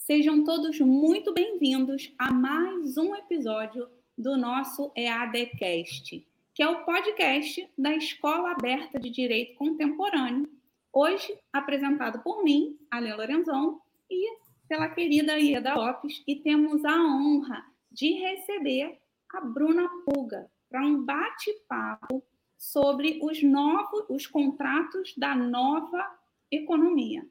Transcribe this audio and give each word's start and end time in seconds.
Sejam 0.00 0.42
todos 0.44 0.80
muito 0.80 1.32
bem-vindos 1.34 2.10
a 2.18 2.32
mais 2.32 2.96
um 2.96 3.14
episódio 3.14 3.86
do 4.16 4.34
nosso 4.36 4.90
EADcast, 4.96 6.26
que 6.54 6.62
é 6.62 6.68
o 6.68 6.84
podcast 6.84 7.70
da 7.76 7.94
Escola 7.94 8.52
Aberta 8.52 8.98
de 8.98 9.10
Direito 9.10 9.56
Contemporâneo, 9.56 10.48
hoje 10.90 11.38
apresentado 11.52 12.22
por 12.22 12.42
mim, 12.42 12.78
Ale 12.90 13.12
Lorenzon, 13.12 13.78
e 14.10 14.38
pela 14.66 14.88
querida 14.88 15.38
Ieda 15.38 15.74
Lopes, 15.74 16.24
e 16.26 16.34
temos 16.34 16.82
a 16.82 16.96
honra 16.96 17.62
de 17.92 18.12
receber 18.14 18.98
a 19.34 19.40
Bruna 19.42 19.86
Puga 20.06 20.50
para 20.70 20.80
um 20.80 21.04
bate-papo 21.04 22.24
sobre 22.56 23.20
os 23.22 23.42
novos 23.42 24.06
os 24.08 24.26
contratos 24.26 25.14
da 25.14 25.36
nova 25.36 26.18
economia. 26.50 27.22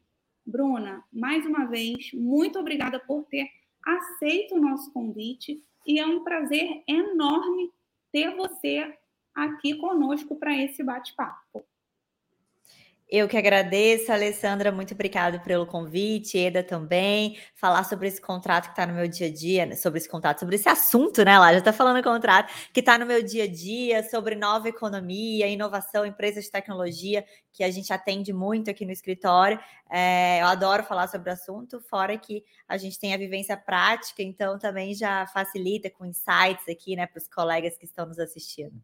Bruna, 0.50 1.04
mais 1.13 1.45
uma 1.45 1.66
vez, 1.66 2.11
muito 2.13 2.57
obrigada 2.57 2.99
por 2.99 3.23
ter 3.26 3.48
aceito 3.85 4.55
o 4.55 4.62
nosso 4.62 4.91
convite 4.91 5.63
e 5.85 5.99
é 5.99 6.05
um 6.05 6.23
prazer 6.23 6.84
enorme 6.88 7.71
ter 8.12 8.35
você 8.35 8.98
aqui 9.34 9.76
conosco 9.76 10.35
para 10.35 10.57
esse 10.57 10.84
bate-papo. 10.84 11.63
Eu 13.12 13.27
que 13.27 13.36
agradeço, 13.36 14.12
Alessandra, 14.12 14.72
muito 14.72 14.94
obrigada 14.94 15.40
pelo 15.40 15.66
convite, 15.66 16.38
Eda 16.38 16.62
também, 16.62 17.40
falar 17.55 17.84
sobre 17.84 18.08
esse 18.08 18.22
contrato 18.22 18.66
que 18.66 18.70
está 18.70 18.85
no 18.85 18.94
meu 18.94 19.08
dia 19.08 19.26
a 19.26 19.34
dia, 19.34 19.66
né, 19.66 19.76
sobre 19.76 19.98
esse 19.98 20.08
contrato, 20.08 20.41
sobre 20.41 20.58
esse 20.58 20.70
assunto, 20.70 21.26
né, 21.26 21.40
lá, 21.40 21.52
já 21.52 21.58
está 21.58 21.73
falando 21.73 22.04
contrato, 22.04 22.54
que 22.72 22.82
está 22.82 22.99
no 22.99 23.08
meu 23.08 23.23
dia 23.23 23.45
a 23.45 23.48
dia, 23.48 24.04
sobre 24.04 24.35
nova 24.35 24.70
economia, 24.70 25.48
inovação, 25.48 26.05
empresas 26.05 26.44
de 26.44 26.52
tecnologia, 26.52 27.26
que 27.52 27.63
a 27.63 27.72
gente 27.72 27.91
atende 27.91 28.32
muito 28.32 28.70
aqui 28.70 28.85
no 28.85 28.91
escritório. 28.91 29.60
É, 29.90 30.41
eu 30.44 30.46
adoro 30.46 30.84
falar 30.84 31.07
sobre 31.07 31.32
o 31.32 31.34
assunto, 31.34 31.82
fora 31.82 32.16
que 32.16 32.44
a 32.68 32.77
gente 32.77 32.99
tem 32.99 33.16
a 33.16 33.18
vivência 33.18 33.57
prática, 33.57 34.21
então 34.21 34.60
também 34.60 34.93
já 34.93 35.26
facilita 35.26 35.90
com 35.90 36.05
insights 36.05 36.70
aqui, 36.70 36.96
né, 36.96 37.07
para 37.07 37.18
os 37.18 37.27
colegas 37.27 37.76
que 37.76 37.85
estão 37.85 38.05
nos 38.05 38.20
assistindo. 38.20 38.80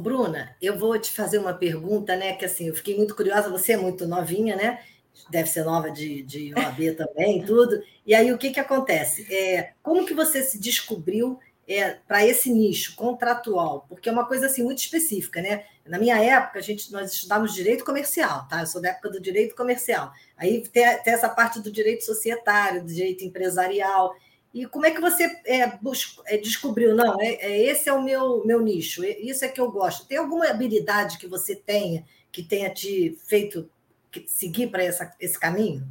Bruna, 0.00 0.56
eu 0.60 0.78
vou 0.78 0.98
te 0.98 1.12
fazer 1.12 1.38
uma 1.38 1.52
pergunta, 1.52 2.16
né? 2.16 2.34
Que 2.34 2.46
assim, 2.46 2.68
eu 2.68 2.74
fiquei 2.74 2.96
muito 2.96 3.14
curiosa, 3.14 3.50
você 3.50 3.72
é 3.72 3.76
muito 3.76 4.06
novinha, 4.06 4.56
né? 4.56 4.80
Deve 5.28 5.48
ser 5.48 5.64
nova 5.64 5.90
de, 5.90 6.22
de 6.22 6.54
OAB 6.54 6.96
também, 6.96 7.44
tudo. 7.44 7.82
E 8.06 8.14
aí, 8.14 8.32
o 8.32 8.38
que, 8.38 8.50
que 8.50 8.60
acontece? 8.60 9.32
É, 9.32 9.72
como 9.82 10.06
que 10.06 10.14
você 10.14 10.42
se 10.42 10.58
descobriu 10.58 11.38
é, 11.68 11.90
para 12.08 12.24
esse 12.26 12.50
nicho 12.50 12.96
contratual? 12.96 13.84
Porque 13.86 14.08
é 14.08 14.12
uma 14.12 14.26
coisa 14.26 14.46
assim 14.46 14.62
muito 14.62 14.78
específica, 14.78 15.42
né? 15.42 15.64
Na 15.84 15.98
minha 15.98 16.18
época, 16.18 16.58
a 16.58 16.62
gente, 16.62 16.90
nós 16.90 17.12
estudávamos 17.12 17.52
direito 17.54 17.84
comercial, 17.84 18.48
tá? 18.48 18.60
Eu 18.60 18.66
sou 18.66 18.80
da 18.80 18.88
época 18.88 19.10
do 19.10 19.20
direito 19.20 19.54
comercial. 19.54 20.10
Aí 20.38 20.66
tem, 20.68 20.84
tem 21.02 21.12
essa 21.12 21.28
parte 21.28 21.60
do 21.60 21.70
direito 21.70 22.04
societário, 22.04 22.82
do 22.82 22.92
direito 22.92 23.24
empresarial. 23.24 24.14
E 24.52 24.66
como 24.66 24.84
é 24.84 24.90
que 24.90 25.00
você 25.00 25.24
é, 25.46 25.66
buscou, 25.78 26.22
é, 26.26 26.36
descobriu? 26.36 26.94
Não, 26.94 27.20
é, 27.20 27.34
é, 27.36 27.62
esse 27.64 27.88
é 27.88 27.92
o 27.92 28.02
meu, 28.02 28.44
meu 28.44 28.60
nicho, 28.60 29.02
isso 29.04 29.44
é 29.44 29.48
que 29.48 29.60
eu 29.60 29.70
gosto. 29.70 30.06
Tem 30.06 30.18
alguma 30.18 30.46
habilidade 30.48 31.18
que 31.18 31.26
você 31.26 31.56
tenha 31.56 32.04
que 32.30 32.42
tenha 32.42 32.72
te 32.72 33.18
feito 33.26 33.68
seguir 34.26 34.68
para 34.68 34.84
esse 34.84 35.38
caminho? 35.38 35.86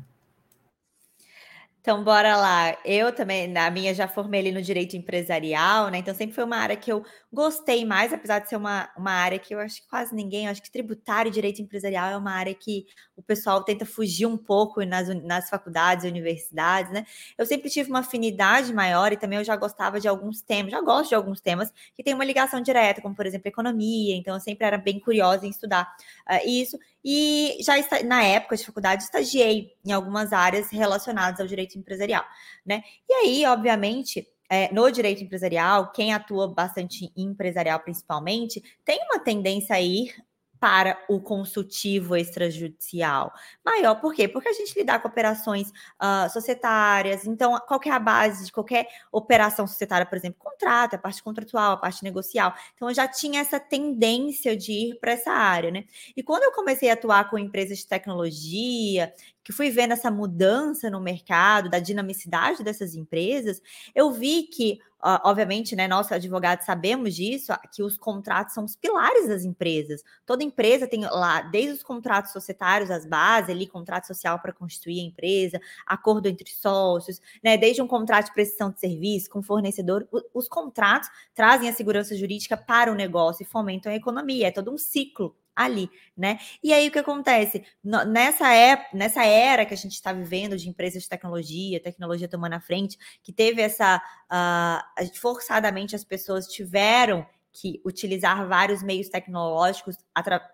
Então, 1.81 2.03
bora 2.03 2.37
lá. 2.37 2.77
Eu 2.85 3.11
também, 3.11 3.47
na 3.47 3.69
minha, 3.71 3.91
já 3.91 4.07
formei 4.07 4.39
ali 4.39 4.51
no 4.51 4.61
direito 4.61 4.95
empresarial, 4.95 5.89
né? 5.89 5.97
Então, 5.97 6.13
sempre 6.13 6.35
foi 6.35 6.43
uma 6.43 6.57
área 6.57 6.75
que 6.77 6.91
eu 6.91 7.03
gostei 7.33 7.83
mais, 7.85 8.13
apesar 8.13 8.37
de 8.37 8.49
ser 8.49 8.55
uma, 8.55 8.87
uma 8.95 9.09
área 9.11 9.39
que 9.39 9.55
eu 9.55 9.59
acho 9.59 9.81
que 9.81 9.87
quase 9.89 10.13
ninguém, 10.13 10.45
eu 10.45 10.51
acho 10.51 10.61
que 10.61 10.71
tributário 10.71 11.29
e 11.29 11.31
direito 11.33 11.59
empresarial 11.59 12.11
é 12.11 12.17
uma 12.17 12.33
área 12.33 12.53
que 12.53 12.85
o 13.15 13.23
pessoal 13.23 13.63
tenta 13.63 13.83
fugir 13.83 14.27
um 14.27 14.37
pouco 14.37 14.83
nas, 14.85 15.07
nas 15.23 15.49
faculdades 15.49 16.05
e 16.05 16.07
universidades, 16.07 16.91
né? 16.91 17.03
Eu 17.35 17.47
sempre 17.47 17.67
tive 17.67 17.89
uma 17.89 17.99
afinidade 17.99 18.71
maior 18.75 19.11
e 19.11 19.17
também 19.17 19.39
eu 19.39 19.43
já 19.43 19.55
gostava 19.55 19.99
de 19.99 20.07
alguns 20.07 20.39
temas, 20.39 20.71
já 20.71 20.81
gosto 20.81 21.09
de 21.09 21.15
alguns 21.15 21.41
temas 21.41 21.71
que 21.95 22.03
tem 22.03 22.13
uma 22.13 22.23
ligação 22.25 22.61
direta, 22.61 23.01
como, 23.01 23.15
por 23.15 23.25
exemplo, 23.25 23.47
economia. 23.47 24.15
Então, 24.15 24.35
eu 24.35 24.39
sempre 24.39 24.67
era 24.67 24.77
bem 24.77 24.99
curiosa 24.99 25.47
em 25.47 25.49
estudar 25.49 25.91
uh, 26.29 26.47
isso. 26.47 26.77
E 27.03 27.57
já 27.61 27.77
está, 27.79 28.03
na 28.03 28.23
época 28.23 28.55
de 28.55 28.65
faculdade, 28.65 29.03
estagiei 29.03 29.73
em 29.83 29.91
algumas 29.91 30.31
áreas 30.31 30.69
relacionadas 30.69 31.39
ao 31.39 31.47
direito 31.47 31.77
empresarial, 31.77 32.23
né? 32.65 32.83
E 33.09 33.13
aí, 33.13 33.45
obviamente, 33.45 34.27
é, 34.49 34.71
no 34.73 34.89
direito 34.91 35.23
empresarial, 35.23 35.91
quem 35.91 36.13
atua 36.13 36.53
bastante 36.53 37.11
empresarial 37.15 37.79
principalmente, 37.79 38.61
tem 38.83 38.99
uma 39.09 39.19
tendência 39.19 39.75
a 39.75 39.81
ir 39.81 40.13
para 40.61 41.03
o 41.09 41.19
consultivo 41.19 42.15
extrajudicial? 42.15 43.33
Maior, 43.65 43.95
por 43.95 44.13
quê? 44.13 44.27
Porque 44.27 44.47
a 44.47 44.53
gente 44.53 44.77
lidar 44.77 45.01
com 45.01 45.07
operações 45.07 45.69
uh, 45.69 46.29
societárias, 46.31 47.25
então, 47.25 47.59
qual 47.67 47.79
é 47.83 47.89
a 47.89 47.97
base 47.97 48.45
de 48.45 48.51
qualquer 48.51 48.87
operação 49.11 49.65
societária, 49.65 50.05
por 50.05 50.15
exemplo, 50.15 50.39
contrato, 50.39 50.93
a 50.93 50.99
parte 50.99 51.23
contratual, 51.23 51.73
a 51.73 51.77
parte 51.77 52.03
negocial. 52.03 52.53
Então, 52.75 52.89
eu 52.89 52.93
já 52.93 53.07
tinha 53.07 53.41
essa 53.41 53.59
tendência 53.59 54.55
de 54.55 54.71
ir 54.71 54.99
para 54.99 55.13
essa 55.13 55.31
área, 55.31 55.71
né? 55.71 55.85
E 56.15 56.21
quando 56.21 56.43
eu 56.43 56.51
comecei 56.51 56.91
a 56.91 56.93
atuar 56.93 57.27
com 57.27 57.39
empresas 57.39 57.79
de 57.79 57.87
tecnologia, 57.87 59.11
que 59.43 59.51
fui 59.51 59.69
vendo 59.69 59.93
essa 59.93 60.11
mudança 60.11 60.89
no 60.89 61.01
mercado, 61.01 61.69
da 61.69 61.79
dinamicidade 61.79 62.63
dessas 62.63 62.95
empresas, 62.95 63.61
eu 63.95 64.11
vi 64.11 64.43
que, 64.43 64.79
obviamente, 65.23 65.75
né, 65.75 65.87
nós 65.87 66.11
advogados 66.11 66.65
sabemos 66.65 67.15
disso, 67.15 67.51
que 67.73 67.81
os 67.81 67.97
contratos 67.97 68.53
são 68.53 68.63
os 68.65 68.75
pilares 68.75 69.27
das 69.27 69.43
empresas. 69.43 70.03
Toda 70.25 70.43
empresa 70.43 70.87
tem 70.87 71.01
lá, 71.01 71.41
desde 71.41 71.73
os 71.73 71.83
contratos 71.83 72.31
societários, 72.31 72.91
as 72.91 73.05
bases 73.05 73.49
ali, 73.49 73.65
contrato 73.67 74.05
social 74.05 74.39
para 74.39 74.53
constituir 74.53 74.99
a 74.99 75.03
empresa, 75.03 75.59
acordo 75.87 76.27
entre 76.27 76.49
sócios, 76.51 77.19
né, 77.43 77.57
desde 77.57 77.81
um 77.81 77.87
contrato 77.87 78.27
de 78.27 78.33
prestação 78.33 78.69
de 78.71 78.79
serviço 78.79 79.29
com 79.29 79.41
fornecedor, 79.41 80.07
os 80.33 80.47
contratos 80.47 81.09
trazem 81.33 81.67
a 81.67 81.73
segurança 81.73 82.15
jurídica 82.15 82.55
para 82.55 82.91
o 82.91 82.95
negócio 82.95 83.43
e 83.43 83.45
fomentam 83.45 83.91
a 83.91 83.95
economia, 83.95 84.47
é 84.47 84.51
todo 84.51 84.71
um 84.71 84.77
ciclo 84.77 85.35
ali, 85.55 85.89
né? 86.15 86.39
E 86.63 86.73
aí 86.73 86.87
o 86.87 86.91
que 86.91 86.99
acontece? 86.99 87.63
Nessa 87.83 88.53
época, 88.53 88.89
nessa 88.97 89.25
era 89.25 89.65
que 89.65 89.73
a 89.73 89.77
gente 89.77 89.93
está 89.93 90.13
vivendo 90.13 90.57
de 90.57 90.69
empresas 90.69 91.03
de 91.03 91.09
tecnologia, 91.09 91.81
tecnologia 91.81 92.27
tomando 92.27 92.53
a 92.53 92.59
frente, 92.59 92.97
que 93.21 93.33
teve 93.33 93.61
essa 93.61 94.01
uh, 94.31 95.19
forçadamente 95.19 95.95
as 95.95 96.03
pessoas 96.03 96.47
tiveram 96.47 97.25
que 97.53 97.81
utilizar 97.85 98.47
vários 98.47 98.81
meios 98.81 99.09
tecnológicos 99.09 99.97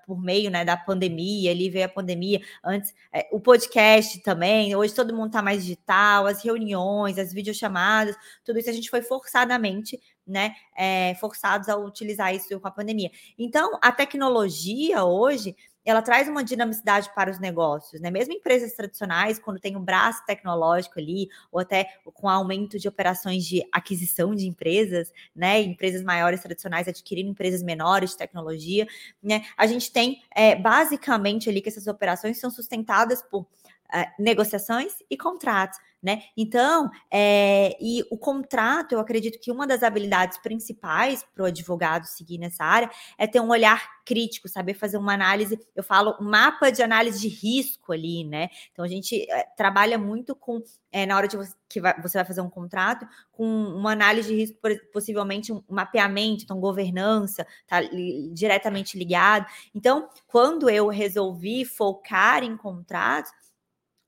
por 0.06 0.20
meio 0.20 0.50
né, 0.50 0.66
da 0.66 0.76
pandemia, 0.76 1.52
ali 1.52 1.70
veio 1.70 1.86
a 1.86 1.90
pandemia, 1.90 2.42
antes 2.64 2.94
é, 3.14 3.28
o 3.32 3.40
podcast 3.40 4.20
também, 4.22 4.76
hoje 4.76 4.96
todo 4.96 5.16
mundo 5.16 5.28
está 5.28 5.42
mais 5.42 5.64
digital, 5.64 6.26
as 6.26 6.44
reuniões, 6.44 7.20
as 7.20 7.32
videochamadas, 7.32 8.16
tudo 8.44 8.58
isso 8.60 8.70
a 8.70 8.74
gente 8.74 8.90
foi 8.90 9.02
forçadamente 9.02 10.00
né, 10.28 10.54
é, 10.76 11.16
forçados 11.16 11.70
a 11.70 11.78
utilizar 11.78 12.36
isso 12.36 12.60
com 12.60 12.68
a 12.68 12.72
pandemia. 12.72 13.10
Então, 13.38 13.80
a 13.82 13.92
tecnologia 13.92 15.06
hoje, 15.06 15.56
ela 15.88 16.02
traz 16.02 16.28
uma 16.28 16.44
dinamicidade 16.44 17.10
para 17.16 17.32
os 17.32 17.40
negócios, 17.40 18.02
né? 18.02 18.12
Mesmo 18.12 18.34
empresas 18.34 18.74
tradicionais, 18.74 19.40
quando 19.40 19.58
tem 19.58 19.78
um 19.78 19.82
braço 19.82 20.22
tecnológico 20.26 21.00
ali, 21.00 21.30
ou 21.50 21.62
até 21.62 21.88
com 22.04 22.28
aumento 22.28 22.78
de 22.78 22.90
operações 22.90 23.46
de 23.46 23.66
aquisição 23.72 24.36
de 24.36 24.48
empresas, 24.48 25.14
né? 25.34 25.62
Empresas 25.62 26.04
maiores 26.04 26.42
tradicionais 26.42 26.90
adquirindo 26.90 27.30
empresas 27.30 27.64
menores 27.64 28.10
de 28.10 28.18
tecnologia, 28.18 28.86
né? 29.24 29.46
A 29.56 29.66
gente 29.66 29.90
tem 29.90 30.22
é, 30.36 30.56
basicamente 30.58 31.50
ali 31.50 31.62
que 31.62 31.70
essas 31.70 31.88
operações 31.88 32.38
são 32.38 32.52
sustentadas 32.52 33.22
por 33.22 33.48
é, 33.94 34.12
negociações 34.20 34.92
e 35.10 35.16
contratos 35.16 35.80
né? 36.02 36.24
Então, 36.36 36.90
é, 37.12 37.76
e 37.82 38.04
o 38.12 38.18
contrato, 38.18 38.94
eu 38.94 39.00
acredito 39.00 39.40
que 39.40 39.52
uma 39.52 39.66
das 39.66 39.84
habilidades 39.84 40.38
principais 40.38 41.26
para 41.34 41.44
o 41.44 41.48
advogado 41.48 42.06
seguir 42.06 42.38
nessa 42.38 42.64
área 42.64 42.90
é 43.18 43.26
ter 43.26 43.40
um 43.40 43.50
olhar 43.50 43.98
crítico, 44.06 44.48
saber 44.48 44.74
fazer 44.74 44.98
uma 44.98 45.14
análise, 45.14 45.60
eu 45.76 45.84
falo, 45.84 46.16
mapa 46.22 46.72
de 46.72 46.82
análise 46.82 47.20
de 47.20 47.28
risco 47.28 47.92
ali, 47.92 48.24
né? 48.24 48.50
Então, 48.72 48.86
a 48.86 48.88
gente 48.88 49.30
é, 49.30 49.44
trabalha 49.58 49.98
muito 49.98 50.36
com, 50.36 50.64
é, 50.92 51.06
na 51.06 51.18
hora 51.18 51.28
de 51.28 51.36
você, 51.36 51.54
que 51.68 51.82
vai, 51.82 52.00
você 52.02 52.18
vai 52.18 52.26
fazer 52.26 52.42
um 52.42 52.50
contrato, 52.50 53.06
com 53.32 53.46
uma 53.46 53.92
análise 53.92 54.30
de 54.30 54.36
risco, 54.36 54.58
possivelmente 54.94 55.52
um 55.52 55.62
mapeamento, 55.68 56.44
então, 56.44 56.60
governança, 56.60 57.46
tá 57.68 57.82
li, 57.82 58.30
diretamente 58.34 58.98
ligado. 58.98 59.46
Então, 59.76 60.08
quando 60.26 60.70
eu 60.70 60.88
resolvi 60.88 61.66
focar 61.66 62.44
em 62.44 62.56
contratos, 62.56 63.32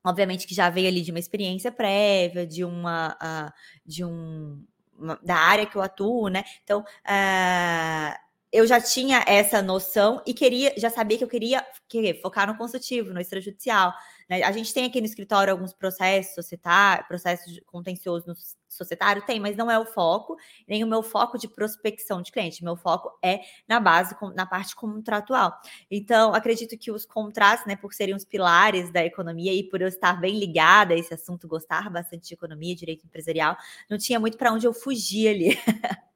obviamente 0.04 0.46
que 0.46 0.54
já 0.54 0.70
veio 0.70 0.88
ali 0.88 1.02
de 1.02 1.10
uma 1.10 1.18
experiência 1.18 1.70
prévia, 1.70 2.46
de 2.46 2.64
uma, 2.64 3.16
uh, 3.22 3.52
de 3.84 4.04
um, 4.04 4.64
uma, 4.98 5.18
da 5.22 5.36
área 5.36 5.66
que 5.66 5.76
eu 5.76 5.82
atuo, 5.82 6.28
né? 6.28 6.44
Então, 6.62 6.80
uh, 6.80 8.29
eu 8.52 8.66
já 8.66 8.80
tinha 8.80 9.22
essa 9.26 9.62
noção 9.62 10.20
e 10.26 10.34
queria, 10.34 10.74
já 10.76 10.90
sabia 10.90 11.16
que 11.16 11.22
eu 11.22 11.28
queria, 11.28 11.64
queria 11.88 12.20
focar 12.20 12.48
no 12.48 12.56
consultivo, 12.56 13.12
no 13.12 13.20
extrajudicial. 13.20 13.94
Né? 14.28 14.42
A 14.42 14.50
gente 14.50 14.74
tem 14.74 14.86
aqui 14.86 15.00
no 15.00 15.06
escritório 15.06 15.52
alguns 15.52 15.72
processos 15.72 16.34
societários, 16.34 17.06
processos 17.06 17.60
contenciosos 17.66 18.26
no 18.26 18.34
societário, 18.68 19.24
tem, 19.24 19.38
mas 19.38 19.56
não 19.56 19.70
é 19.70 19.78
o 19.78 19.84
foco, 19.84 20.36
nem 20.66 20.82
o 20.82 20.86
meu 20.86 21.02
foco 21.02 21.38
de 21.38 21.46
prospecção 21.46 22.20
de 22.22 22.32
cliente. 22.32 22.64
Meu 22.64 22.76
foco 22.76 23.16
é 23.22 23.40
na 23.68 23.78
base, 23.78 24.16
na 24.34 24.46
parte 24.46 24.74
contratual. 24.74 25.56
Então, 25.88 26.34
acredito 26.34 26.76
que 26.76 26.90
os 26.90 27.04
contratos, 27.04 27.66
né, 27.66 27.76
por 27.76 27.94
serem 27.94 28.14
os 28.14 28.24
pilares 28.24 28.92
da 28.92 29.04
economia 29.04 29.52
e 29.52 29.62
por 29.62 29.80
eu 29.80 29.88
estar 29.88 30.20
bem 30.20 30.38
ligada 30.38 30.94
a 30.94 30.96
esse 30.96 31.14
assunto, 31.14 31.46
gostar 31.46 31.88
bastante 31.88 32.28
de 32.28 32.34
economia, 32.34 32.74
direito 32.74 33.04
empresarial, 33.04 33.56
não 33.88 33.96
tinha 33.96 34.18
muito 34.18 34.36
para 34.36 34.52
onde 34.52 34.66
eu 34.66 34.72
fugir 34.72 35.28
ali. 35.28 35.58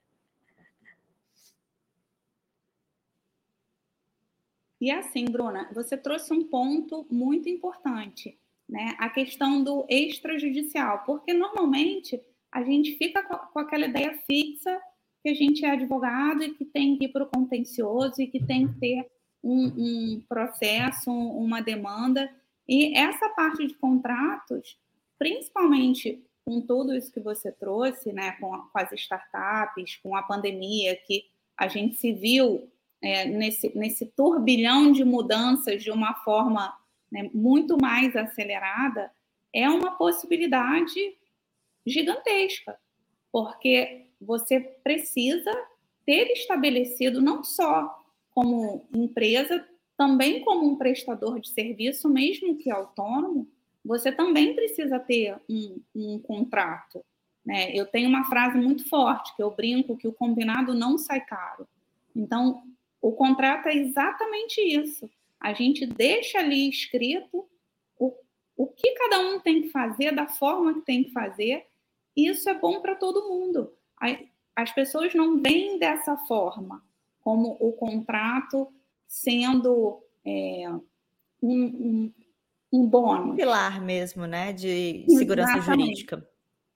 E 4.85 4.91
assim, 4.91 5.25
Bruna, 5.25 5.67
você 5.73 5.97
trouxe 5.97 6.31
um 6.35 6.45
ponto 6.45 7.07
muito 7.11 7.49
importante, 7.49 8.39
né? 8.69 8.95
A 8.99 9.09
questão 9.09 9.65
do 9.65 9.87
extrajudicial, 9.89 11.05
porque 11.07 11.33
normalmente 11.33 12.21
a 12.53 12.63
gente 12.63 12.95
fica 12.99 13.23
com 13.23 13.59
aquela 13.61 13.87
ideia 13.87 14.13
fixa 14.27 14.79
que 15.23 15.31
a 15.31 15.35
gente 15.35 15.65
é 15.65 15.71
advogado 15.71 16.45
e 16.45 16.53
que 16.53 16.67
tem 16.67 16.99
que 16.99 17.07
ir 17.07 17.09
para 17.09 17.25
o 17.25 17.31
contencioso 17.35 18.21
e 18.21 18.27
que 18.27 18.45
tem 18.45 18.69
que 18.69 18.79
ter 18.79 19.11
um, 19.43 19.69
um 19.69 20.23
processo, 20.29 21.11
uma 21.11 21.63
demanda. 21.63 22.31
E 22.69 22.95
essa 22.95 23.31
parte 23.31 23.67
de 23.67 23.73
contratos, 23.73 24.79
principalmente 25.19 26.23
com 26.45 26.61
tudo 26.61 26.95
isso 26.95 27.11
que 27.11 27.21
você 27.21 27.51
trouxe, 27.51 28.13
né, 28.13 28.33
com, 28.33 28.51
com 28.51 28.79
as 28.79 28.93
startups, 28.93 29.97
com 30.03 30.15
a 30.15 30.23
pandemia, 30.23 30.95
que 31.07 31.25
a 31.57 31.69
gente 31.69 31.97
se 31.97 32.13
viu 32.13 32.71
é, 33.05 33.27
nesse, 33.27 33.71
nesse 33.77 34.07
turbilhão 34.07 34.91
de 34.91 35.05
mudanças 35.05 35.83
de 35.83 35.91
uma 35.91 36.15
forma 36.25 36.75
né, 37.13 37.29
muito 37.35 37.77
mais 37.77 38.17
acelerada, 38.17 39.13
é 39.53 39.69
uma 39.69 39.91
possibilidade 39.99 41.15
gigantesca, 41.87 42.79
porque 43.31 44.07
você 44.19 44.59
precisa 44.59 45.53
ter 46.07 46.33
estabelecido 46.33 47.21
não 47.21 47.45
só 47.45 48.03
como 48.31 48.89
empresa, 48.95 49.63
também 49.99 50.43
como 50.43 50.67
um 50.67 50.77
prestador 50.77 51.39
de 51.39 51.51
serviço, 51.51 52.09
mesmo 52.09 52.57
que 52.57 52.71
autônomo, 52.71 53.47
você 53.85 54.11
também 54.11 54.55
precisa 54.55 54.99
ter 54.99 55.37
um, 55.47 55.79
um 55.95 56.19
contrato. 56.19 57.05
Né? 57.45 57.71
Eu 57.77 57.85
tenho 57.85 58.09
uma 58.09 58.25
frase 58.25 58.57
muito 58.57 58.89
forte 58.89 59.37
que 59.37 59.43
eu 59.43 59.51
brinco 59.51 59.97
que 59.97 60.09
o 60.09 60.13
combinado 60.13 60.73
não 60.73 60.97
sai 60.97 61.21
caro. 61.21 61.69
Então, 62.17 62.63
o 63.05 63.13
contrato 63.13 63.69
é 63.69 63.77
exatamente 63.77 64.63
isso. 64.63 65.11
A 65.39 65.53
gente 65.53 65.85
deixa 65.85 66.39
ali 66.39 66.71
escrito 66.71 67.47
o, 67.99 68.15
o 68.57 68.67
que 68.67 68.93
cada 68.93 69.21
um 69.21 69.39
tem 69.39 69.61
que 69.61 69.69
fazer, 69.69 70.11
da 70.15 70.27
forma 70.27 70.73
que 70.73 70.81
tem 70.81 71.05
que 71.05 71.11
fazer, 71.11 71.67
e 72.17 72.29
isso 72.29 72.49
é 72.49 72.55
bom 72.55 72.81
para 72.81 72.95
todo 72.95 73.29
mundo. 73.29 73.71
As 74.57 74.73
pessoas 74.73 75.15
não 75.15 75.43
veem 75.43 75.79
dessa 75.79 76.17
forma, 76.17 76.83
como 77.21 77.59
o 77.61 77.75
contrato 77.75 78.73
sendo 79.07 80.03
é, 80.25 80.65
um, 81.43 81.63
um, 81.63 82.15
um 82.73 82.87
bônus. 82.87 83.35
Um 83.35 83.37
pilar 83.37 83.83
mesmo, 83.83 84.27
né, 84.27 84.51
de 84.55 85.05
segurança 85.11 85.59
Exatamente. 85.59 85.85
jurídica. 85.85 86.29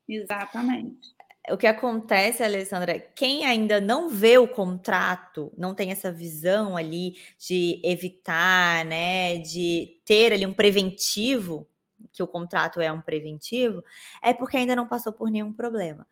Exatamente 0.07 1.18
o 1.51 1.57
que 1.57 1.67
acontece, 1.67 2.43
Alessandra, 2.43 2.99
quem 2.99 3.45
ainda 3.47 3.81
não 3.81 4.09
vê 4.09 4.39
o 4.39 4.49
contrato, 4.49 5.53
não 5.57 5.75
tem 5.75 5.91
essa 5.91 6.11
visão 6.13 6.77
ali 6.77 7.17
de 7.39 7.81
evitar, 7.85 8.85
né, 8.85 9.39
de 9.39 10.01
ter 10.05 10.33
ali 10.33 10.47
um 10.47 10.53
preventivo, 10.53 11.67
que 12.13 12.23
o 12.23 12.27
contrato 12.27 12.81
é 12.81 12.91
um 12.93 13.01
preventivo, 13.01 13.83
é 14.23 14.33
porque 14.33 14.57
ainda 14.57 14.77
não 14.77 14.87
passou 14.87 15.13
por 15.13 15.31
nenhum 15.31 15.53
problema. 15.53 16.07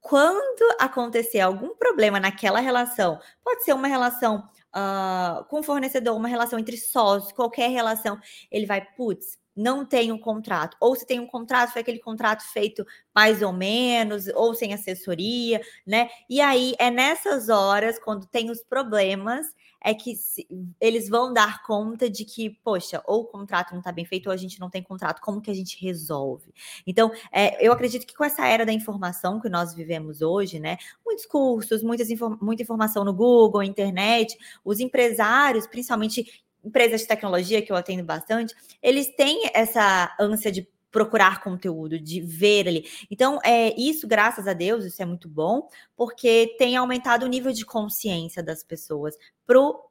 Quando 0.00 0.76
acontecer 0.78 1.40
algum 1.40 1.74
problema 1.76 2.18
naquela 2.18 2.60
relação, 2.60 3.18
pode 3.44 3.64
ser 3.64 3.74
uma 3.74 3.88
relação 3.88 4.48
uh, 4.74 5.44
com 5.44 5.60
o 5.60 5.62
fornecedor, 5.62 6.16
uma 6.16 6.28
relação 6.28 6.58
entre 6.58 6.76
sócios, 6.76 7.32
qualquer 7.32 7.70
relação, 7.70 8.18
ele 8.50 8.66
vai, 8.66 8.80
putz, 8.96 9.38
não 9.56 9.84
tem 9.84 10.12
um 10.12 10.18
contrato, 10.18 10.76
ou 10.80 10.94
se 10.94 11.06
tem 11.06 11.20
um 11.20 11.26
contrato, 11.26 11.72
foi 11.72 11.82
aquele 11.82 11.98
contrato 11.98 12.42
feito 12.52 12.84
mais 13.14 13.42
ou 13.42 13.52
menos, 13.52 14.26
ou 14.28 14.54
sem 14.54 14.72
assessoria, 14.72 15.60
né? 15.86 16.08
E 16.28 16.40
aí 16.40 16.74
é 16.78 16.90
nessas 16.90 17.48
horas, 17.48 17.98
quando 17.98 18.26
tem 18.26 18.50
os 18.50 18.62
problemas, 18.62 19.46
é 19.82 19.94
que 19.94 20.14
se, 20.14 20.46
eles 20.80 21.08
vão 21.08 21.32
dar 21.32 21.62
conta 21.62 22.08
de 22.08 22.24
que, 22.24 22.50
poxa, 22.62 23.02
ou 23.06 23.22
o 23.22 23.26
contrato 23.26 23.72
não 23.72 23.78
está 23.78 23.90
bem 23.90 24.04
feito, 24.04 24.26
ou 24.26 24.32
a 24.32 24.36
gente 24.36 24.60
não 24.60 24.68
tem 24.68 24.82
contrato, 24.82 25.20
como 25.20 25.40
que 25.40 25.50
a 25.50 25.54
gente 25.54 25.82
resolve? 25.82 26.52
Então, 26.86 27.10
é, 27.32 27.66
eu 27.66 27.72
acredito 27.72 28.06
que 28.06 28.14
com 28.14 28.24
essa 28.24 28.46
era 28.46 28.66
da 28.66 28.72
informação 28.72 29.40
que 29.40 29.48
nós 29.48 29.74
vivemos 29.74 30.20
hoje, 30.20 30.60
né? 30.60 30.76
Muitos 31.04 31.26
cursos, 31.26 31.82
muitas, 31.82 32.08
muita 32.40 32.62
informação 32.62 33.04
no 33.04 33.14
Google, 33.14 33.62
internet, 33.62 34.36
os 34.64 34.80
empresários, 34.80 35.66
principalmente 35.66 36.44
empresas 36.64 37.02
de 37.02 37.06
tecnologia 37.06 37.62
que 37.62 37.70
eu 37.72 37.76
atendo 37.76 38.04
bastante, 38.04 38.54
eles 38.82 39.08
têm 39.14 39.50
essa 39.54 40.14
ânsia 40.18 40.50
de 40.52 40.68
procurar 40.90 41.42
conteúdo, 41.42 41.98
de 42.00 42.20
ver 42.20 42.66
ali. 42.66 42.84
Então, 43.10 43.38
é 43.44 43.74
isso, 43.80 44.06
graças 44.08 44.48
a 44.48 44.52
Deus, 44.52 44.84
isso 44.84 45.00
é 45.00 45.04
muito 45.04 45.28
bom, 45.28 45.68
porque 45.96 46.56
tem 46.58 46.76
aumentado 46.76 47.24
o 47.24 47.28
nível 47.28 47.52
de 47.52 47.64
consciência 47.64 48.42
das 48.42 48.64
pessoas 48.64 49.14
pro 49.46 49.89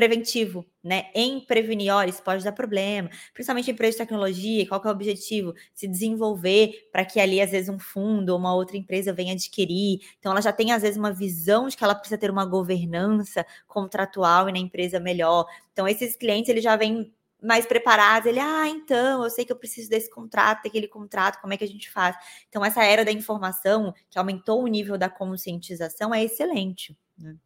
preventivo, 0.00 0.64
né? 0.82 1.10
Em 1.14 1.40
prevenir, 1.40 1.92
olha, 1.92 2.08
isso 2.08 2.22
pode 2.22 2.42
dar 2.42 2.52
problema, 2.52 3.10
principalmente 3.34 3.70
em 3.70 3.74
empresas 3.74 3.96
de 3.96 3.98
tecnologia, 3.98 4.66
qual 4.66 4.80
que 4.80 4.86
é 4.86 4.90
o 4.90 4.94
objetivo? 4.94 5.52
Se 5.74 5.86
desenvolver 5.86 6.88
para 6.90 7.04
que 7.04 7.20
ali, 7.20 7.38
às 7.38 7.50
vezes, 7.50 7.68
um 7.68 7.78
fundo 7.78 8.30
ou 8.30 8.38
uma 8.38 8.54
outra 8.54 8.78
empresa 8.78 9.12
venha 9.12 9.34
adquirir. 9.34 10.00
Então, 10.18 10.32
ela 10.32 10.40
já 10.40 10.54
tem, 10.54 10.72
às 10.72 10.80
vezes, 10.80 10.96
uma 10.96 11.12
visão 11.12 11.68
de 11.68 11.76
que 11.76 11.84
ela 11.84 11.94
precisa 11.94 12.16
ter 12.16 12.30
uma 12.30 12.46
governança 12.46 13.44
contratual 13.68 14.48
e 14.48 14.52
na 14.52 14.58
empresa 14.58 14.98
melhor. 14.98 15.44
Então, 15.74 15.86
esses 15.86 16.16
clientes, 16.16 16.48
eles 16.48 16.64
já 16.64 16.76
vêm 16.76 17.12
mais 17.42 17.66
preparados, 17.66 18.26
ele, 18.26 18.40
ah, 18.40 18.68
então, 18.68 19.22
eu 19.22 19.28
sei 19.28 19.44
que 19.44 19.52
eu 19.52 19.56
preciso 19.56 19.90
desse 19.90 20.08
contrato, 20.10 20.62
daquele 20.62 20.88
contrato, 20.88 21.42
como 21.42 21.52
é 21.52 21.58
que 21.58 21.64
a 21.64 21.68
gente 21.68 21.90
faz? 21.90 22.16
Então, 22.48 22.64
essa 22.64 22.82
era 22.82 23.04
da 23.04 23.12
informação, 23.12 23.92
que 24.08 24.18
aumentou 24.18 24.62
o 24.62 24.66
nível 24.66 24.96
da 24.96 25.10
conscientização, 25.10 26.14
é 26.14 26.24
excelente, 26.24 26.96
né? 27.18 27.36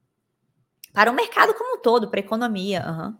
Para 0.94 1.10
o 1.10 1.14
mercado 1.14 1.52
como 1.54 1.76
um 1.76 1.82
todo, 1.82 2.08
para 2.08 2.20
a 2.20 2.24
economia. 2.24 2.84
Uhum. 2.86 3.16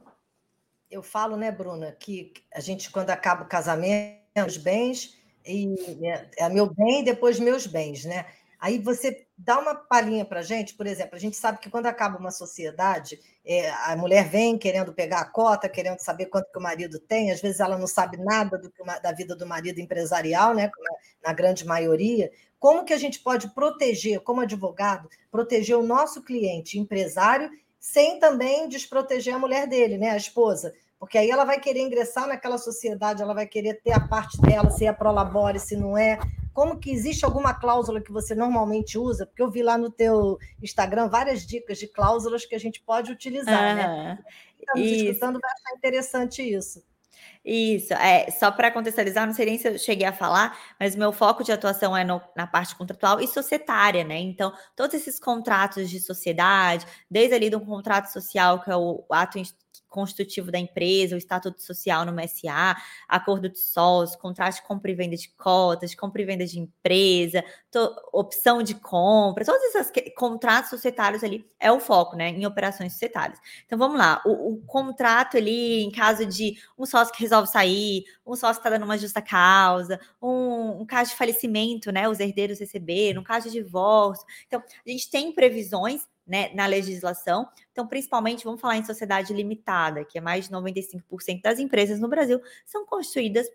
Eu 0.88 1.02
falo, 1.02 1.36
né, 1.36 1.50
Bruna, 1.50 1.90
que 1.90 2.32
a 2.54 2.60
gente, 2.60 2.88
quando 2.88 3.10
acaba 3.10 3.42
o 3.42 3.48
casamento, 3.48 4.22
os 4.46 4.56
bens, 4.56 5.18
e 5.44 5.66
né, 6.00 6.30
é 6.38 6.48
meu 6.48 6.72
bem 6.72 7.00
e 7.00 7.04
depois 7.04 7.40
meus 7.40 7.66
bens, 7.66 8.04
né? 8.04 8.26
Aí 8.60 8.78
você 8.78 9.26
dá 9.36 9.58
uma 9.58 9.74
palhinha 9.74 10.24
para 10.24 10.40
gente, 10.40 10.74
por 10.74 10.86
exemplo, 10.86 11.16
a 11.16 11.18
gente 11.18 11.36
sabe 11.36 11.58
que 11.58 11.68
quando 11.68 11.86
acaba 11.86 12.16
uma 12.16 12.30
sociedade, 12.30 13.20
é, 13.44 13.68
a 13.70 13.94
mulher 13.94 14.26
vem 14.26 14.56
querendo 14.56 14.94
pegar 14.94 15.20
a 15.20 15.24
cota, 15.28 15.68
querendo 15.68 15.98
saber 15.98 16.26
quanto 16.26 16.50
que 16.50 16.58
o 16.58 16.62
marido 16.62 16.98
tem, 16.98 17.30
às 17.30 17.42
vezes 17.42 17.60
ela 17.60 17.76
não 17.76 17.86
sabe 17.86 18.16
nada 18.16 18.56
do 18.56 18.72
da 19.02 19.12
vida 19.12 19.36
do 19.36 19.46
marido 19.46 19.80
empresarial, 19.80 20.54
né, 20.54 20.70
na, 20.78 21.28
na 21.28 21.34
grande 21.34 21.66
maioria. 21.66 22.30
Como 22.58 22.86
que 22.86 22.94
a 22.94 22.96
gente 22.96 23.18
pode 23.18 23.52
proteger, 23.52 24.20
como 24.20 24.40
advogado, 24.40 25.10
proteger 25.30 25.76
o 25.76 25.86
nosso 25.86 26.22
cliente 26.22 26.78
empresário 26.78 27.50
sem 27.84 28.18
também 28.18 28.66
desproteger 28.66 29.34
a 29.34 29.38
mulher 29.38 29.66
dele, 29.66 29.98
né, 29.98 30.08
a 30.08 30.16
esposa, 30.16 30.72
porque 30.98 31.18
aí 31.18 31.30
ela 31.30 31.44
vai 31.44 31.60
querer 31.60 31.80
ingressar 31.80 32.26
naquela 32.26 32.56
sociedade, 32.56 33.20
ela 33.20 33.34
vai 33.34 33.46
querer 33.46 33.74
ter 33.82 33.92
a 33.92 34.00
parte 34.00 34.40
dela, 34.40 34.70
se 34.70 34.86
é 34.86 34.92
prolabore, 34.92 35.60
se 35.60 35.76
não 35.76 35.96
é. 35.96 36.18
Como 36.54 36.78
que 36.78 36.90
existe 36.90 37.26
alguma 37.26 37.52
cláusula 37.52 38.00
que 38.00 38.10
você 38.10 38.34
normalmente 38.34 38.96
usa? 38.96 39.26
Porque 39.26 39.42
eu 39.42 39.50
vi 39.50 39.62
lá 39.62 39.76
no 39.76 39.90
teu 39.90 40.38
Instagram 40.62 41.08
várias 41.08 41.46
dicas 41.46 41.76
de 41.76 41.86
cláusulas 41.86 42.46
que 42.46 42.54
a 42.54 42.58
gente 42.58 42.80
pode 42.80 43.12
utilizar, 43.12 43.76
né? 43.76 44.18
Estamos 44.58 44.88
escutando, 44.88 45.38
vai 45.38 45.50
achar 45.50 45.76
interessante 45.76 46.42
isso. 46.42 46.82
Isso, 47.44 47.92
é, 47.94 48.30
só 48.30 48.50
para 48.50 48.70
contextualizar, 48.70 49.26
não 49.26 49.34
sei 49.34 49.44
nem 49.46 49.58
se 49.58 49.68
eu 49.68 49.78
cheguei 49.78 50.06
a 50.06 50.12
falar, 50.12 50.58
mas 50.80 50.96
meu 50.96 51.12
foco 51.12 51.44
de 51.44 51.52
atuação 51.52 51.94
é 51.94 52.02
no, 52.02 52.20
na 52.34 52.46
parte 52.46 52.74
contratual 52.74 53.20
e 53.20 53.26
societária, 53.28 54.02
né? 54.02 54.18
Então, 54.18 54.52
todos 54.74 54.94
esses 54.94 55.20
contratos 55.20 55.90
de 55.90 56.00
sociedade, 56.00 56.86
desde 57.10 57.34
ali 57.34 57.50
do 57.50 57.60
contrato 57.60 58.06
social, 58.06 58.62
que 58.62 58.70
é 58.70 58.76
o 58.76 59.04
ato 59.10 59.38
constitutivo 59.94 60.50
da 60.50 60.58
empresa, 60.58 61.14
o 61.14 61.18
estatuto 61.18 61.62
social 61.62 62.04
no 62.04 62.12
MSA, 62.12 62.76
acordo 63.08 63.48
de 63.48 63.60
sócio, 63.60 64.18
contrato 64.18 64.56
de 64.56 64.62
compra 64.62 64.90
e 64.90 64.94
venda 64.94 65.16
de 65.16 65.28
cotas, 65.36 65.94
compra 65.94 66.20
e 66.20 66.24
venda 66.24 66.44
de 66.44 66.58
empresa, 66.58 67.44
to, 67.70 67.94
opção 68.12 68.60
de 68.60 68.74
compra, 68.74 69.44
todos 69.44 69.62
esses 69.62 69.92
contratos 70.16 70.70
societários 70.70 71.22
ali 71.22 71.48
é 71.60 71.70
o 71.70 71.78
foco, 71.78 72.16
né, 72.16 72.30
em 72.30 72.44
operações 72.44 72.92
societárias. 72.94 73.38
Então 73.64 73.78
vamos 73.78 73.96
lá, 73.96 74.20
o, 74.26 74.54
o 74.54 74.62
contrato 74.66 75.36
ali, 75.36 75.84
em 75.84 75.92
caso 75.92 76.26
de 76.26 76.56
um 76.76 76.84
sócio 76.84 77.14
que 77.14 77.20
resolve 77.20 77.48
sair, 77.48 78.02
um 78.26 78.34
sócio 78.34 78.60
que 78.60 78.66
está 78.66 78.70
dando 78.70 78.84
uma 78.84 78.98
justa 78.98 79.22
causa, 79.22 80.00
um, 80.20 80.80
um 80.80 80.86
caso 80.86 81.10
de 81.10 81.16
falecimento, 81.16 81.92
né, 81.92 82.08
os 82.08 82.18
herdeiros 82.18 82.58
receberam, 82.58 83.20
um 83.20 83.24
caso 83.24 83.48
de 83.48 83.62
divórcio. 83.62 84.26
Então, 84.48 84.60
a 84.60 84.90
gente 84.90 85.08
tem 85.08 85.32
previsões 85.32 86.02
né, 86.26 86.50
na 86.54 86.66
legislação. 86.66 87.48
Então, 87.72 87.86
principalmente, 87.86 88.44
vamos 88.44 88.60
falar 88.60 88.76
em 88.76 88.84
sociedade 88.84 89.32
limitada, 89.32 90.04
que 90.04 90.18
é 90.18 90.20
mais 90.20 90.48
de 90.48 90.54
95% 90.54 91.42
das 91.42 91.58
empresas 91.58 92.00
no 92.00 92.08
Brasil 92.08 92.40
são 92.64 92.86
constituídas 92.86 93.46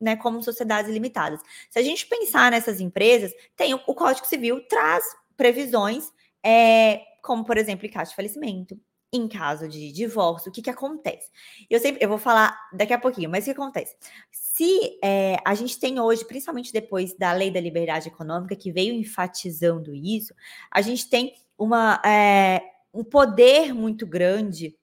né, 0.00 0.16
como 0.16 0.42
sociedades 0.42 0.90
limitadas. 0.90 1.40
Se 1.70 1.78
a 1.78 1.82
gente 1.82 2.06
pensar 2.06 2.50
nessas 2.50 2.80
empresas, 2.80 3.32
tem 3.56 3.74
o, 3.74 3.80
o 3.86 3.94
Código 3.94 4.26
Civil 4.26 4.66
traz 4.68 5.04
previsões, 5.36 6.12
é, 6.44 7.02
como, 7.22 7.44
por 7.44 7.56
exemplo, 7.56 7.86
em 7.86 7.90
caso 7.90 8.10
de 8.10 8.16
falecimento, 8.16 8.78
em 9.12 9.26
caso 9.26 9.66
de 9.66 9.90
divórcio, 9.90 10.50
o 10.50 10.52
que, 10.52 10.60
que 10.60 10.70
acontece? 10.70 11.30
Eu 11.68 11.80
sempre, 11.80 12.04
eu 12.04 12.08
vou 12.08 12.18
falar 12.18 12.58
daqui 12.72 12.92
a 12.92 12.98
pouquinho, 12.98 13.30
mas 13.30 13.44
o 13.44 13.46
que 13.46 13.50
acontece? 13.52 13.96
Se 14.30 14.98
é, 15.02 15.36
a 15.44 15.54
gente 15.54 15.78
tem 15.80 15.98
hoje, 15.98 16.26
principalmente 16.26 16.72
depois 16.72 17.16
da 17.16 17.32
lei 17.32 17.50
da 17.50 17.60
liberdade 17.60 18.08
econômica, 18.08 18.54
que 18.54 18.70
veio 18.70 18.92
enfatizando 18.92 19.94
isso, 19.94 20.34
a 20.70 20.82
gente 20.82 21.08
tem 21.08 21.32
uma, 21.58 22.00
é, 22.04 22.62
um 22.94 23.02
poder 23.02 23.74
muito 23.74 24.06
grande 24.06 24.76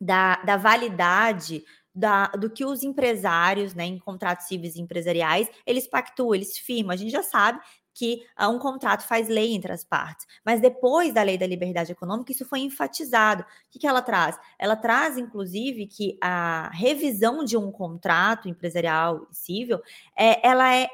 da, 0.00 0.36
da 0.42 0.56
validade 0.56 1.64
da, 1.94 2.28
do 2.28 2.48
que 2.48 2.64
os 2.64 2.82
empresários, 2.82 3.74
né, 3.74 3.84
em 3.84 3.98
contratos 3.98 4.46
civis 4.46 4.76
e 4.76 4.80
empresariais, 4.80 5.48
eles 5.66 5.88
pactuam, 5.88 6.34
eles 6.34 6.56
firmam. 6.56 6.92
A 6.92 6.96
gente 6.96 7.10
já 7.10 7.22
sabe 7.22 7.60
que 7.92 8.24
um 8.40 8.58
contrato 8.58 9.06
faz 9.06 9.28
lei 9.28 9.54
entre 9.54 9.72
as 9.72 9.84
partes. 9.84 10.26
Mas 10.44 10.60
depois 10.60 11.12
da 11.12 11.22
lei 11.22 11.36
da 11.36 11.46
liberdade 11.46 11.92
econômica, 11.92 12.32
isso 12.32 12.46
foi 12.46 12.60
enfatizado. 12.60 13.42
O 13.42 13.46
que, 13.70 13.78
que 13.80 13.86
ela 13.86 14.00
traz? 14.00 14.38
Ela 14.58 14.76
traz, 14.76 15.18
inclusive, 15.18 15.86
que 15.86 16.16
a 16.20 16.70
revisão 16.72 17.44
de 17.44 17.56
um 17.56 17.70
contrato 17.70 18.48
empresarial 18.48 19.26
civil, 19.30 19.80
é, 20.16 20.46
ela 20.46 20.74
é 20.74 20.88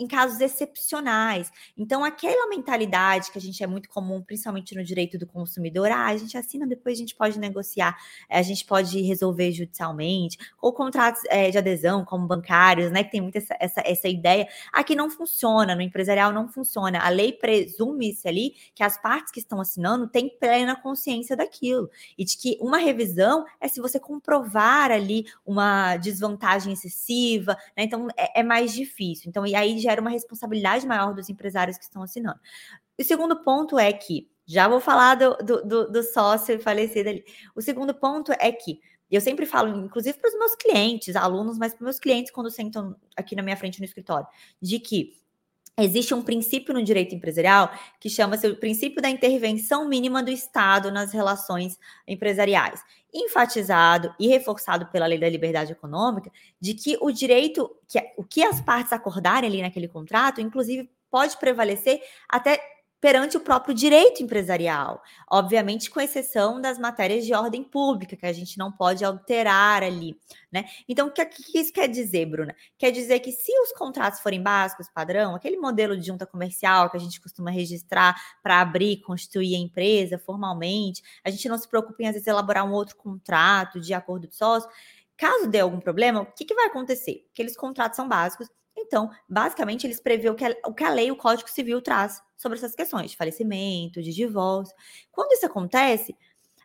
em 0.00 0.06
casos 0.06 0.40
excepcionais. 0.40 1.52
Então, 1.76 2.02
aquela 2.02 2.48
mentalidade 2.48 3.30
que 3.30 3.36
a 3.36 3.40
gente 3.40 3.62
é 3.62 3.66
muito 3.66 3.88
comum, 3.90 4.22
principalmente 4.22 4.74
no 4.74 4.82
direito 4.82 5.18
do 5.18 5.26
consumidor, 5.26 5.90
ah, 5.92 6.06
a 6.06 6.16
gente 6.16 6.38
assina, 6.38 6.66
depois 6.66 6.96
a 6.96 7.00
gente 7.00 7.14
pode 7.14 7.38
negociar, 7.38 7.94
eh, 8.28 8.38
a 8.38 8.42
gente 8.42 8.64
pode 8.64 9.02
resolver 9.02 9.52
judicialmente, 9.52 10.38
ou 10.60 10.72
contratos 10.72 11.20
é, 11.28 11.50
de 11.50 11.58
adesão, 11.58 12.02
como 12.02 12.26
bancários, 12.26 12.90
né? 12.90 13.04
Que 13.04 13.10
tem 13.10 13.20
muito 13.20 13.36
essa, 13.36 13.54
essa, 13.60 13.82
essa 13.84 14.08
ideia. 14.08 14.48
Aqui 14.72 14.94
não 14.96 15.10
funciona, 15.10 15.74
no 15.74 15.82
empresarial 15.82 16.32
não 16.32 16.48
funciona. 16.48 16.98
A 17.00 17.10
lei 17.10 17.32
presume-se 17.32 18.26
ali 18.26 18.54
que 18.74 18.82
as 18.82 19.00
partes 19.00 19.30
que 19.30 19.38
estão 19.38 19.60
assinando 19.60 20.08
têm 20.08 20.30
plena 20.30 20.74
consciência 20.74 21.36
daquilo. 21.36 21.90
E 22.16 22.24
de 22.24 22.38
que 22.38 22.56
uma 22.58 22.78
revisão 22.78 23.44
é 23.60 23.68
se 23.68 23.82
você 23.82 24.00
comprovar 24.00 24.90
ali 24.90 25.26
uma 25.44 25.98
desvantagem 25.98 26.72
excessiva, 26.72 27.54
né? 27.76 27.84
Então 27.84 28.08
é, 28.16 28.40
é 28.40 28.42
mais 28.42 28.72
difícil. 28.72 29.28
Então, 29.28 29.46
e 29.46 29.54
aí 29.54 29.78
já 29.78 29.89
gera 29.90 30.00
uma 30.00 30.10
responsabilidade 30.10 30.86
maior 30.86 31.14
dos 31.14 31.28
empresários 31.28 31.76
que 31.76 31.84
estão 31.84 32.02
assinando. 32.02 32.38
O 32.98 33.04
segundo 33.04 33.42
ponto 33.42 33.78
é 33.78 33.92
que, 33.92 34.30
já 34.46 34.68
vou 34.68 34.80
falar 34.80 35.14
do, 35.14 35.36
do, 35.36 35.64
do, 35.64 35.90
do 35.90 36.02
sócio 36.02 36.58
falecido 36.60 37.08
ali. 37.08 37.24
O 37.54 37.62
segundo 37.62 37.94
ponto 37.94 38.32
é 38.32 38.50
que 38.50 38.80
eu 39.10 39.20
sempre 39.20 39.44
falo, 39.44 39.84
inclusive 39.84 40.18
para 40.18 40.28
os 40.28 40.38
meus 40.38 40.54
clientes, 40.54 41.16
alunos, 41.16 41.58
mas 41.58 41.72
para 41.72 41.82
os 41.82 41.84
meus 41.84 41.98
clientes 41.98 42.30
quando 42.30 42.50
sentam 42.50 42.96
aqui 43.16 43.34
na 43.34 43.42
minha 43.42 43.56
frente 43.56 43.80
no 43.80 43.84
escritório, 43.84 44.26
de 44.62 44.78
que 44.78 45.20
Existe 45.78 46.12
um 46.12 46.22
princípio 46.22 46.74
no 46.74 46.82
direito 46.82 47.14
empresarial 47.14 47.70
que 47.98 48.10
chama-se 48.10 48.46
o 48.46 48.56
princípio 48.56 49.00
da 49.00 49.08
intervenção 49.08 49.88
mínima 49.88 50.22
do 50.22 50.30
Estado 50.30 50.90
nas 50.90 51.12
relações 51.12 51.78
empresariais, 52.06 52.82
enfatizado 53.12 54.14
e 54.18 54.28
reforçado 54.28 54.86
pela 54.86 55.06
Lei 55.06 55.18
da 55.18 55.28
Liberdade 55.28 55.72
Econômica, 55.72 56.30
de 56.60 56.74
que 56.74 56.98
o 57.00 57.10
direito, 57.10 57.74
que 57.88 57.98
o 58.16 58.24
que 58.24 58.42
as 58.42 58.60
partes 58.60 58.92
acordarem 58.92 59.48
ali 59.48 59.62
naquele 59.62 59.88
contrato, 59.88 60.40
inclusive 60.40 60.90
pode 61.10 61.36
prevalecer 61.38 62.00
até 62.28 62.60
perante 63.00 63.36
o 63.36 63.40
próprio 63.40 63.74
direito 63.74 64.22
empresarial, 64.22 65.02
obviamente 65.30 65.90
com 65.90 66.00
exceção 66.00 66.60
das 66.60 66.78
matérias 66.78 67.24
de 67.24 67.32
ordem 67.32 67.64
pública, 67.64 68.16
que 68.16 68.26
a 68.26 68.32
gente 68.32 68.58
não 68.58 68.70
pode 68.70 69.04
alterar 69.04 69.82
ali, 69.82 70.20
né? 70.52 70.66
Então, 70.86 71.08
o 71.08 71.10
que, 71.10 71.24
que 71.24 71.58
isso 71.58 71.72
quer 71.72 71.88
dizer, 71.88 72.26
Bruna? 72.26 72.54
Quer 72.78 72.90
dizer 72.90 73.20
que 73.20 73.32
se 73.32 73.52
os 73.60 73.72
contratos 73.72 74.20
forem 74.20 74.42
básicos, 74.42 74.88
padrão, 74.92 75.34
aquele 75.34 75.56
modelo 75.56 75.96
de 75.96 76.06
junta 76.06 76.26
comercial 76.26 76.90
que 76.90 76.96
a 76.96 77.00
gente 77.00 77.20
costuma 77.20 77.50
registrar 77.50 78.14
para 78.42 78.60
abrir, 78.60 79.00
constituir 79.00 79.54
a 79.54 79.58
empresa 79.58 80.18
formalmente, 80.18 81.02
a 81.24 81.30
gente 81.30 81.48
não 81.48 81.56
se 81.56 81.68
preocupa 81.68 82.02
em, 82.02 82.06
às 82.06 82.12
vezes, 82.12 82.26
elaborar 82.26 82.66
um 82.66 82.72
outro 82.72 82.96
contrato 82.96 83.80
de 83.80 83.94
acordo 83.94 84.28
de 84.28 84.36
sócio, 84.36 84.68
caso 85.16 85.46
dê 85.46 85.60
algum 85.60 85.80
problema, 85.80 86.22
o 86.22 86.26
que, 86.26 86.44
que 86.44 86.54
vai 86.54 86.66
acontecer? 86.66 87.26
Aqueles 87.32 87.56
contratos 87.56 87.96
são 87.96 88.08
básicos, 88.08 88.48
então, 88.80 89.10
basicamente, 89.28 89.86
eles 89.86 90.00
prevê 90.00 90.28
o 90.30 90.34
que, 90.34 90.44
a, 90.44 90.56
o 90.66 90.74
que 90.74 90.84
a 90.84 90.90
lei, 90.90 91.10
o 91.10 91.16
Código 91.16 91.48
Civil 91.48 91.80
traz 91.80 92.22
sobre 92.36 92.58
essas 92.58 92.74
questões 92.74 93.10
de 93.10 93.16
falecimento, 93.16 94.02
de 94.02 94.12
divórcio. 94.12 94.74
Quando 95.12 95.32
isso 95.32 95.46
acontece, 95.46 96.16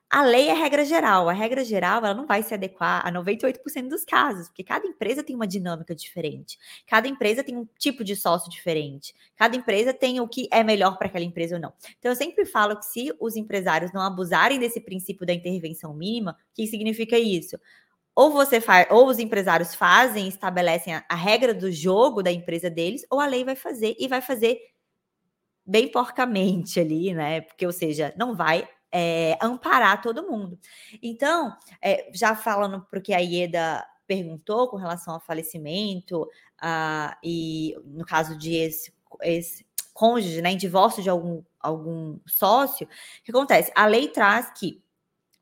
a 0.10 0.24
lei 0.24 0.50
é 0.50 0.54
regra 0.54 0.86
geral. 0.86 1.28
A 1.28 1.34
regra 1.34 1.64
geral 1.66 1.98
ela 1.98 2.14
não 2.14 2.26
vai 2.26 2.44
se 2.44 2.54
adequar 2.54 3.06
a 3.06 3.12
98% 3.12 3.88
dos 3.90 4.06
casos, 4.06 4.48
porque 4.48 4.64
cada 4.64 4.88
empresa 4.88 5.24
tem 5.24 5.36
uma 5.36 5.48
dinâmica 5.48 5.96
diferente. 5.96 6.58
Cada 6.88 7.08
empresa 7.08 7.44
tem 7.44 7.58
um 7.58 7.68
tipo 7.78 8.04
de 8.04 8.16
sócio 8.16 8.50
diferente. 8.50 9.14
Cada 9.36 9.58
empresa 9.58 9.94
tem 9.94 10.20
o 10.22 10.28
que 10.28 10.48
é 10.52 10.64
melhor 10.64 10.98
para 10.98 11.08
aquela 11.08 11.26
empresa 11.26 11.56
ou 11.56 11.62
não. 11.62 11.74
Então, 12.00 12.12
eu 12.12 12.16
sempre 12.16 12.46
falo 12.46 12.78
que 12.78 12.86
se 12.86 13.14
os 13.20 13.36
empresários 13.36 13.92
não 13.92 14.02
abusarem 14.02 14.60
desse 14.60 14.80
princípio 14.80 15.26
da 15.26 15.34
intervenção 15.34 15.94
mínima, 15.94 16.32
o 16.32 16.56
que 16.56 16.68
significa 16.68 17.18
isso? 17.18 17.58
Ou 18.16 18.32
você 18.32 18.62
faz, 18.62 18.88
ou 18.90 19.08
os 19.08 19.20
empresários 19.20 19.76
fazem, 19.76 20.28
estabelecem 20.28 20.96
a, 20.96 21.06
a, 21.10 21.16
regra 21.16 21.54
do 21.54 21.72
jogo 21.72 22.24
da 22.24 22.32
empresa 22.32 22.70
deles, 22.70 23.06
ou 23.10 23.20
a 23.20 23.26
lei 23.26 23.44
vai 23.44 23.56
fazer 23.56 23.96
e 24.00 24.08
vai 24.08 24.22
fazer 24.22 24.58
bem 25.66 25.92
porcamente 25.92 26.80
ali, 26.80 27.14
né? 27.14 27.42
Porque, 27.42 27.66
ou 27.66 27.74
seja, 27.74 28.14
não 28.18 28.36
vai 28.36 28.68
é, 28.92 29.38
amparar 29.42 30.02
todo 30.02 30.30
mundo. 30.30 30.58
Então, 31.04 31.54
é, 31.82 32.10
já 32.14 32.36
falando 32.36 32.82
para 32.90 33.00
o 33.00 33.02
que 33.02 33.14
a 33.14 33.20
Ieda 33.20 33.86
perguntou 34.08 34.70
com 34.70 34.78
relação 34.78 35.16
ao 35.16 35.20
falecimento, 35.20 36.24
uh, 36.24 37.16
e 37.24 37.76
no 37.86 38.06
caso 38.06 38.38
de 38.38 38.56
esse, 38.56 38.94
esse 39.24 39.66
cônjuge, 39.94 40.42
né, 40.42 40.52
em 40.52 40.58
divórcio 40.58 41.02
de 41.02 41.10
algum, 41.10 41.44
algum 41.60 42.20
sócio, 42.26 42.86
o 42.86 43.24
que 43.24 43.32
acontece? 43.32 43.72
A 43.76 43.86
lei 43.88 44.08
traz 44.08 44.52
que, 44.52 44.82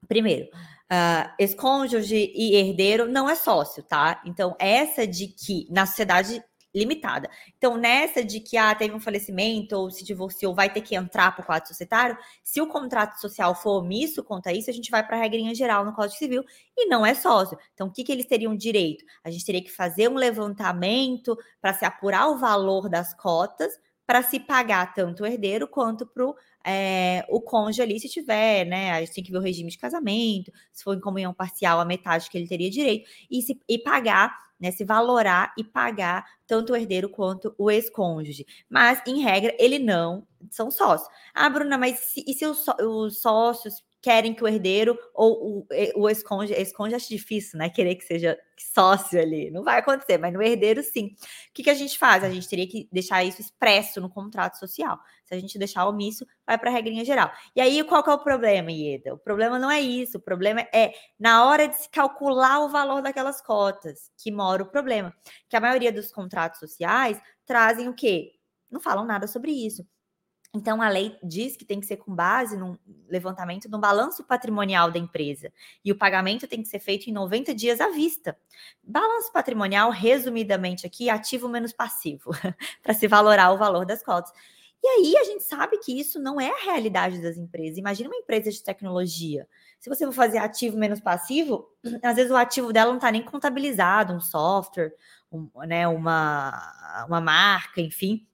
primeiro, 0.07 0.47
uh, 0.93 1.33
ex-cônjuge 1.39 2.31
e 2.35 2.55
herdeiro 2.55 3.09
não 3.09 3.29
é 3.29 3.35
sócio, 3.35 3.81
tá? 3.83 4.21
Então, 4.25 4.55
essa 4.59 5.07
de 5.07 5.27
que 5.27 5.67
na 5.71 5.85
sociedade 5.85 6.43
limitada. 6.75 7.29
Então, 7.55 7.77
nessa 7.77 8.23
de 8.23 8.39
que 8.39 8.57
ah, 8.57 8.73
teve 8.73 8.95
um 8.95 8.99
falecimento 8.99 9.75
ou 9.75 9.91
se 9.91 10.03
divorciou, 10.03 10.55
vai 10.55 10.73
ter 10.73 10.81
que 10.81 10.95
entrar 10.95 11.31
para 11.31 11.43
o 11.43 11.45
quadro 11.45 11.67
societário, 11.67 12.17
se 12.43 12.59
o 12.61 12.67
contrato 12.67 13.19
social 13.21 13.53
for 13.53 13.83
omisso 13.83 14.23
quanto 14.23 14.47
a 14.47 14.53
isso, 14.53 14.71
a 14.71 14.73
gente 14.73 14.89
vai 14.89 15.05
para 15.05 15.15
a 15.15 15.19
regrinha 15.19 15.53
geral 15.53 15.85
no 15.85 15.93
Código 15.93 16.17
Civil 16.17 16.43
e 16.75 16.87
não 16.87 17.05
é 17.05 17.13
sócio. 17.13 17.57
Então, 17.73 17.87
o 17.87 17.91
que, 17.91 18.03
que 18.03 18.11
eles 18.11 18.25
teriam 18.25 18.55
direito? 18.55 19.05
A 19.23 19.29
gente 19.29 19.45
teria 19.45 19.63
que 19.63 19.71
fazer 19.71 20.09
um 20.09 20.15
levantamento 20.15 21.37
para 21.61 21.73
se 21.73 21.85
apurar 21.85 22.27
o 22.29 22.39
valor 22.39 22.89
das 22.89 23.13
cotas 23.13 23.79
para 24.05 24.21
se 24.23 24.39
pagar 24.39 24.93
tanto 24.93 25.23
o 25.23 25.25
herdeiro 25.25 25.67
quanto 25.67 26.05
para 26.05 26.25
o 26.25 26.35
é, 26.65 27.25
o 27.29 27.41
cônjuge 27.41 27.81
ali, 27.81 27.99
se 27.99 28.07
tiver, 28.07 28.65
né? 28.65 28.91
A 28.91 28.99
gente 29.01 29.13
tem 29.13 29.23
que 29.23 29.31
ver 29.31 29.37
o 29.37 29.41
regime 29.41 29.69
de 29.69 29.77
casamento, 29.77 30.51
se 30.71 30.83
for 30.83 30.95
em 30.95 30.99
comunhão 30.99 31.33
parcial, 31.33 31.79
a 31.79 31.85
metade 31.85 32.29
que 32.29 32.37
ele 32.37 32.47
teria 32.47 32.69
direito, 32.69 33.09
e, 33.29 33.41
se, 33.41 33.59
e 33.67 33.77
pagar, 33.77 34.37
né? 34.59 34.71
Se 34.71 34.85
valorar 34.85 35.53
e 35.57 35.63
pagar 35.63 36.25
tanto 36.47 36.71
o 36.73 36.75
herdeiro 36.75 37.09
quanto 37.09 37.53
o 37.57 37.69
ex-cônjuge. 37.69 38.45
Mas, 38.69 39.01
em 39.05 39.21
regra, 39.21 39.53
ele 39.59 39.77
não 39.77 40.25
são 40.49 40.71
sócios. 40.71 41.09
Ah, 41.33 41.49
Bruna, 41.49 41.77
mas 41.77 41.99
se, 41.99 42.23
e 42.25 42.33
se 42.33 42.45
os, 42.45 42.65
os 42.79 43.21
sócios 43.21 43.83
querem 44.03 44.33
que 44.33 44.43
o 44.43 44.47
herdeiro 44.47 44.99
ou 45.13 45.59
o, 45.59 45.67
o 45.95 46.09
ex-cônjuge, 46.09 46.53
ex-cônjuge 46.53 46.95
acho 46.95 47.07
difícil, 47.07 47.57
né? 47.57 47.69
Querer 47.69 47.95
que 47.95 48.03
seja 48.03 48.37
sócio 48.57 49.17
ali. 49.17 49.49
Não 49.49 49.63
vai 49.63 49.79
acontecer, 49.79 50.17
mas 50.17 50.33
no 50.33 50.41
herdeiro, 50.41 50.83
sim. 50.83 51.15
O 51.49 51.53
que, 51.53 51.63
que 51.63 51.69
a 51.69 51.73
gente 51.73 51.97
faz? 51.97 52.21
A 52.21 52.29
gente 52.29 52.47
teria 52.49 52.67
que 52.67 52.89
deixar 52.91 53.23
isso 53.23 53.39
expresso 53.39 54.01
no 54.01 54.09
contrato 54.09 54.59
social. 54.59 54.99
Se 55.23 55.33
a 55.33 55.39
gente 55.39 55.57
deixar 55.57 55.87
omisso, 55.87 56.27
vai 56.45 56.57
para 56.57 56.69
a 56.69 56.73
regrinha 56.73 57.05
geral. 57.05 57.31
E 57.55 57.61
aí, 57.61 57.81
qual 57.85 58.03
que 58.03 58.09
é 58.09 58.13
o 58.13 58.19
problema, 58.19 58.73
Ieda? 58.73 59.13
O 59.13 59.17
problema 59.17 59.57
não 59.57 59.71
é 59.71 59.79
isso. 59.79 60.17
O 60.17 60.21
problema 60.21 60.67
é 60.73 60.91
na 61.17 61.45
hora 61.45 61.69
de 61.69 61.77
se 61.77 61.89
calcular 61.89 62.59
o 62.59 62.69
valor 62.69 63.01
daquelas 63.01 63.41
cotas 63.41 64.11
que 64.21 64.29
mora 64.29 64.63
o 64.63 64.65
problema. 64.69 65.15
Que 65.47 65.55
a 65.55 65.61
maioria 65.61 65.93
dos 65.93 66.11
contratos 66.11 66.59
sociais 66.59 67.21
trazem 67.45 67.87
o 67.87 67.93
quê? 67.93 68.33
Não 68.69 68.81
falam 68.81 69.05
nada 69.05 69.27
sobre 69.27 69.51
isso. 69.51 69.87
Então, 70.55 70.83
a 70.83 70.87
lei 70.87 71.17
diz 71.23 71.57
que 71.57 71.65
tem 71.65 71.79
que 71.79 71.85
ser 71.87 71.97
com 71.97 72.13
base 72.13 72.55
no 72.55 72.79
levantamento 73.09 73.67
do 73.67 73.79
balanço 73.79 74.23
patrimonial 74.23 74.91
da 74.91 74.99
empresa. 74.99 75.51
E 75.83 75.91
o 75.91 75.97
pagamento 75.97 76.47
tem 76.47 76.61
que 76.61 76.67
ser 76.67 76.79
feito 76.79 77.09
em 77.09 77.11
90 77.11 77.55
dias 77.55 77.81
à 77.81 77.89
vista. 77.89 78.37
Balanço 78.83 79.31
patrimonial, 79.33 79.89
resumidamente 79.89 80.85
aqui, 80.85 81.09
ativo 81.09 81.49
menos 81.49 81.73
passivo, 81.73 82.29
para 82.83 82.93
se 82.93 83.07
valorar 83.07 83.51
o 83.51 83.57
valor 83.57 83.83
das 83.83 84.03
cotas. 84.03 84.31
E 84.83 84.87
aí 84.87 85.17
a 85.17 85.23
gente 85.23 85.43
sabe 85.43 85.79
que 85.79 85.97
isso 85.99 86.19
não 86.19 86.39
é 86.39 86.51
a 86.51 86.65
realidade 86.65 87.19
das 87.19 87.35
empresas. 87.35 87.79
Imagina 87.79 88.09
uma 88.09 88.17
empresa 88.17 88.51
de 88.51 88.61
tecnologia. 88.61 89.47
Se 89.79 89.89
você 89.89 90.05
for 90.05 90.13
fazer 90.13 90.37
ativo 90.37 90.77
menos 90.77 90.99
passivo, 90.99 91.67
às 92.03 92.15
vezes 92.15 92.31
o 92.31 92.35
ativo 92.35 92.71
dela 92.71 92.91
não 92.91 92.97
está 92.97 93.11
nem 93.11 93.23
contabilizado, 93.23 94.13
um 94.13 94.19
software, 94.19 94.93
um, 95.31 95.49
né, 95.65 95.87
uma, 95.87 97.05
uma 97.07 97.19
marca, 97.19 97.81
enfim 97.81 98.27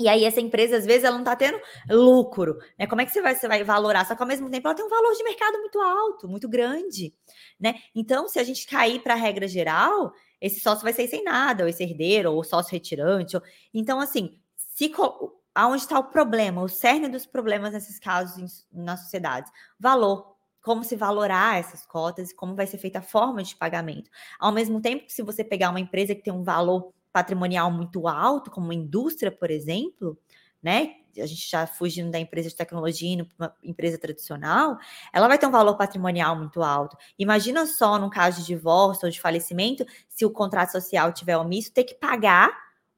E 0.00 0.08
aí, 0.08 0.24
essa 0.24 0.40
empresa, 0.40 0.76
às 0.76 0.86
vezes, 0.86 1.04
ela 1.04 1.14
não 1.14 1.22
está 1.22 1.36
tendo 1.36 1.60
lucro. 1.88 2.58
Né? 2.78 2.86
Como 2.86 3.00
é 3.00 3.06
que 3.06 3.12
você 3.12 3.20
vai, 3.20 3.34
você 3.34 3.46
vai 3.46 3.62
valorar? 3.62 4.06
Só 4.06 4.14
que 4.14 4.22
ao 4.22 4.28
mesmo 4.28 4.50
tempo 4.50 4.66
ela 4.66 4.74
tem 4.74 4.84
um 4.84 4.88
valor 4.88 5.14
de 5.14 5.22
mercado 5.22 5.58
muito 5.58 5.80
alto, 5.80 6.28
muito 6.28 6.48
grande. 6.48 7.14
Né? 7.60 7.74
Então, 7.94 8.28
se 8.28 8.38
a 8.38 8.44
gente 8.44 8.66
cair 8.66 9.02
para 9.02 9.14
a 9.14 9.16
regra 9.16 9.46
geral, 9.46 10.12
esse 10.40 10.60
sócio 10.60 10.82
vai 10.82 10.92
sair 10.92 11.08
sem 11.08 11.22
nada, 11.22 11.64
ou 11.64 11.68
esse 11.68 11.82
herdeiro, 11.82 12.32
ou 12.32 12.42
sócio 12.42 12.72
retirante. 12.72 13.36
Ou... 13.36 13.42
Então, 13.72 14.00
assim, 14.00 14.38
se 14.56 14.92
aonde 15.54 15.82
está 15.82 15.98
o 15.98 16.04
problema, 16.04 16.62
o 16.62 16.68
cerne 16.68 17.08
dos 17.08 17.26
problemas 17.26 17.72
nesses 17.72 17.98
casos 17.98 18.66
na 18.72 18.96
sociedade? 18.96 19.50
Valor. 19.78 20.32
Como 20.62 20.84
se 20.84 20.94
valorar 20.94 21.58
essas 21.58 21.84
cotas 21.84 22.30
e 22.30 22.36
como 22.36 22.54
vai 22.54 22.68
ser 22.68 22.78
feita 22.78 23.00
a 23.00 23.02
forma 23.02 23.42
de 23.42 23.56
pagamento. 23.56 24.08
Ao 24.38 24.52
mesmo 24.52 24.80
tempo 24.80 25.04
que 25.06 25.12
se 25.12 25.20
você 25.20 25.42
pegar 25.42 25.70
uma 25.70 25.80
empresa 25.80 26.14
que 26.14 26.22
tem 26.22 26.32
um 26.32 26.44
valor 26.44 26.92
patrimonial 27.12 27.70
muito 27.70 28.08
alto, 28.08 28.50
como 28.50 28.72
indústria, 28.72 29.30
por 29.30 29.50
exemplo, 29.50 30.18
né? 30.62 30.96
A 31.18 31.26
gente 31.26 31.50
já 31.50 31.66
fugindo 31.66 32.10
da 32.10 32.18
empresa 32.18 32.48
de 32.48 32.56
tecnologia 32.56 33.12
indo 33.12 33.26
para 33.26 33.48
uma 33.48 33.54
empresa 33.62 33.98
tradicional, 33.98 34.78
ela 35.12 35.28
vai 35.28 35.36
ter 35.36 35.46
um 35.46 35.50
valor 35.50 35.76
patrimonial 35.76 36.34
muito 36.34 36.62
alto. 36.62 36.96
Imagina 37.18 37.66
só, 37.66 37.98
no 37.98 38.08
caso 38.08 38.40
de 38.40 38.46
divórcio 38.46 39.06
ou 39.06 39.10
de 39.10 39.20
falecimento, 39.20 39.84
se 40.08 40.24
o 40.24 40.30
contrato 40.30 40.72
social 40.72 41.12
tiver 41.12 41.36
omisso, 41.36 41.72
ter 41.72 41.84
que 41.84 41.94
pagar, 41.94 42.56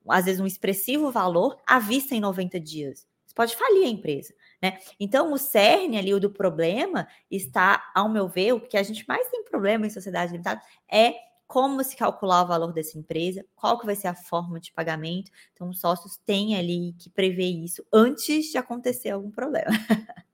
às 0.09 0.27
vezes, 0.27 0.41
um 0.41 0.47
expressivo 0.47 1.11
valor 1.11 1.57
à 1.67 1.81
vista 1.81 2.15
em 2.15 2.21
90 2.21 2.61
dias. 2.61 3.05
Isso 3.27 3.35
pode 3.35 3.57
falir 3.57 3.85
a 3.85 3.89
empresa. 3.89 4.33
Né? 4.63 4.79
Então, 5.01 5.33
o 5.33 5.39
cerne 5.39 5.99
ali 5.99 6.15
o 6.15 6.21
do 6.21 6.31
problema 6.31 7.09
está, 7.29 7.91
ao 7.95 8.09
meu 8.09 8.29
ver, 8.29 8.53
o 8.53 8.61
que 8.61 8.77
a 8.77 8.83
gente 8.83 9.05
mais 9.09 9.29
tem 9.29 9.43
problema 9.43 9.87
em 9.87 9.91
sociedade 9.91 10.31
limitada 10.31 10.63
é 10.89 11.15
como 11.47 11.83
se 11.85 11.97
calcular 11.97 12.43
o 12.43 12.49
valor 12.49 12.73
dessa 12.73 12.99
empresa, 12.99 13.45
qual 13.55 13.79
que 13.79 13.87
vai 13.87 13.95
ser 13.95 14.09
a 14.09 14.15
forma 14.15 14.59
de 14.59 14.73
pagamento. 14.73 15.31
Então, 15.53 15.69
os 15.69 15.81
sócios 15.81 16.17
têm 16.17 16.57
ali 16.57 16.95
que 16.99 17.11
prever 17.11 17.51
isso 17.51 17.85
antes 17.93 18.51
de 18.51 18.59
acontecer 18.59 19.11
algum 19.11 19.31
problema. 19.31 19.71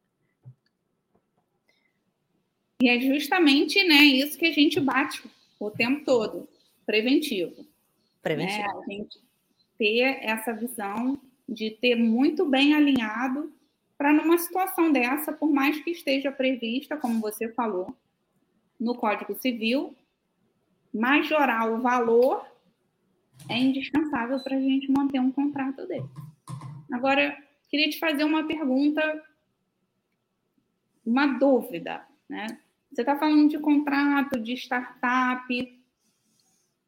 E 2.82 2.88
é 2.88 2.98
justamente 2.98 3.84
né, 3.84 4.04
isso 4.04 4.38
que 4.38 4.46
a 4.46 4.52
gente 4.52 4.80
bate 4.80 5.22
o 5.58 5.70
tempo 5.70 6.02
todo, 6.02 6.48
preventivo. 6.86 7.66
Preventivo. 8.22 8.58
Né? 8.58 8.84
A 8.86 8.90
gente 8.90 9.20
ter 9.76 10.18
essa 10.22 10.54
visão 10.54 11.20
de 11.46 11.70
ter 11.70 11.94
muito 11.94 12.46
bem 12.46 12.74
alinhado 12.74 13.52
para 13.98 14.14
numa 14.14 14.38
situação 14.38 14.90
dessa, 14.90 15.30
por 15.30 15.50
mais 15.50 15.78
que 15.82 15.90
esteja 15.90 16.32
prevista, 16.32 16.96
como 16.96 17.20
você 17.20 17.52
falou, 17.52 17.94
no 18.78 18.94
Código 18.94 19.38
Civil, 19.38 19.94
majorar 20.92 21.70
o 21.70 21.80
valor 21.80 22.44
é 23.48 23.58
indispensável 23.58 24.38
para 24.40 24.56
a 24.56 24.60
gente 24.60 24.90
manter 24.90 25.20
um 25.20 25.32
contrato 25.32 25.86
dele. 25.86 26.08
Agora, 26.92 27.36
queria 27.68 27.88
te 27.88 27.98
fazer 27.98 28.24
uma 28.24 28.46
pergunta, 28.46 29.24
uma 31.04 31.26
dúvida, 31.38 32.04
né? 32.28 32.46
Você 32.92 33.02
está 33.02 33.16
falando 33.16 33.48
de 33.48 33.58
contrato, 33.58 34.40
de 34.40 34.54
startup. 34.54 35.80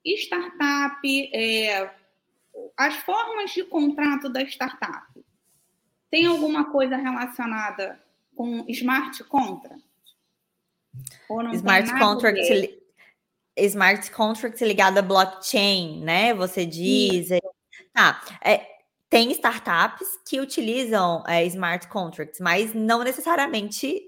Startup, 0.05 1.31
é, 1.33 1.95
as 2.77 2.97
formas 2.97 3.53
de 3.53 3.63
contrato 3.65 4.29
da 4.29 4.43
startup, 4.43 5.25
tem 6.11 6.27
alguma 6.27 6.71
coisa 6.71 6.97
relacionada 6.97 8.03
com 8.35 8.65
smart 8.69 9.23
contract? 9.25 9.83
smart 11.55 11.99
contract 11.99 12.82
smart 13.57 14.11
contract 14.11 14.65
ligado 14.65 14.99
a 14.99 15.03
blockchain, 15.03 16.01
né? 16.03 16.35
Você 16.35 16.65
diz. 16.67 17.29
Sim. 17.29 17.39
Tá. 17.93 18.21
É, 18.45 18.67
tem 19.11 19.31
startups 19.33 20.09
que 20.27 20.41
utilizam 20.41 21.23
é, 21.27 21.45
smart 21.47 21.87
contracts, 21.89 22.41
mas 22.41 22.73
não 22.75 23.05
necessariamente 23.05 24.01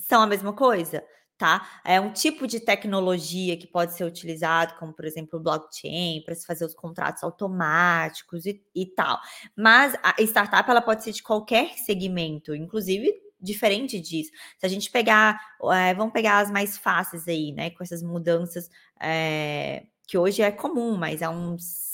são 0.00 0.22
a 0.22 0.26
mesma 0.26 0.52
coisa, 0.54 1.04
tá? 1.36 1.68
É 1.84 2.00
um 2.00 2.12
tipo 2.12 2.46
de 2.46 2.60
tecnologia 2.60 3.56
que 3.58 3.66
pode 3.66 3.94
ser 3.94 4.04
utilizado, 4.04 4.74
como 4.78 4.94
por 4.94 5.04
exemplo 5.04 5.38
o 5.38 5.42
blockchain, 5.42 6.22
para 6.24 6.34
se 6.34 6.46
fazer 6.46 6.64
os 6.64 6.74
contratos 6.74 7.22
automáticos 7.22 8.46
e, 8.46 8.62
e 8.74 8.86
tal. 8.86 9.20
Mas 9.54 9.94
a 10.02 10.14
startup 10.22 10.70
ela 10.70 10.80
pode 10.80 11.04
ser 11.04 11.12
de 11.12 11.22
qualquer 11.22 11.74
segmento, 11.76 12.54
inclusive 12.54 13.27
diferente 13.40 14.00
disso. 14.00 14.30
Se 14.58 14.66
a 14.66 14.68
gente 14.68 14.90
pegar, 14.90 15.40
é, 15.72 15.94
vamos 15.94 16.12
pegar 16.12 16.38
as 16.38 16.50
mais 16.50 16.76
fáceis 16.76 17.26
aí, 17.28 17.52
né? 17.52 17.70
Com 17.70 17.82
essas 17.82 18.02
mudanças 18.02 18.68
é, 19.00 19.84
que 20.06 20.18
hoje 20.18 20.42
é 20.42 20.50
comum, 20.50 20.96
mas 20.96 21.22
há 21.22 21.30
uns 21.30 21.88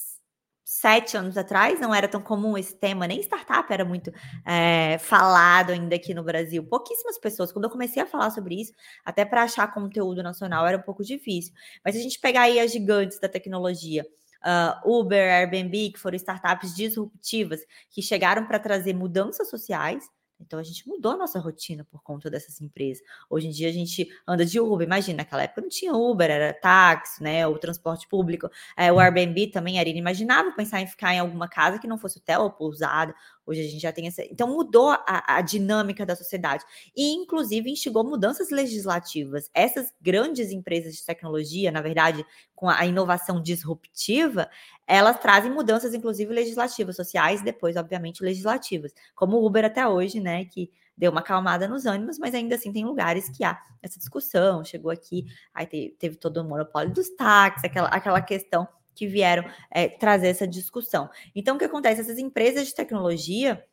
sete 0.65 1.17
anos 1.17 1.37
atrás 1.37 1.79
não 1.81 1.95
era 1.95 2.09
tão 2.09 2.21
comum 2.21 2.59
esse 2.59 2.75
tema, 2.75 3.07
nem 3.07 3.21
startup 3.21 3.73
era 3.73 3.85
muito 3.85 4.12
é, 4.45 4.99
falado 4.99 5.71
ainda 5.71 5.95
aqui 5.95 6.12
no 6.12 6.23
Brasil. 6.23 6.64
Pouquíssimas 6.64 7.18
pessoas. 7.18 7.53
Quando 7.53 7.64
eu 7.64 7.71
comecei 7.71 8.03
a 8.03 8.07
falar 8.07 8.31
sobre 8.31 8.61
isso, 8.61 8.73
até 9.05 9.25
para 9.25 9.45
achar 9.45 9.73
conteúdo 9.73 10.23
nacional 10.23 10.66
era 10.66 10.77
um 10.77 10.83
pouco 10.83 11.05
difícil. 11.05 11.55
Mas 11.85 11.95
se 11.95 12.01
a 12.01 12.03
gente 12.03 12.18
pegar 12.18 12.42
aí 12.42 12.59
as 12.59 12.73
gigantes 12.73 13.18
da 13.21 13.29
tecnologia, 13.29 14.05
uh, 14.45 14.99
Uber, 14.99 15.33
Airbnb, 15.33 15.92
que 15.92 15.99
foram 15.99 16.16
startups 16.16 16.75
disruptivas, 16.75 17.61
que 17.90 18.03
chegaram 18.03 18.47
para 18.47 18.59
trazer 18.59 18.95
mudanças 18.95 19.49
sociais, 19.49 20.05
então 20.44 20.59
a 20.59 20.62
gente 20.62 20.87
mudou 20.88 21.12
a 21.12 21.16
nossa 21.16 21.38
rotina 21.38 21.85
por 21.85 22.02
conta 22.02 22.30
dessas 22.30 22.61
empresas. 22.61 23.02
Hoje 23.28 23.48
em 23.48 23.50
dia 23.50 23.68
a 23.68 23.72
gente 23.72 24.09
anda 24.26 24.44
de 24.44 24.61
Uber, 24.61 24.87
imagina, 24.87 25.18
naquela 25.18 25.42
época 25.42 25.62
não 25.62 25.68
tinha 25.68 25.92
Uber, 25.94 26.30
era 26.30 26.52
táxi, 26.52 27.22
né? 27.22 27.46
O 27.46 27.59
transporte 27.59 28.07
público. 28.09 28.48
É, 28.76 28.92
o 28.92 28.98
Airbnb 29.00 29.48
também 29.48 29.78
era 29.78 29.88
inimaginável 29.88 30.54
pensar 30.54 30.80
em 30.80 30.87
ficar 30.87 31.14
em 31.14 31.18
alguma 31.18 31.48
casa 31.48 31.78
que 31.78 31.87
não 31.87 31.98
fosse 31.98 32.18
hotel 32.18 32.42
ou 32.42 32.50
pousada. 32.50 33.14
Hoje 33.46 33.61
a 33.61 33.64
gente 33.64 33.80
já 33.80 33.92
tem 33.92 34.07
essa. 34.07 34.22
Então 34.24 34.48
mudou 34.48 34.90
a, 34.90 35.37
a 35.37 35.40
dinâmica 35.40 36.07
da 36.07 36.16
sociedade. 36.16 36.64
E, 36.96 37.12
inclusive, 37.12 37.70
instigou 37.70 38.02
mudanças 38.02 38.50
legislativas. 38.50 39.50
Essas 39.52 39.92
grandes 40.00 40.50
empresas 40.50 40.94
de 40.94 41.04
tecnologia, 41.04 41.70
na 41.70 41.83
verdade, 41.83 42.24
com 42.54 42.68
a 42.68 42.87
inovação 42.87 43.42
disruptiva, 43.42 44.48
elas 44.87 45.18
trazem 45.18 45.50
mudanças, 45.50 45.92
inclusive, 45.92 46.33
legislativas, 46.33 46.96
sociais, 46.96 47.40
e 47.40 47.44
depois, 47.44 47.76
obviamente, 47.76 48.22
legislativas. 48.22 48.92
Como 49.14 49.37
o 49.37 49.46
Uber 49.46 49.64
até 49.64 49.87
hoje, 49.87 50.20
né? 50.20 50.44
Que 50.46 50.70
deu 50.96 51.11
uma 51.11 51.20
acalmada 51.20 51.66
nos 51.68 51.87
ânimos, 51.87 52.18
mas 52.18 52.35
ainda 52.35 52.54
assim 52.54 52.72
tem 52.72 52.85
lugares 52.85 53.28
que 53.28 53.44
há 53.44 53.61
essa 53.83 53.98
discussão. 53.98 54.64
Chegou 54.64 54.90
aqui, 54.90 55.26
aí 55.52 55.66
teve, 55.66 55.96
teve 55.98 56.16
todo 56.16 56.38
o 56.38 56.44
monopólio 56.44 56.92
dos 56.92 57.11
táxis, 57.11 57.64
aquela, 57.64 57.88
aquela 57.88 58.20
questão 58.20 58.66
que 58.94 59.07
vieram 59.07 59.44
é, 59.70 59.88
trazer 59.88 60.28
essa 60.28 60.46
discussão. 60.46 61.11
Então, 61.35 61.57
o 61.57 61.59
que 61.59 61.64
acontece? 61.64 62.00
Essas 62.00 62.18
empresas 62.18 62.66
de 62.66 62.74
tecnologia, 62.74 63.64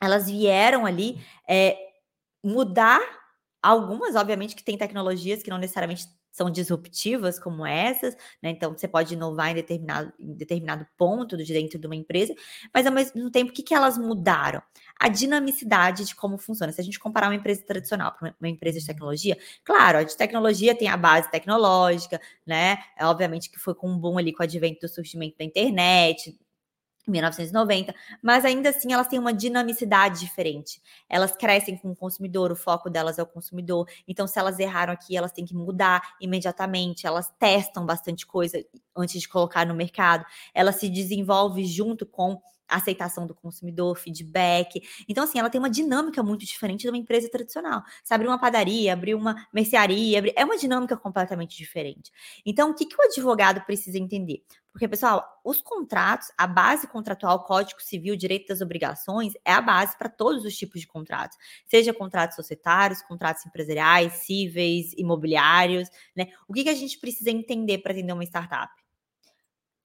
elas 0.00 0.26
vieram 0.30 0.84
ali 0.84 1.18
é, 1.48 1.76
mudar 2.42 3.00
algumas, 3.62 4.14
obviamente, 4.14 4.54
que 4.54 4.64
tem 4.64 4.76
tecnologias 4.76 5.42
que 5.42 5.50
não 5.50 5.58
necessariamente 5.58 6.06
são 6.36 6.50
disruptivas 6.50 7.38
como 7.38 7.64
essas, 7.64 8.14
né? 8.42 8.50
Então 8.50 8.76
você 8.76 8.86
pode 8.86 9.14
inovar 9.14 9.52
em 9.52 9.54
determinado, 9.54 10.12
em 10.20 10.34
determinado 10.34 10.86
ponto 10.96 11.34
de 11.34 11.50
dentro 11.50 11.78
de 11.78 11.86
uma 11.86 11.96
empresa, 11.96 12.34
mas 12.74 12.86
ao 12.86 12.92
mesmo 12.92 13.30
tempo, 13.30 13.50
o 13.50 13.54
que, 13.54 13.62
que 13.62 13.74
elas 13.74 13.96
mudaram? 13.96 14.62
A 15.00 15.08
dinamicidade 15.08 16.04
de 16.04 16.14
como 16.14 16.36
funciona. 16.36 16.72
Se 16.72 16.80
a 16.80 16.84
gente 16.84 16.98
comparar 16.98 17.28
uma 17.28 17.34
empresa 17.34 17.62
tradicional 17.64 18.12
para 18.12 18.34
uma 18.38 18.48
empresa 18.50 18.78
de 18.78 18.86
tecnologia, 18.86 19.38
claro, 19.64 19.96
a 19.98 20.02
de 20.02 20.14
tecnologia 20.14 20.74
tem 20.74 20.88
a 20.88 20.96
base 20.96 21.30
tecnológica, 21.30 22.20
né? 22.46 22.78
É, 22.98 23.06
obviamente 23.06 23.48
que 23.50 23.58
foi 23.58 23.74
com 23.74 23.88
um 23.88 23.98
boom 23.98 24.18
ali 24.18 24.30
com 24.30 24.42
o 24.42 24.44
advento 24.44 24.80
do 24.82 24.88
surgimento 24.88 25.38
da 25.38 25.44
internet, 25.44 26.38
1990, 27.10 27.94
mas 28.22 28.44
ainda 28.44 28.70
assim 28.70 28.92
elas 28.92 29.08
têm 29.08 29.18
uma 29.18 29.32
dinamicidade 29.32 30.20
diferente. 30.20 30.80
Elas 31.08 31.36
crescem 31.36 31.76
com 31.76 31.90
o 31.90 31.96
consumidor, 31.96 32.50
o 32.52 32.56
foco 32.56 32.90
delas 32.90 33.18
é 33.18 33.22
o 33.22 33.26
consumidor. 33.26 33.88
Então, 34.06 34.26
se 34.26 34.38
elas 34.38 34.58
erraram 34.58 34.92
aqui, 34.92 35.16
elas 35.16 35.32
têm 35.32 35.44
que 35.44 35.54
mudar 35.54 36.02
imediatamente. 36.20 37.06
Elas 37.06 37.30
testam 37.38 37.84
bastante 37.86 38.26
coisa 38.26 38.62
antes 38.96 39.20
de 39.20 39.28
colocar 39.28 39.66
no 39.66 39.74
mercado. 39.74 40.24
Elas 40.54 40.76
se 40.76 40.88
desenvolvem 40.88 41.64
junto 41.64 42.06
com 42.06 42.40
aceitação 42.68 43.26
do 43.26 43.34
consumidor, 43.34 43.96
feedback. 43.96 44.80
Então, 45.08 45.24
assim, 45.24 45.38
ela 45.38 45.50
tem 45.50 45.58
uma 45.58 45.70
dinâmica 45.70 46.22
muito 46.22 46.44
diferente 46.44 46.82
de 46.82 46.88
uma 46.88 46.98
empresa 46.98 47.28
tradicional. 47.30 47.82
Se 48.02 48.12
abrir 48.12 48.28
uma 48.28 48.38
padaria, 48.38 48.92
abrir 48.92 49.14
uma 49.14 49.46
mercearia, 49.52 50.18
abrir... 50.18 50.32
é 50.36 50.44
uma 50.44 50.56
dinâmica 50.56 50.96
completamente 50.96 51.56
diferente. 51.56 52.10
Então, 52.44 52.70
o 52.70 52.74
que, 52.74 52.86
que 52.86 52.96
o 52.96 53.04
advogado 53.04 53.60
precisa 53.62 53.98
entender? 53.98 54.42
Porque, 54.76 54.88
pessoal, 54.88 55.24
os 55.42 55.62
contratos, 55.62 56.30
a 56.36 56.46
base 56.46 56.86
contratual, 56.86 57.44
Código 57.44 57.80
Civil, 57.80 58.14
Direito 58.14 58.48
das 58.48 58.60
Obrigações, 58.60 59.32
é 59.42 59.52
a 59.52 59.60
base 59.62 59.96
para 59.96 60.10
todos 60.10 60.44
os 60.44 60.54
tipos 60.54 60.82
de 60.82 60.86
contratos, 60.86 61.38
seja 61.64 61.94
contratos 61.94 62.36
societários, 62.36 63.00
contratos 63.00 63.46
empresariais, 63.46 64.12
cíveis, 64.12 64.92
imobiliários, 64.98 65.88
né? 66.14 66.28
O 66.46 66.52
que, 66.52 66.64
que 66.64 66.68
a 66.68 66.74
gente 66.74 66.98
precisa 66.98 67.30
entender 67.30 67.78
para 67.78 67.92
atender 67.92 68.12
uma 68.12 68.24
startup? 68.24 68.70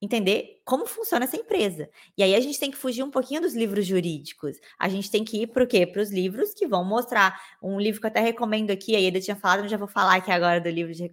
Entender 0.01 0.61
como 0.65 0.87
funciona 0.87 1.25
essa 1.25 1.37
empresa. 1.37 1.89
E 2.17 2.23
aí 2.23 2.33
a 2.33 2.39
gente 2.39 2.59
tem 2.59 2.71
que 2.71 2.77
fugir 2.77 3.03
um 3.03 3.11
pouquinho 3.11 3.41
dos 3.41 3.53
livros 3.53 3.85
jurídicos. 3.85 4.57
A 4.79 4.89
gente 4.89 5.11
tem 5.11 5.23
que 5.23 5.43
ir 5.43 5.47
para 5.47 5.63
o 5.63 5.67
quê? 5.67 5.85
Para 5.85 6.01
os 6.01 6.11
livros 6.11 6.53
que 6.53 6.67
vão 6.67 6.83
mostrar. 6.83 7.39
Um 7.61 7.79
livro 7.79 8.01
que 8.01 8.07
eu 8.07 8.09
até 8.09 8.19
recomendo 8.19 8.71
aqui, 8.71 8.95
a 8.95 9.01
Eda 9.01 9.21
tinha 9.21 9.35
falado, 9.35 9.61
mas 9.61 9.71
já 9.71 9.77
vou 9.77 9.87
falar 9.87 10.15
aqui 10.15 10.31
agora 10.31 10.59
do 10.59 10.69
livro 10.69 10.93
de 10.93 11.11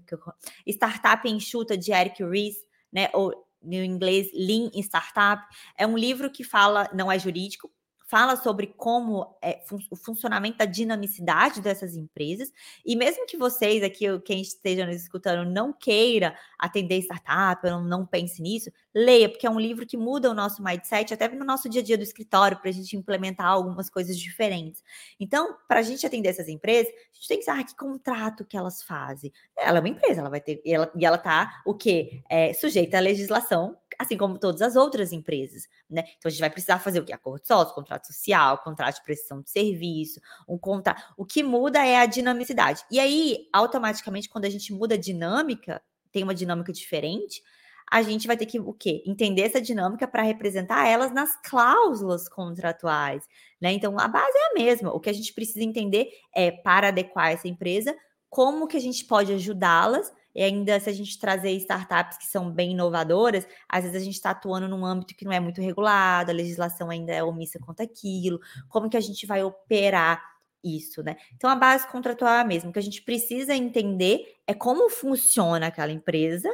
Startup 0.66 1.28
Enxuta, 1.28 1.76
de 1.76 1.92
Eric 1.92 2.24
Ries, 2.24 2.56
né? 2.90 3.10
Ou 3.12 3.46
no 3.62 3.74
inglês 3.74 4.30
Lean 4.32 4.70
Startup. 4.74 5.42
É 5.76 5.86
um 5.86 5.96
livro 5.96 6.30
que 6.30 6.44
fala, 6.44 6.88
não 6.94 7.10
é 7.10 7.18
jurídico, 7.18 7.70
fala 8.08 8.36
sobre 8.36 8.68
como 8.68 9.36
é 9.42 9.60
fun 9.66 9.78
o 9.90 9.96
funcionamento 9.96 10.56
da 10.56 10.64
dinamicidade 10.64 11.60
dessas 11.60 11.94
empresas. 11.94 12.50
E 12.84 12.96
mesmo 12.96 13.26
que 13.26 13.36
vocês 13.36 13.82
aqui, 13.82 14.06
quem 14.20 14.40
esteja 14.40 14.86
nos 14.86 14.96
escutando, 14.96 15.48
não 15.48 15.74
queira 15.74 16.34
atender 16.58 16.98
startup, 17.00 17.62
não, 17.68 17.84
não 17.84 18.06
pense 18.06 18.40
nisso, 18.40 18.70
leia, 18.94 19.28
porque 19.28 19.46
é 19.46 19.50
um 19.50 19.60
livro 19.60 19.86
que 19.86 19.96
muda 19.96 20.30
o 20.30 20.34
nosso 20.34 20.62
mindset, 20.62 21.12
até 21.12 21.28
no 21.28 21.44
nosso 21.44 21.68
dia 21.68 21.82
a 21.82 21.84
dia 21.84 21.98
do 21.98 22.02
escritório, 22.02 22.58
para 22.58 22.70
a 22.70 22.72
gente 22.72 22.96
implementar 22.96 23.46
algumas 23.46 23.90
coisas 23.90 24.18
diferentes. 24.18 24.82
Então, 25.20 25.56
para 25.68 25.80
a 25.80 25.82
gente 25.82 26.06
atender 26.06 26.30
essas 26.30 26.48
empresas, 26.48 26.90
a 26.90 27.14
gente 27.14 27.28
tem 27.28 27.38
que 27.38 27.44
saber 27.44 27.64
que 27.64 27.76
contrato 27.76 28.44
que 28.44 28.56
elas 28.56 28.82
fazem. 28.82 29.30
Ela 29.56 29.78
é 29.78 29.80
uma 29.80 29.88
empresa, 29.88 30.20
ela 30.20 30.30
vai 30.30 30.40
ter, 30.40 30.62
e 30.64 30.72
ela, 30.72 30.90
e 30.96 31.04
ela 31.04 31.18
tá 31.18 31.60
o 31.66 31.74
quê? 31.74 32.22
É, 32.28 32.54
sujeita 32.54 32.96
à 32.96 33.00
legislação 33.00 33.76
assim 33.98 34.16
como 34.16 34.38
todas 34.38 34.62
as 34.62 34.76
outras 34.76 35.12
empresas, 35.12 35.68
né? 35.90 36.04
Então 36.16 36.28
a 36.28 36.30
gente 36.30 36.40
vai 36.40 36.50
precisar 36.50 36.78
fazer 36.78 37.00
o 37.00 37.04
que? 37.04 37.12
Acordo 37.12 37.46
sócio, 37.46 37.74
contrato 37.74 38.06
social, 38.06 38.58
contrato 38.58 38.96
de 38.96 39.02
prestação 39.02 39.42
de 39.42 39.50
serviço, 39.50 40.20
um 40.48 40.56
contrato. 40.56 41.02
O 41.16 41.24
que 41.24 41.42
muda 41.42 41.84
é 41.84 41.96
a 41.96 42.06
dinamicidade. 42.06 42.84
E 42.90 43.00
aí, 43.00 43.48
automaticamente, 43.52 44.28
quando 44.28 44.44
a 44.44 44.50
gente 44.50 44.72
muda 44.72 44.94
a 44.94 44.98
dinâmica, 44.98 45.82
tem 46.12 46.22
uma 46.22 46.34
dinâmica 46.34 46.72
diferente, 46.72 47.42
a 47.90 48.02
gente 48.02 48.26
vai 48.26 48.36
ter 48.36 48.46
que 48.46 48.60
o 48.60 48.72
quê? 48.72 49.02
Entender 49.06 49.42
essa 49.42 49.60
dinâmica 49.60 50.06
para 50.06 50.22
representar 50.22 50.86
elas 50.86 51.12
nas 51.12 51.34
cláusulas 51.42 52.28
contratuais, 52.28 53.24
né? 53.60 53.72
Então 53.72 53.98
a 53.98 54.06
base 54.06 54.36
é 54.36 54.50
a 54.50 54.54
mesma. 54.54 54.92
O 54.92 55.00
que 55.00 55.10
a 55.10 55.12
gente 55.12 55.32
precisa 55.32 55.64
entender 55.64 56.08
é 56.34 56.50
para 56.50 56.88
adequar 56.88 57.32
essa 57.32 57.48
empresa, 57.48 57.96
como 58.28 58.68
que 58.68 58.76
a 58.76 58.80
gente 58.80 59.04
pode 59.06 59.32
ajudá-las 59.32 60.12
e 60.34 60.42
ainda 60.42 60.78
se 60.78 60.88
a 60.88 60.92
gente 60.92 61.18
trazer 61.18 61.50
startups 61.52 62.18
que 62.18 62.26
são 62.26 62.50
bem 62.50 62.72
inovadoras, 62.72 63.46
às 63.68 63.84
vezes 63.84 64.00
a 64.00 64.04
gente 64.04 64.14
está 64.14 64.30
atuando 64.30 64.68
num 64.68 64.84
âmbito 64.84 65.14
que 65.14 65.24
não 65.24 65.32
é 65.32 65.40
muito 65.40 65.60
regulado, 65.60 66.30
a 66.30 66.34
legislação 66.34 66.90
ainda 66.90 67.12
é 67.12 67.22
omissa 67.22 67.58
quanto 67.58 67.82
aquilo, 67.82 68.40
como 68.68 68.88
que 68.88 68.96
a 68.96 69.00
gente 69.00 69.26
vai 69.26 69.42
operar 69.42 70.22
isso, 70.62 71.02
né? 71.02 71.16
Então 71.34 71.48
a 71.48 71.56
base 71.56 71.86
contratual 71.88 72.34
é 72.34 72.40
a 72.40 72.44
mesma, 72.44 72.70
o 72.70 72.72
que 72.72 72.78
a 72.78 72.82
gente 72.82 73.02
precisa 73.02 73.54
entender 73.54 74.36
é 74.46 74.54
como 74.54 74.90
funciona 74.90 75.68
aquela 75.68 75.92
empresa 75.92 76.48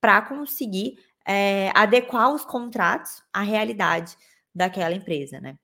para 0.00 0.22
conseguir 0.22 0.98
é, 1.26 1.70
adequar 1.74 2.32
os 2.32 2.44
contratos 2.44 3.22
à 3.32 3.42
realidade 3.42 4.16
daquela 4.54 4.94
empresa, 4.94 5.40
né? 5.40 5.56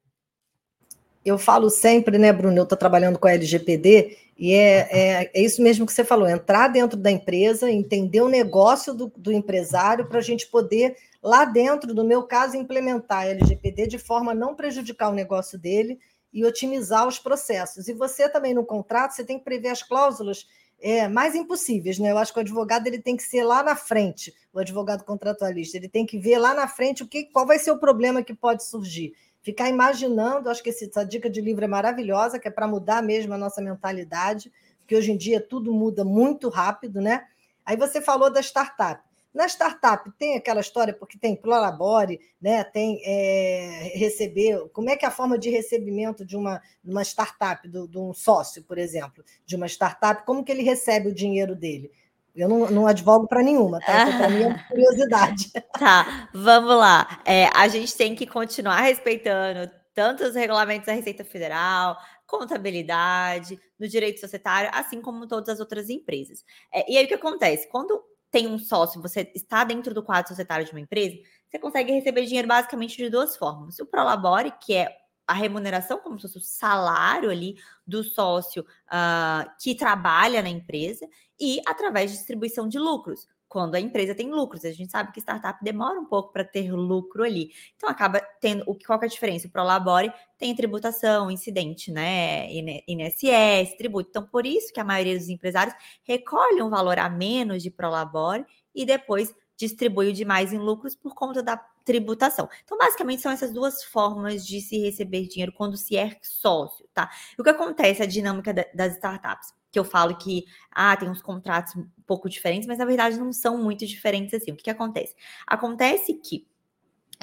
Eu 1.24 1.38
falo 1.38 1.70
sempre, 1.70 2.18
né, 2.18 2.32
Bruno? 2.32 2.58
Eu 2.58 2.64
estou 2.64 2.76
trabalhando 2.76 3.18
com 3.18 3.28
a 3.28 3.32
LGPD 3.32 4.18
e 4.37 4.54
é, 4.54 4.88
é, 4.90 5.30
é, 5.32 5.40
isso 5.40 5.62
mesmo 5.62 5.87
que 5.87 5.92
você 5.92 6.04
falou: 6.04 6.28
entrar 6.28 6.68
dentro 6.68 6.98
da 6.98 7.11
empresa, 7.11 7.70
entender 7.70 8.20
o 8.20 8.28
negócio 8.28 8.92
do, 8.92 9.12
do 9.16 9.32
empresário 9.32 10.08
para 10.08 10.18
a 10.18 10.22
gente 10.22 10.48
poder, 10.48 10.96
lá 11.22 11.44
dentro, 11.44 11.94
no 11.94 12.02
meu 12.02 12.24
caso, 12.24 12.56
implementar 12.56 13.20
a 13.20 13.28
LGPD 13.28 13.87
de 13.87 13.98
forma 13.98 14.32
a 14.32 14.35
não 14.35 14.56
prejudicar 14.56 15.11
o 15.11 15.14
negócio 15.14 15.58
dele 15.58 16.00
e 16.32 16.44
otimizar 16.44 17.06
os 17.06 17.18
processos. 17.18 17.87
E 17.87 17.92
você 17.92 18.28
também, 18.28 18.52
no 18.52 18.64
contrato, 18.64 19.12
você 19.12 19.22
tem 19.22 19.38
que 19.38 19.44
prever 19.44 19.68
as 19.68 19.82
cláusulas 19.82 20.46
é, 20.80 21.06
mais 21.06 21.37
impossíveis, 21.37 22.00
né? 22.00 22.11
Eu 22.11 22.18
acho 22.18 22.32
que 22.32 22.40
o 22.40 22.42
advogado 22.42 22.88
ele 22.88 22.98
tem 22.98 23.16
que 23.16 23.22
ser 23.22 23.44
lá 23.44 23.62
na 23.62 23.76
frente, 23.76 24.35
o 24.52 24.58
advogado 24.58 25.04
contratualista, 25.04 25.76
ele 25.76 25.88
tem 25.88 26.04
que 26.04 26.18
ver 26.18 26.38
lá 26.38 26.52
na 26.52 26.66
frente 26.66 27.04
o 27.04 27.06
que, 27.06 27.26
qual 27.26 27.46
vai 27.46 27.61
ser 27.61 27.70
o 27.70 27.78
problema 27.78 28.24
que 28.24 28.35
pode 28.35 28.64
surgir 28.64 29.12
ficar 29.42 29.68
imaginando, 29.68 30.48
acho 30.48 30.62
que 30.62 30.70
essa 30.70 31.05
dica 31.05 31.28
de 31.28 31.40
livro 31.40 31.64
é 31.64 31.68
maravilhosa, 31.68 32.38
que 32.38 32.48
é 32.48 32.50
para 32.50 32.68
mudar 32.68 33.02
mesmo 33.02 33.35
a 33.35 33.38
nossa 33.38 33.61
mentalidade, 33.61 34.52
porque 34.78 34.96
hoje 34.96 35.12
em 35.12 35.16
dia 35.16 35.40
tudo 35.40 35.72
muda 35.72 36.05
muito 36.05 36.48
rápido, 36.48 37.00
né? 37.00 37.26
Aí 37.64 37.76
você 37.76 38.00
falou 38.00 38.33
da 38.33 38.40
startup. 38.40 39.02
Na 39.33 39.46
startup 39.46 40.11
tem 40.18 40.37
aquela 40.37 40.61
história, 40.61 40.92
porque 40.92 41.18
tem 41.18 41.35
Prolabore, 41.35 42.20
né? 42.40 42.62
tem 42.64 43.00
é, 43.02 43.92
receber. 43.94 44.68
Como 44.74 44.90
é 44.90 44.96
que 44.96 45.07
é 45.07 45.09
a 45.09 45.12
forma 45.12 45.38
de 45.38 45.48
recebimento 45.48 46.22
de 46.22 46.37
uma, 46.37 46.61
uma 46.85 47.02
startup, 47.02 47.66
de 47.66 47.98
um 47.98 48.12
sócio, 48.12 48.62
por 48.62 48.76
exemplo, 48.76 49.24
de 49.46 49.57
uma 49.57 49.66
startup, 49.66 50.26
como 50.26 50.44
que 50.44 50.52
ele 50.52 50.62
recebe 50.62 51.09
o 51.09 51.14
dinheiro 51.14 51.57
dele? 51.57 51.90
Eu 52.35 52.49
não, 52.49 52.71
não 52.71 52.87
advogo 52.87 53.27
para 53.27 53.42
nenhuma, 53.42 53.79
tá? 53.81 54.09
Então, 54.09 54.18
para 54.18 54.29
mim 54.31 54.42
é 54.45 54.64
curiosidade. 54.68 55.51
Tá, 55.79 56.29
vamos 56.33 56.77
lá. 56.77 57.21
É, 57.27 57.47
a 57.55 57.68
gente 57.68 57.95
tem 57.97 58.14
que 58.14 58.27
continuar 58.27 58.81
respeitando 58.81 59.71
tanto 59.95 60.25
os 60.25 60.35
regulamentos 60.35 60.87
da 60.87 60.95
Receita 60.95 61.25
Federal, 61.25 61.97
contabilidade, 62.27 63.61
no 63.79 63.87
direito 63.87 64.21
societário, 64.21 64.71
assim 64.73 65.03
como 65.03 65.27
todas 65.27 65.51
as 65.51 65.61
outras 65.61 65.90
empresas. 65.90 66.42
É, 66.73 66.90
e 66.90 66.97
aí 66.97 67.05
o 67.05 67.09
que 67.09 67.14
acontece? 67.14 67.68
Quando 67.68 68.03
tem 68.31 68.49
um 68.49 68.59
sócio, 68.59 69.03
você 69.03 69.31
está 69.35 69.62
dentro 69.62 69.92
do 69.92 70.03
quadro 70.03 70.29
societário 70.29 70.64
de 70.64 70.73
uma 70.73 70.81
empresa, 70.81 71.14
você 71.51 71.59
consegue 71.59 71.92
receber 71.92 72.25
dinheiro 72.25 72.49
basicamente 72.49 72.97
de 72.97 73.11
duas 73.11 73.37
formas. 73.37 73.79
O 73.79 73.85
Prolabore, 73.85 74.55
que 74.64 74.75
é 74.75 74.88
a 75.26 75.35
remuneração 75.35 75.98
como 75.98 76.18
se 76.18 76.22
fosse 76.22 76.38
o 76.38 76.40
salário 76.40 77.30
ali 77.30 77.56
do 77.87 78.02
sócio 78.02 78.62
uh, 78.62 79.50
que 79.61 79.74
trabalha 79.74 80.42
na 80.42 80.48
empresa 80.48 81.06
e 81.38 81.61
através 81.66 82.11
de 82.11 82.16
distribuição 82.16 82.68
de 82.68 82.78
lucros. 82.78 83.26
Quando 83.48 83.74
a 83.74 83.80
empresa 83.80 84.14
tem 84.14 84.30
lucros, 84.30 84.64
a 84.64 84.72
gente 84.72 84.90
sabe 84.90 85.12
que 85.12 85.20
startup 85.20 85.62
demora 85.62 86.00
um 86.00 86.06
pouco 86.06 86.32
para 86.32 86.42
ter 86.42 86.72
lucro 86.72 87.22
ali. 87.22 87.50
Então 87.76 87.87
acaba 87.87 88.18
tendo 88.40 88.64
o 88.66 88.74
qual 88.74 88.98
que 88.98 89.04
é 89.04 89.08
a 89.08 89.11
diferença? 89.11 89.46
O 89.46 89.50
Prolabore 89.50 90.11
tem 90.38 90.56
tributação, 90.56 91.30
incidente, 91.30 91.92
né? 91.92 92.50
INSS, 92.50 93.76
tributo. 93.76 94.08
Então, 94.08 94.26
por 94.26 94.46
isso 94.46 94.72
que 94.72 94.80
a 94.80 94.85
maioria 94.85 95.18
dos 95.18 95.28
empresários 95.28 95.76
recolhe 96.02 96.62
um 96.62 96.70
valor 96.70 96.98
a 96.98 97.11
menos 97.11 97.62
de 97.62 97.70
Prolabore 97.70 98.46
e 98.74 98.87
depois 98.87 99.35
distribui 99.54 100.08
o 100.08 100.12
demais 100.14 100.52
em 100.52 100.58
lucros 100.58 100.94
por 100.94 101.14
conta 101.14 101.42
da 101.42 101.62
tributação. 101.85 102.49
Então, 102.64 102.79
basicamente, 102.79 103.23
são 103.23 103.33
essas 103.33 103.53
duas 103.53 103.85
formas 103.85 104.47
de 104.47 104.61
se 104.61 104.79
receber 104.79 105.27
dinheiro 105.27 105.53
quando 105.53 105.77
se 105.77 105.97
é 105.97 106.16
sócio, 106.23 106.87
tá? 106.95 107.11
O 107.38 107.42
que 107.42 107.51
acontece, 107.51 108.03
a 108.03 108.07
dinâmica 108.07 108.53
das 108.75 108.95
startups? 108.95 109.53
Que 109.71 109.79
eu 109.79 109.85
falo 109.85 110.16
que, 110.16 110.45
ah, 110.71 110.97
tem 110.97 111.09
uns 111.09 111.23
contratos 111.23 111.75
um 111.77 111.87
pouco 112.07 112.29
diferentes, 112.29 112.66
mas 112.66 112.79
na 112.79 112.85
verdade 112.85 113.18
não 113.18 113.33
são 113.33 113.57
muito 113.57 113.87
diferentes 113.87 114.35
assim. 114.35 114.53
O 114.53 114.57
que, 114.57 114.64
que 114.64 114.71
acontece? 114.71 115.14
Acontece 115.47 116.14
que 116.14 116.47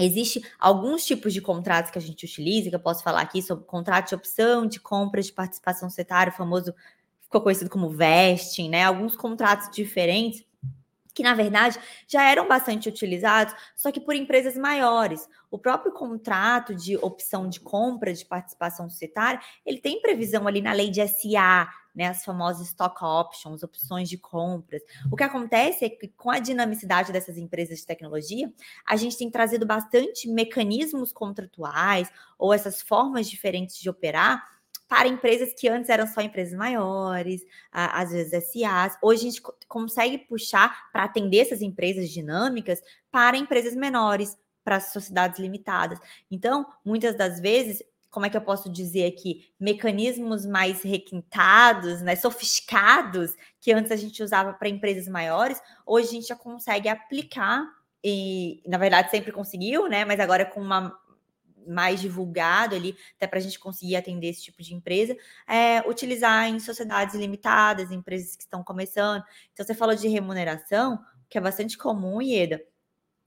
Existe 0.02 0.42
alguns 0.58 1.06
tipos 1.06 1.34
de 1.34 1.42
contratos 1.42 1.92
que 1.92 1.98
a 1.98 2.02
gente 2.02 2.24
utiliza, 2.24 2.70
que 2.70 2.76
eu 2.76 2.80
posso 2.80 3.04
falar 3.04 3.20
aqui 3.20 3.42
sobre 3.42 3.66
contrato 3.66 4.08
de 4.08 4.16
opção 4.16 4.66
de 4.66 4.80
compra 4.80 5.22
de 5.22 5.32
participação 5.34 5.90
societária, 5.90 6.32
o 6.32 6.36
famoso 6.36 6.74
ficou 7.22 7.42
conhecido 7.42 7.70
como 7.70 7.90
vesting, 7.90 8.70
né? 8.70 8.86
Alguns 8.86 9.16
contratos 9.16 9.70
diferentes 9.72 10.46
que 11.20 11.24
na 11.24 11.34
verdade 11.34 11.78
já 12.08 12.24
eram 12.24 12.48
bastante 12.48 12.88
utilizados, 12.88 13.54
só 13.76 13.92
que 13.92 14.00
por 14.00 14.16
empresas 14.16 14.56
maiores. 14.56 15.28
O 15.52 15.60
próprio 15.60 15.92
contrato 15.92 16.74
de 16.74 16.96
opção 16.96 17.50
de 17.50 17.60
compra 17.60 18.14
de 18.14 18.24
participação 18.24 18.90
societária, 18.90 19.42
ele 19.66 19.82
tem 19.82 20.02
previsão 20.02 20.48
ali 20.48 20.62
na 20.62 20.72
lei 20.72 20.90
de 20.90 21.06
SA, 21.06 21.68
né, 21.94 22.08
as 22.08 22.24
famosas 22.24 22.68
stock 22.68 23.04
options, 23.04 23.64
opções 23.64 24.08
de 24.08 24.18
compras. 24.18 24.82
O 25.12 25.18
que 25.18 25.24
acontece 25.24 25.84
é 25.84 25.90
que 25.90 26.08
com 26.08 26.32
a 26.32 26.40
dinamicidade 26.40 27.12
dessas 27.12 27.38
empresas 27.38 27.80
de 27.80 27.86
tecnologia, 27.86 28.50
a 28.88 28.96
gente 28.96 29.18
tem 29.18 29.30
trazido 29.30 29.66
bastante 29.66 30.30
mecanismos 30.30 31.12
contratuais 31.12 32.10
ou 32.38 32.54
essas 32.54 32.82
formas 32.82 33.30
diferentes 33.30 33.78
de 33.78 33.90
operar 33.90 34.42
para 34.90 35.08
empresas 35.08 35.54
que 35.54 35.70
antes 35.70 35.88
eram 35.88 36.08
só 36.08 36.20
empresas 36.20 36.58
maiores, 36.58 37.46
às 37.72 38.12
vezes 38.12 38.52
SAs. 38.52 38.98
Hoje 39.04 39.22
a 39.22 39.30
gente 39.30 39.42
consegue 39.68 40.18
puxar 40.18 40.92
para 40.92 41.04
atender 41.04 41.42
essas 41.42 41.62
empresas 41.62 42.10
dinâmicas 42.10 42.82
para 43.12 43.38
empresas 43.38 43.76
menores, 43.76 44.36
para 44.64 44.80
sociedades 44.80 45.40
limitadas. 45.40 46.00
Então, 46.30 46.66
muitas 46.84 47.16
das 47.16 47.40
vezes, 47.40 47.84
como 48.10 48.26
é 48.26 48.30
que 48.32 48.36
eu 48.36 48.42
posso 48.42 48.68
dizer 48.68 49.06
aqui, 49.06 49.54
mecanismos 49.60 50.44
mais 50.44 50.82
requintados, 50.82 52.02
né, 52.02 52.16
sofisticados, 52.16 53.36
que 53.62 53.72
antes 53.72 53.92
a 53.92 53.96
gente 53.96 54.24
usava 54.24 54.54
para 54.54 54.70
empresas 54.70 55.08
maiores, 55.08 55.62
hoje 55.86 56.08
a 56.08 56.12
gente 56.14 56.28
já 56.28 56.36
consegue 56.36 56.90
aplicar 56.90 57.64
e, 58.04 58.64
na 58.68 58.80
verdade, 58.80 59.12
sempre 59.12 59.32
conseguiu, 59.32 59.88
né? 59.88 60.04
Mas 60.04 60.20
agora 60.20 60.46
com 60.46 60.60
uma 60.60 60.98
mais 61.70 62.02
divulgado 62.02 62.76
ali, 62.76 62.96
até 63.16 63.28
para 63.28 63.40
a 63.40 63.42
gente 63.42 63.60
conseguir 63.60 63.96
atender 63.96 64.28
esse 64.28 64.44
tipo 64.44 64.62
de 64.62 64.74
empresa, 64.74 65.16
é 65.48 65.82
utilizar 65.88 66.48
em 66.48 66.60
sociedades 66.60 67.16
limitadas, 67.16 67.92
empresas 67.92 68.36
que 68.36 68.44
estão 68.44 68.64
começando. 68.64 69.24
Então, 69.54 69.66
você 69.66 69.74
falou 69.74 69.96
de 69.96 70.08
remuneração, 70.08 71.00
que 71.30 71.38
é 71.38 71.42
bastante 71.42 71.78
comum, 71.78 72.22
Ieda, 72.22 72.62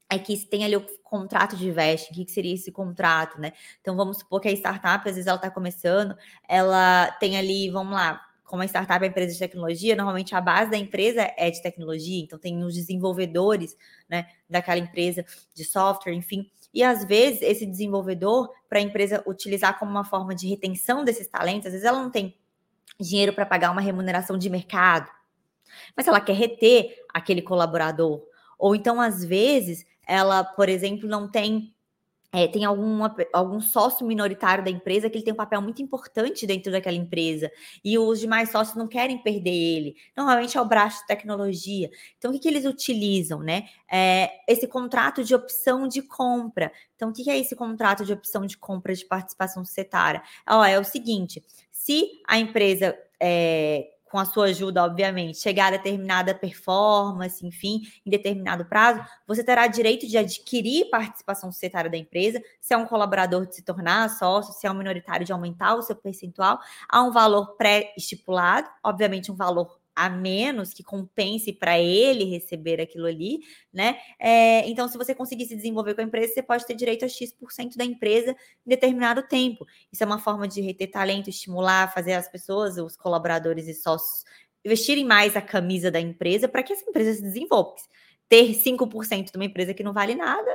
é 0.09 0.19
que 0.19 0.37
tem 0.45 0.63
ali 0.63 0.75
o 0.75 0.85
contrato 1.03 1.55
de 1.55 1.71
vesting, 1.71 2.11
o 2.11 2.25
que 2.25 2.31
seria 2.31 2.53
esse 2.53 2.71
contrato, 2.71 3.39
né? 3.39 3.53
Então, 3.81 3.95
vamos 3.95 4.19
supor 4.19 4.41
que 4.41 4.47
a 4.47 4.51
startup, 4.51 5.07
às 5.07 5.15
vezes 5.15 5.27
ela 5.27 5.37
está 5.37 5.49
começando, 5.49 6.15
ela 6.47 7.11
tem 7.19 7.37
ali, 7.37 7.69
vamos 7.69 7.93
lá, 7.93 8.21
como 8.43 8.61
a 8.61 8.65
startup 8.65 9.03
é 9.03 9.07
empresa 9.07 9.33
de 9.33 9.39
tecnologia, 9.39 9.95
normalmente 9.95 10.35
a 10.35 10.41
base 10.41 10.69
da 10.69 10.77
empresa 10.77 11.31
é 11.37 11.49
de 11.49 11.61
tecnologia, 11.61 12.21
então 12.21 12.37
tem 12.37 12.63
os 12.63 12.75
desenvolvedores, 12.75 13.75
né, 14.07 14.27
daquela 14.47 14.79
empresa 14.79 15.25
de 15.55 15.63
software, 15.63 16.13
enfim, 16.13 16.51
e 16.73 16.83
às 16.83 17.05
vezes 17.05 17.41
esse 17.41 17.65
desenvolvedor, 17.65 18.49
para 18.67 18.79
a 18.79 18.81
empresa 18.81 19.23
utilizar 19.27 19.77
como 19.77 19.91
uma 19.91 20.03
forma 20.03 20.33
de 20.33 20.47
retenção 20.47 21.03
desses 21.03 21.27
talentos, 21.27 21.67
às 21.67 21.73
vezes 21.73 21.87
ela 21.87 22.01
não 22.01 22.09
tem 22.09 22.35
dinheiro 22.99 23.33
para 23.33 23.45
pagar 23.45 23.71
uma 23.71 23.81
remuneração 23.81 24.37
de 24.37 24.49
mercado, 24.49 25.09
mas 25.95 26.07
ela 26.07 26.19
quer 26.19 26.35
reter 26.35 26.95
aquele 27.13 27.41
colaborador. 27.41 28.23
Ou 28.57 28.75
então, 28.75 28.99
às 28.99 29.23
vezes, 29.23 29.85
ela, 30.07 30.43
por 30.43 30.69
exemplo, 30.69 31.07
não 31.07 31.29
tem 31.29 31.72
é, 32.33 32.47
tem 32.47 32.65
alguma, 32.65 33.15
algum 33.31 33.61
sócio 33.61 34.05
minoritário 34.07 34.63
da 34.63 34.71
empresa 34.71 35.07
que 35.07 35.17
ele 35.17 35.23
tem 35.23 35.33
um 35.33 35.37
papel 35.37 35.61
muito 35.61 35.83
importante 35.83 36.47
dentro 36.47 36.71
daquela 36.71 36.97
empresa 36.97 37.51
e 37.85 37.95
os 37.99 38.19
demais 38.19 38.49
sócios 38.49 38.75
não 38.75 38.87
querem 38.87 39.19
perder 39.19 39.51
ele. 39.51 39.95
Normalmente 40.17 40.57
é 40.57 40.61
o 40.61 40.65
braço 40.65 41.01
de 41.01 41.07
tecnologia. 41.07 41.91
Então, 42.17 42.31
o 42.31 42.33
que, 42.33 42.39
que 42.39 42.47
eles 42.47 42.65
utilizam, 42.65 43.39
né? 43.39 43.65
É, 43.89 44.31
esse 44.47 44.67
contrato 44.67 45.23
de 45.23 45.35
opção 45.35 45.87
de 45.87 46.01
compra. 46.01 46.71
Então, 46.95 47.09
o 47.09 47.13
que, 47.13 47.23
que 47.23 47.29
é 47.29 47.37
esse 47.37 47.55
contrato 47.55 48.03
de 48.03 48.11
opção 48.11 48.47
de 48.47 48.57
compra 48.57 48.95
de 48.95 49.05
participação 49.05 49.63
societária? 49.63 50.23
Ó, 50.49 50.65
é 50.65 50.79
o 50.79 50.83
seguinte: 50.83 51.43
se 51.71 52.19
a 52.27 52.39
empresa 52.39 52.97
é, 53.19 53.92
com 54.13 54.19
a 54.19 54.25
sua 54.25 54.45
ajuda, 54.45 54.83
obviamente, 54.83 55.39
chegar 55.39 55.73
a 55.73 55.77
determinada 55.77 56.35
performance, 56.35 57.43
enfim, 57.43 57.81
em 58.05 58.11
determinado 58.11 58.63
prazo, 58.63 59.03
você 59.25 59.43
terá 59.43 59.65
direito 59.65 60.05
de 60.05 60.19
adquirir 60.19 60.87
participação 60.91 61.51
societária 61.51 61.89
da 61.89 61.97
empresa, 61.97 62.39
se 62.61 62.75
é 62.75 62.77
um 62.77 62.85
colaborador 62.85 63.47
de 63.47 63.55
se 63.55 63.63
tornar 63.63 64.07
sócio, 64.11 64.53
se 64.53 64.67
é 64.67 64.71
um 64.71 64.75
minoritário 64.75 65.25
de 65.25 65.33
aumentar 65.33 65.73
o 65.73 65.81
seu 65.81 65.95
percentual, 65.95 66.59
a 66.87 67.01
um 67.01 67.11
valor 67.11 67.55
pré-estipulado, 67.57 68.69
obviamente 68.83 69.31
um 69.31 69.35
valor 69.35 69.79
a 69.95 70.09
menos 70.09 70.73
que 70.73 70.83
compense 70.83 71.53
para 71.53 71.79
ele 71.79 72.25
receber 72.25 72.81
aquilo 72.81 73.05
ali, 73.05 73.39
né? 73.71 73.97
É, 74.19 74.67
então, 74.67 74.87
se 74.87 74.97
você 74.97 75.13
conseguir 75.13 75.45
se 75.45 75.55
desenvolver 75.55 75.93
com 75.93 76.01
a 76.01 76.03
empresa, 76.03 76.33
você 76.33 76.43
pode 76.43 76.65
ter 76.65 76.75
direito 76.75 77.05
a 77.05 77.07
X% 77.07 77.77
da 77.77 77.85
empresa 77.85 78.31
em 78.65 78.69
determinado 78.69 79.21
tempo. 79.23 79.65
Isso 79.91 80.03
é 80.03 80.05
uma 80.05 80.19
forma 80.19 80.47
de 80.47 80.61
reter 80.61 80.89
talento, 80.89 81.29
estimular, 81.29 81.93
fazer 81.93 82.13
as 82.13 82.27
pessoas, 82.27 82.77
os 82.77 82.95
colaboradores 82.95 83.67
e 83.67 83.73
sócios 83.73 84.23
vestirem 84.65 85.03
mais 85.03 85.35
a 85.35 85.41
camisa 85.41 85.91
da 85.91 85.99
empresa 85.99 86.47
para 86.47 86.63
que 86.63 86.71
essa 86.71 86.89
empresa 86.89 87.15
se 87.15 87.21
desenvolva. 87.21 87.75
Ter 88.29 88.53
5% 88.53 89.31
de 89.31 89.37
uma 89.37 89.45
empresa 89.45 89.73
que 89.73 89.83
não 89.83 89.93
vale 89.93 90.15
nada, 90.15 90.49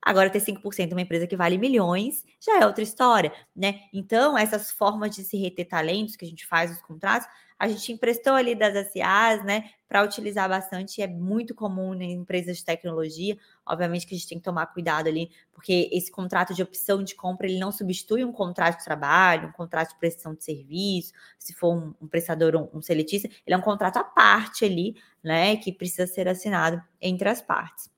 Agora, 0.00 0.30
ter 0.30 0.40
5% 0.40 0.88
de 0.88 0.94
uma 0.94 1.02
empresa 1.02 1.26
que 1.26 1.36
vale 1.36 1.58
milhões 1.58 2.24
já 2.40 2.60
é 2.60 2.66
outra 2.66 2.82
história, 2.82 3.32
né? 3.54 3.80
Então, 3.92 4.38
essas 4.38 4.70
formas 4.70 5.14
de 5.14 5.24
se 5.24 5.36
reter 5.36 5.66
talentos 5.66 6.16
que 6.16 6.24
a 6.24 6.28
gente 6.28 6.46
faz 6.46 6.70
nos 6.70 6.80
contratos, 6.80 7.28
a 7.58 7.66
gente 7.66 7.92
emprestou 7.92 8.34
ali 8.34 8.54
das 8.54 8.92
SAs, 8.92 9.44
né, 9.44 9.70
para 9.88 10.04
utilizar 10.04 10.48
bastante, 10.48 11.02
é 11.02 11.08
muito 11.08 11.54
comum 11.54 11.92
em 11.94 12.12
empresas 12.12 12.58
de 12.58 12.64
tecnologia. 12.64 13.36
Obviamente 13.66 14.06
que 14.06 14.14
a 14.14 14.18
gente 14.18 14.28
tem 14.28 14.38
que 14.38 14.44
tomar 14.44 14.66
cuidado 14.66 15.08
ali, 15.08 15.30
porque 15.52 15.88
esse 15.92 16.10
contrato 16.10 16.54
de 16.54 16.62
opção 16.62 17.02
de 17.02 17.16
compra, 17.16 17.46
ele 17.46 17.58
não 17.58 17.72
substitui 17.72 18.24
um 18.24 18.30
contrato 18.30 18.78
de 18.78 18.84
trabalho, 18.84 19.48
um 19.48 19.52
contrato 19.52 19.90
de 19.90 19.98
prestação 19.98 20.34
de 20.34 20.44
serviço, 20.44 21.12
se 21.38 21.52
for 21.52 21.74
um, 21.74 21.94
um 22.00 22.06
prestador, 22.06 22.54
um, 22.54 22.78
um 22.78 22.82
seletista, 22.82 23.28
ele 23.44 23.54
é 23.54 23.56
um 23.56 23.62
contrato 23.62 23.96
à 23.96 24.04
parte 24.04 24.64
ali, 24.64 24.94
né, 25.24 25.56
que 25.56 25.72
precisa 25.72 26.06
ser 26.06 26.28
assinado 26.28 26.80
entre 27.00 27.28
as 27.28 27.42
partes. 27.42 27.90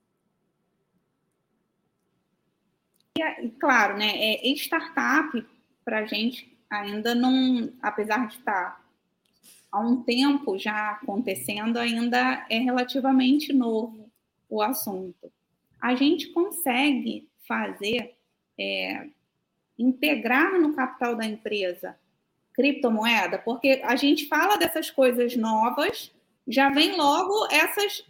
E, 3.19 3.51
claro, 3.61 3.99
né, 3.99 4.13
é, 4.17 4.49
startup, 4.55 5.47
para 5.85 5.99
a 5.99 6.07
gente, 6.07 6.57
ainda 6.71 7.15
não, 7.15 7.71
apesar 7.83 8.27
de 8.29 8.37
estar 8.37 8.80
há 9.71 9.81
um 9.81 10.03
tempo 10.03 10.59
já 10.59 10.91
acontecendo, 10.91 11.79
ainda 11.79 12.47
é 12.51 12.59
relativamente 12.59 13.53
novo 13.53 14.11
o 14.49 14.61
assunto. 14.61 15.33
A 15.81 15.95
gente 15.95 16.29
consegue 16.29 17.29
fazer, 17.47 18.15
é, 18.59 19.07
integrar 19.79 20.61
no 20.61 20.75
capital 20.75 21.17
da 21.17 21.25
empresa 21.25 21.97
criptomoeda, 22.53 23.39
porque 23.39 23.81
a 23.85 23.97
gente 23.97 24.27
fala 24.27 24.57
dessas 24.57 24.91
coisas 24.91 25.37
novas, 25.37 26.13
já 26.47 26.69
vem 26.69 26.97
logo 26.97 27.47
essas, 27.51 28.05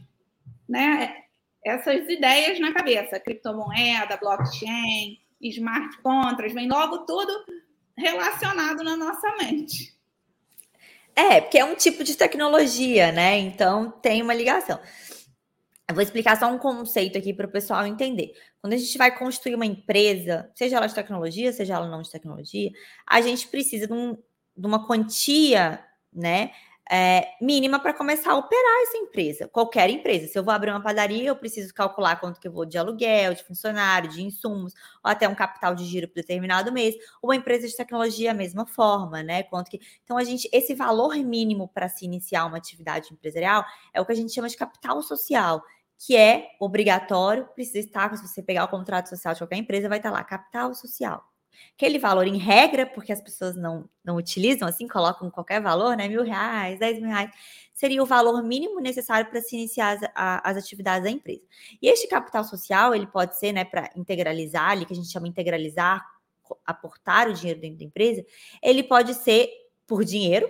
né, 0.69 1.25
essas 1.65 2.09
ideias 2.09 2.59
na 2.59 2.73
cabeça, 2.73 3.21
criptomoeda, 3.21 4.17
blockchain, 4.17 5.21
smart 5.41 6.01
contracts, 6.03 6.55
vem 6.55 6.69
logo 6.69 6.99
tudo 7.05 7.33
relacionado 7.97 8.83
na 8.83 8.97
nossa 8.97 9.37
mente. 9.37 9.95
É, 11.15 11.41
porque 11.41 11.59
é 11.59 11.65
um 11.65 11.75
tipo 11.75 12.03
de 12.05 12.17
tecnologia, 12.17 13.13
né? 13.13 13.39
Então 13.39 13.91
tem 13.91 14.23
uma 14.23 14.35
ligação. 14.35 14.79
Eu 15.89 15.95
vou 15.95 16.03
explicar 16.03 16.39
só 16.39 16.47
um 16.47 16.57
conceito 16.57 17.19
aqui 17.19 17.35
para 17.35 17.47
o 17.47 17.51
pessoal 17.51 17.85
entender. 17.85 18.33
Quando 18.61 18.75
a 18.75 18.77
gente 18.77 18.97
vai 18.97 19.17
construir 19.17 19.57
uma 19.57 19.67
empresa, 19.67 20.49
seja 20.55 20.77
ela 20.77 20.87
de 20.87 20.95
tecnologia, 20.95 21.53
seja 21.53 21.75
ela 21.75 21.89
não 21.89 22.01
de 22.01 22.11
tecnologia, 22.11 22.71
a 23.09 23.21
gente 23.21 23.49
precisa 23.49 23.89
de, 23.89 23.93
um, 23.93 24.17
de 24.57 24.67
uma 24.67 24.87
quantia, 24.87 25.85
né? 26.13 26.53
É, 26.93 27.37
mínima 27.41 27.79
para 27.79 27.95
começar 27.95 28.33
a 28.33 28.37
operar 28.37 28.83
essa 28.83 28.99
empresa, 28.99 29.47
qualquer 29.47 29.89
empresa. 29.91 30.27
Se 30.27 30.37
eu 30.37 30.43
vou 30.43 30.53
abrir 30.53 30.71
uma 30.71 30.83
padaria, 30.83 31.29
eu 31.29 31.37
preciso 31.37 31.73
calcular 31.73 32.17
quanto 32.19 32.41
que 32.41 32.49
eu 32.49 32.53
vou 32.53 32.67
de 32.67 32.77
aluguel, 32.77 33.33
de 33.33 33.45
funcionário, 33.45 34.11
de 34.11 34.21
insumos, 34.21 34.75
ou 35.05 35.09
até 35.09 35.29
um 35.29 35.35
capital 35.35 35.73
de 35.73 35.85
giro 35.85 36.09
para 36.09 36.21
determinado 36.21 36.73
mês. 36.73 36.97
Uma 37.23 37.37
empresa 37.37 37.69
de 37.69 37.77
tecnologia, 37.77 38.33
a 38.33 38.35
mesma 38.35 38.67
forma, 38.67 39.23
né? 39.23 39.45
Quanto 39.45 39.71
que... 39.71 39.81
Então, 40.03 40.19
a 40.19 40.25
gente, 40.25 40.49
esse 40.53 40.75
valor 40.75 41.15
mínimo 41.15 41.69
para 41.69 41.89
se 41.89 42.05
iniciar 42.05 42.45
uma 42.45 42.57
atividade 42.57 43.13
empresarial 43.13 43.65
é 43.95 44.01
o 44.01 44.05
que 44.05 44.11
a 44.11 44.17
gente 44.17 44.35
chama 44.35 44.49
de 44.49 44.57
capital 44.57 45.01
social, 45.01 45.63
que 45.97 46.17
é 46.17 46.49
obrigatório, 46.59 47.47
precisa 47.55 47.79
estar, 47.79 48.17
se 48.17 48.27
você 48.27 48.43
pegar 48.43 48.65
o 48.65 48.69
contrato 48.69 49.09
social 49.09 49.33
de 49.33 49.41
qualquer 49.41 49.57
empresa, 49.59 49.89
vai 49.89 49.99
estar 49.99 50.11
lá, 50.11 50.25
capital 50.25 50.75
social. 50.75 51.30
Aquele 51.75 51.99
valor 51.99 52.27
em 52.27 52.37
regra, 52.37 52.87
porque 52.87 53.13
as 53.13 53.21
pessoas 53.21 53.57
não, 53.57 53.89
não 54.05 54.17
utilizam 54.17 54.69
assim, 54.69 54.87
colocam 54.87 55.31
qualquer 55.31 55.61
valor, 55.61 55.97
né? 55.97 56.09
Mil 56.09 56.23
reais, 56.23 56.79
dez 56.79 56.99
mil 56.99 57.09
reais, 57.09 57.31
seria 57.73 58.03
o 58.03 58.07
valor 58.07 58.43
mínimo 58.43 58.81
necessário 58.81 59.31
para 59.31 59.41
se 59.41 59.57
iniciar 59.57 59.97
as, 59.97 60.11
a, 60.15 60.51
as 60.51 60.57
atividades 60.57 61.05
da 61.05 61.11
empresa. 61.11 61.43
E 61.81 61.89
este 61.89 62.07
capital 62.09 62.45
social, 62.45 62.95
ele 62.95 63.07
pode 63.07 63.39
ser, 63.39 63.53
né, 63.53 63.65
para 63.65 63.91
integralizar 63.97 64.71
ali, 64.71 64.85
que 64.85 64.93
a 64.93 64.97
gente 64.97 65.11
chama 65.11 65.27
integralizar, 65.27 66.05
aportar 66.67 67.29
o 67.29 67.33
dinheiro 67.33 67.61
dentro 67.61 67.79
da 67.79 67.85
empresa, 67.85 68.25
ele 68.63 68.83
pode 68.83 69.15
ser 69.15 69.49
por 69.87 70.05
dinheiro, 70.05 70.49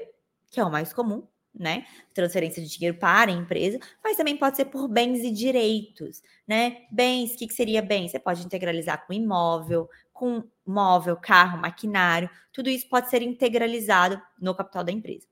que 0.50 0.58
é 0.58 0.64
o 0.64 0.70
mais 0.70 0.92
comum, 0.92 1.26
né? 1.54 1.84
Transferência 2.14 2.62
de 2.62 2.68
dinheiro 2.68 2.96
para 2.98 3.30
a 3.30 3.34
empresa, 3.34 3.78
mas 4.02 4.16
também 4.16 4.36
pode 4.36 4.56
ser 4.56 4.66
por 4.66 4.88
bens 4.88 5.20
e 5.20 5.30
direitos, 5.30 6.22
né? 6.46 6.86
Bens, 6.90 7.34
o 7.34 7.36
que, 7.36 7.48
que 7.48 7.54
seria 7.54 7.82
bens? 7.82 8.10
Você 8.10 8.18
pode 8.18 8.44
integralizar 8.44 9.06
com 9.06 9.12
imóvel, 9.12 9.88
com 10.20 10.44
móvel, 10.66 11.16
carro, 11.16 11.56
maquinário, 11.56 12.28
tudo 12.52 12.68
isso 12.68 12.86
pode 12.90 13.08
ser 13.08 13.22
integralizado 13.22 14.20
no 14.38 14.54
capital 14.54 14.84
da 14.84 14.92
empresa. 14.92 15.26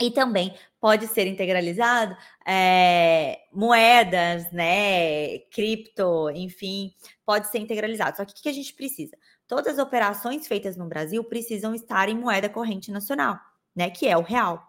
E 0.00 0.10
também 0.10 0.56
pode 0.80 1.06
ser 1.08 1.26
integralizado 1.26 2.16
é, 2.46 3.42
moedas, 3.52 4.50
né, 4.50 5.40
cripto, 5.50 6.30
enfim, 6.30 6.94
pode 7.24 7.48
ser 7.48 7.58
integralizado. 7.58 8.16
Só 8.16 8.24
que 8.24 8.32
o 8.32 8.34
que 8.34 8.48
a 8.48 8.52
gente 8.52 8.72
precisa? 8.72 9.14
Todas 9.46 9.74
as 9.74 9.78
operações 9.78 10.46
feitas 10.48 10.74
no 10.74 10.86
Brasil 10.86 11.22
precisam 11.22 11.74
estar 11.74 12.08
em 12.08 12.18
moeda 12.18 12.48
corrente 12.48 12.90
nacional, 12.90 13.38
né, 13.76 13.90
que 13.90 14.08
é 14.08 14.16
o 14.16 14.22
real. 14.22 14.66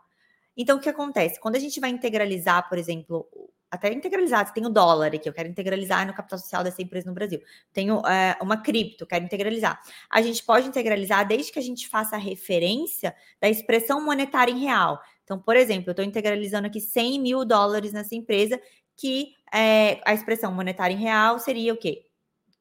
Então, 0.57 0.77
o 0.77 0.81
que 0.81 0.89
acontece? 0.89 1.39
Quando 1.39 1.55
a 1.55 1.59
gente 1.59 1.79
vai 1.79 1.91
integralizar, 1.91 2.67
por 2.67 2.77
exemplo, 2.77 3.25
até 3.69 3.91
integralizado. 3.93 4.49
Você 4.49 4.55
tem 4.55 4.65
o 4.65 4.69
dólar 4.69 5.13
aqui, 5.13 5.27
eu 5.27 5.33
quero 5.33 5.49
integralizar 5.49 6.05
no 6.05 6.13
capital 6.13 6.39
social 6.39 6.63
dessa 6.63 6.81
empresa 6.81 7.07
no 7.07 7.13
Brasil. 7.13 7.41
Tenho 7.73 8.05
é, 8.05 8.37
uma 8.41 8.57
cripto, 8.57 9.05
quero 9.05 9.25
integralizar. 9.25 9.81
A 10.09 10.21
gente 10.21 10.43
pode 10.43 10.67
integralizar 10.67 11.27
desde 11.27 11.51
que 11.51 11.59
a 11.59 11.61
gente 11.61 11.87
faça 11.87 12.15
a 12.15 12.19
referência 12.19 13.15
da 13.39 13.49
expressão 13.49 14.03
monetária 14.03 14.51
em 14.51 14.59
real. 14.59 14.99
Então, 15.23 15.39
por 15.39 15.55
exemplo, 15.55 15.89
eu 15.89 15.91
estou 15.91 16.05
integralizando 16.05 16.67
aqui 16.67 16.79
100 16.79 17.19
mil 17.19 17.43
dólares 17.43 17.91
nessa 17.91 18.15
empresa, 18.15 18.59
que 18.95 19.33
é, 19.53 19.99
a 20.05 20.13
expressão 20.13 20.53
monetária 20.53 20.93
em 20.93 20.99
real 20.99 21.39
seria 21.39 21.73
o 21.73 21.77
quê? 21.77 22.05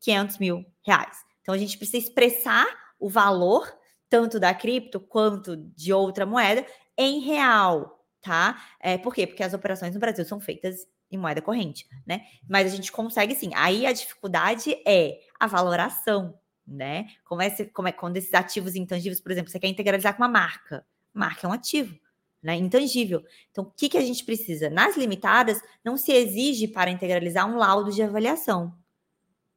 500 0.00 0.38
mil 0.38 0.64
reais. 0.84 1.18
Então, 1.42 1.54
a 1.54 1.58
gente 1.58 1.76
precisa 1.76 1.98
expressar 1.98 2.66
o 2.98 3.08
valor, 3.08 3.70
tanto 4.08 4.40
da 4.40 4.54
cripto 4.54 4.98
quanto 4.98 5.56
de 5.56 5.92
outra 5.92 6.24
moeda, 6.24 6.64
em 6.96 7.20
real, 7.20 8.02
tá? 8.22 8.62
É, 8.80 8.96
por 8.96 9.14
quê? 9.14 9.26
Porque 9.26 9.42
as 9.42 9.52
operações 9.52 9.92
no 9.94 10.00
Brasil 10.00 10.24
são 10.24 10.40
feitas 10.40 10.86
em 11.14 11.18
moeda 11.18 11.40
corrente, 11.40 11.86
né? 12.06 12.22
Mas 12.48 12.72
a 12.72 12.76
gente 12.76 12.90
consegue 12.92 13.34
sim. 13.34 13.50
Aí 13.54 13.86
a 13.86 13.92
dificuldade 13.92 14.76
é 14.86 15.20
a 15.38 15.46
valoração, 15.46 16.38
né? 16.66 17.06
Como 17.24 17.42
é, 17.42 17.50
como 17.72 17.88
é 17.88 17.92
quando 17.92 18.16
esses 18.16 18.32
ativos 18.34 18.74
intangíveis, 18.74 19.20
por 19.20 19.32
exemplo, 19.32 19.50
você 19.50 19.58
quer 19.58 19.68
integralizar 19.68 20.16
com 20.16 20.22
uma 20.22 20.28
marca. 20.28 20.86
Marca 21.12 21.46
é 21.46 21.50
um 21.50 21.52
ativo, 21.52 21.98
né? 22.42 22.56
Intangível. 22.56 23.24
Então, 23.50 23.64
o 23.64 23.70
que, 23.70 23.88
que 23.88 23.98
a 23.98 24.02
gente 24.02 24.24
precisa? 24.24 24.68
Nas 24.70 24.96
limitadas, 24.96 25.60
não 25.84 25.96
se 25.96 26.12
exige 26.12 26.68
para 26.68 26.90
integralizar 26.90 27.48
um 27.48 27.56
laudo 27.56 27.90
de 27.90 28.02
avaliação. 28.02 28.74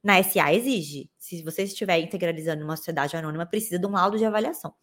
Na 0.02 0.22
SA 0.22 0.52
exige. 0.52 1.10
Se 1.18 1.42
você 1.42 1.64
estiver 1.64 1.98
integralizando 1.98 2.64
uma 2.64 2.76
sociedade 2.76 3.16
anônima, 3.16 3.44
precisa 3.44 3.78
de 3.78 3.86
um 3.86 3.90
laudo 3.90 4.16
de 4.16 4.24
avaliação 4.24 4.74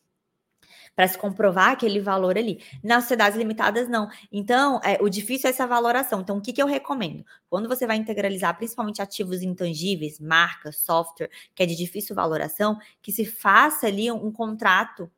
para 0.96 1.08
se 1.08 1.18
comprovar 1.18 1.72
aquele 1.72 2.00
valor 2.00 2.38
ali. 2.38 2.64
Nas 2.82 3.04
sociedades 3.04 3.38
limitadas, 3.38 3.90
não. 3.90 4.10
Então, 4.32 4.80
é, 4.84 4.98
o 5.02 5.10
difícil 5.10 5.48
é 5.48 5.52
essa 5.52 5.68
valoração. 5.68 6.22
Então, 6.22 6.38
o 6.38 6.42
que, 6.42 6.54
que 6.54 6.62
eu 6.62 6.68
recomendo? 6.68 7.26
Quando 7.50 7.68
você 7.68 7.86
vai 7.86 7.98
integralizar, 7.98 8.56
principalmente 8.56 9.02
ativos 9.02 9.42
intangíveis, 9.42 10.20
marca, 10.20 10.72
software, 10.72 11.30
que 11.54 11.62
é 11.62 11.66
de 11.66 11.76
difícil 11.76 12.16
valoração, 12.16 12.80
que 13.02 13.12
se 13.12 13.26
faça 13.26 13.88
ali 13.88 14.10
um, 14.10 14.32
contrato 14.32 15.12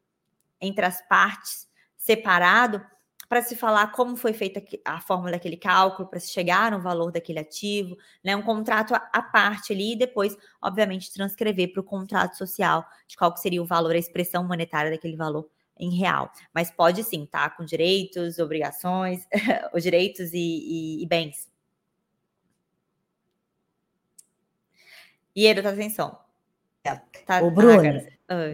entre 0.60 0.84
as 0.86 1.02
partes 1.08 1.68
separado 1.96 2.84
para 3.30 3.42
se 3.42 3.58
falar 3.58 3.92
como 3.92 4.16
foi 4.16 4.32
feita 4.32 4.64
a 4.86 5.02
forma 5.02 5.30
daquele 5.30 5.58
cálculo, 5.58 6.08
para 6.08 6.20
se 6.20 6.30
chegar 6.30 6.72
no 6.72 6.80
valor 6.80 7.12
daquele 7.12 7.40
ativo, 7.40 7.98
né? 8.24 8.36
Um 8.38 8.42
contrato 8.42 8.96
à 8.96 9.22
parte 9.22 9.74
ali, 9.74 9.92
e 9.92 9.98
depois, 9.98 10.38
obviamente, 10.62 11.12
transcrever 11.12 11.74
para 11.74 11.82
o 11.82 11.84
contrato 11.84 12.38
social 12.38 12.86
de 13.06 13.18
qual 13.18 13.36
seria 13.36 13.62
o 13.62 13.66
valor, 13.66 13.92
a 13.92 13.98
expressão 13.98 14.46
monetária 14.46 14.90
daquele 14.90 15.18
valor 15.18 15.50
em 15.80 15.98
real. 15.98 16.32
Mas 16.54 16.72
pode 16.72 17.04
sim, 17.04 17.26
tá? 17.26 17.50
Com 17.50 17.66
direitos, 17.66 18.40
obrigações, 18.40 19.28
os 19.74 19.84
direitos 19.84 20.34
e, 20.34 20.38
e, 20.38 21.04
e 21.04 21.06
bens. 21.06 21.48
Iero, 25.36 25.62
tá 25.62 25.70
atenção. 25.70 26.18
É. 26.84 26.96
Tá, 27.26 27.44
Ô, 27.44 27.52
Bruna, 27.52 28.06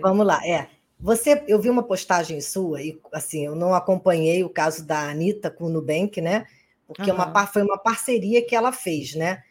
vamos 0.02 0.26
lá. 0.26 0.46
É, 0.46 0.68
você, 1.00 1.44
eu 1.48 1.62
vi 1.62 1.70
uma 1.70 1.84
postagem 1.84 2.42
sua 2.42 2.82
e 2.82 3.00
assim, 3.12 3.46
eu 3.46 3.56
não 3.56 3.74
acompanhei 3.74 4.44
o 4.44 4.50
caso 4.50 4.86
da 4.86 5.10
Anitta 5.10 5.50
com 5.50 5.66
o 5.66 5.70
Nubank, 5.70 6.20
né? 6.20 6.46
Porque 6.88 7.10
uhum. 7.10 7.16
uma, 7.16 7.48
foi 7.48 7.62
uma 7.62 7.78
parceria 7.78 8.46
que 8.46 8.56
ela 8.56 8.72
fez, 8.72 9.16
né? 9.16 9.44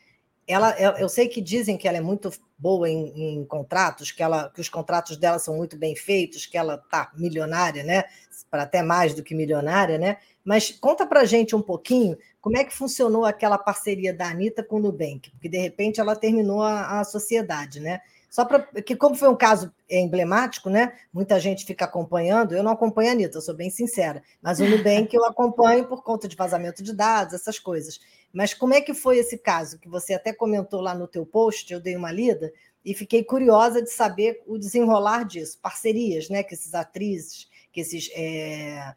Ela, 0.46 0.76
eu 0.98 1.08
sei 1.08 1.28
que 1.28 1.40
dizem 1.40 1.76
que 1.76 1.86
ela 1.86 1.98
é 1.98 2.00
muito 2.00 2.30
boa 2.58 2.88
em, 2.88 3.38
em, 3.38 3.44
contratos, 3.44 4.10
que, 4.10 4.22
ela, 4.22 4.50
que 4.50 4.60
os 4.60 4.68
contratos 4.68 5.16
dela 5.16 5.38
são 5.38 5.56
muito 5.56 5.76
bem 5.76 5.94
feitos, 5.94 6.46
que 6.46 6.58
ela 6.58 6.76
tá 6.76 7.10
milionária, 7.16 7.84
né? 7.84 8.04
Para 8.50 8.64
até 8.64 8.82
mais 8.82 9.14
do 9.14 9.22
que 9.22 9.34
milionária, 9.34 9.98
né? 9.98 10.18
Mas 10.44 10.70
conta 10.72 11.06
para 11.06 11.24
gente 11.24 11.54
um 11.54 11.62
pouquinho 11.62 12.16
como 12.40 12.56
é 12.56 12.64
que 12.64 12.74
funcionou 12.74 13.24
aquela 13.24 13.56
parceria 13.56 14.12
da 14.12 14.28
Anitta 14.28 14.64
com 14.64 14.76
o 14.76 14.80
Nubank, 14.80 15.30
porque 15.30 15.48
de 15.48 15.58
repente 15.58 16.00
ela 16.00 16.16
terminou 16.16 16.60
a, 16.62 17.00
a 17.00 17.04
sociedade, 17.04 17.78
né? 17.78 18.00
Só 18.32 18.46
para 18.46 18.60
que, 18.82 18.96
como 18.96 19.14
foi 19.14 19.28
um 19.28 19.36
caso 19.36 19.70
emblemático, 19.90 20.70
né? 20.70 20.94
Muita 21.12 21.38
gente 21.38 21.66
fica 21.66 21.84
acompanhando. 21.84 22.54
Eu 22.54 22.62
não 22.62 22.72
acompanho 22.72 23.10
a 23.10 23.12
Anitta, 23.12 23.36
eu 23.36 23.42
sou 23.42 23.54
bem 23.54 23.68
sincera, 23.68 24.22
mas 24.40 24.58
o 24.58 24.64
Nubank 24.66 25.14
eu 25.14 25.24
acompanho 25.26 25.86
por 25.86 26.02
conta 26.02 26.26
de 26.26 26.34
vazamento 26.34 26.82
de 26.82 26.94
dados, 26.94 27.34
essas 27.34 27.58
coisas. 27.58 28.00
Mas 28.32 28.54
como 28.54 28.74
é 28.74 28.80
que 28.80 28.94
foi 28.94 29.18
esse 29.18 29.36
caso 29.36 29.78
que 29.78 29.88
você 29.88 30.14
até 30.14 30.32
comentou 30.32 30.80
lá 30.80 30.94
no 30.94 31.06
teu 31.06 31.26
post? 31.26 31.70
Eu 31.72 31.80
dei 31.80 31.96
uma 31.96 32.10
lida 32.10 32.52
e 32.84 32.94
fiquei 32.94 33.22
curiosa 33.22 33.82
de 33.82 33.90
saber 33.90 34.42
o 34.46 34.58
desenrolar 34.58 35.24
disso, 35.24 35.58
parcerias, 35.60 36.28
né? 36.28 36.42
Que 36.42 36.54
esses 36.54 36.74
atrizes, 36.74 37.48
que 37.72 37.80
esses 37.80 38.10
é... 38.14 38.94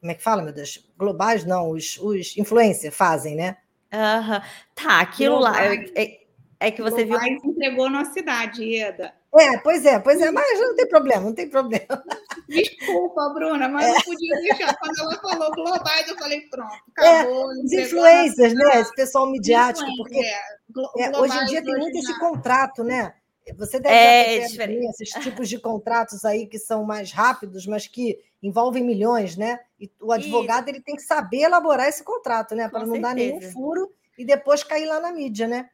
como 0.00 0.12
é 0.12 0.14
que 0.14 0.22
fala, 0.22 0.42
meu 0.42 0.52
Deus? 0.52 0.88
Globais, 0.96 1.44
não, 1.44 1.70
os, 1.70 1.98
os 1.98 2.36
influencers 2.36 2.94
fazem, 2.94 3.36
né? 3.36 3.58
Uhum. 3.92 4.40
Tá, 4.74 5.00
aquilo 5.00 5.38
Globais. 5.38 5.90
lá. 5.90 5.92
É, 5.94 6.20
é 6.58 6.70
que 6.70 6.82
você 6.82 7.04
viu. 7.04 7.16
Mais 7.16 7.44
entregou 7.44 7.90
na 7.90 8.04
cidade, 8.06 8.74
Eda. 8.74 9.14
É, 9.38 9.58
pois 9.58 9.84
é, 9.84 9.98
pois 9.98 10.20
é, 10.20 10.30
mas 10.30 10.60
não 10.60 10.74
tem 10.74 10.88
problema, 10.88 11.22
não 11.22 11.34
tem 11.34 11.48
problema. 11.48 12.04
Desculpa, 12.48 13.28
Bruna, 13.30 13.68
mas 13.68 13.86
é. 13.86 13.92
não 13.92 14.00
podia 14.02 14.36
deixar. 14.40 14.76
Quando 14.76 14.98
ela 15.00 15.20
falou 15.20 15.50
globais, 15.52 16.08
eu 16.08 16.16
falei, 16.16 16.40
pronto, 16.48 16.72
é, 16.72 17.20
acabou. 17.20 17.52
É, 17.52 17.54
os 17.54 17.72
influencers, 17.72 18.54
né? 18.54 18.80
Esse 18.80 18.94
pessoal 18.94 19.30
midiático, 19.30 19.90
porque 19.96 20.18
é, 20.18 21.18
hoje 21.18 21.36
em 21.38 21.44
dia 21.46 21.62
tem 21.62 21.76
muito 21.76 21.98
esse 21.98 22.18
contrato, 22.18 22.84
né? 22.84 23.14
Você 23.56 23.78
deve 23.78 23.94
é, 23.94 24.48
ter 24.48 24.84
esses 24.90 25.10
tipos 25.22 25.48
de 25.48 25.58
contratos 25.58 26.24
aí 26.24 26.46
que 26.46 26.58
são 26.58 26.84
mais 26.84 27.12
rápidos, 27.12 27.64
mas 27.64 27.86
que 27.86 28.18
envolvem 28.42 28.82
milhões, 28.82 29.36
né? 29.36 29.60
E 29.78 29.90
o 30.00 30.10
advogado 30.10 30.68
ele 30.68 30.80
tem 30.80 30.96
que 30.96 31.02
saber 31.02 31.42
elaborar 31.42 31.88
esse 31.88 32.02
contrato, 32.02 32.54
né? 32.54 32.68
Para 32.68 32.80
não 32.80 32.94
certeza. 32.94 33.02
dar 33.02 33.14
nenhum 33.14 33.40
furo 33.52 33.92
e 34.18 34.24
depois 34.24 34.64
cair 34.64 34.86
lá 34.86 34.98
na 35.00 35.12
mídia, 35.12 35.46
né? 35.46 35.68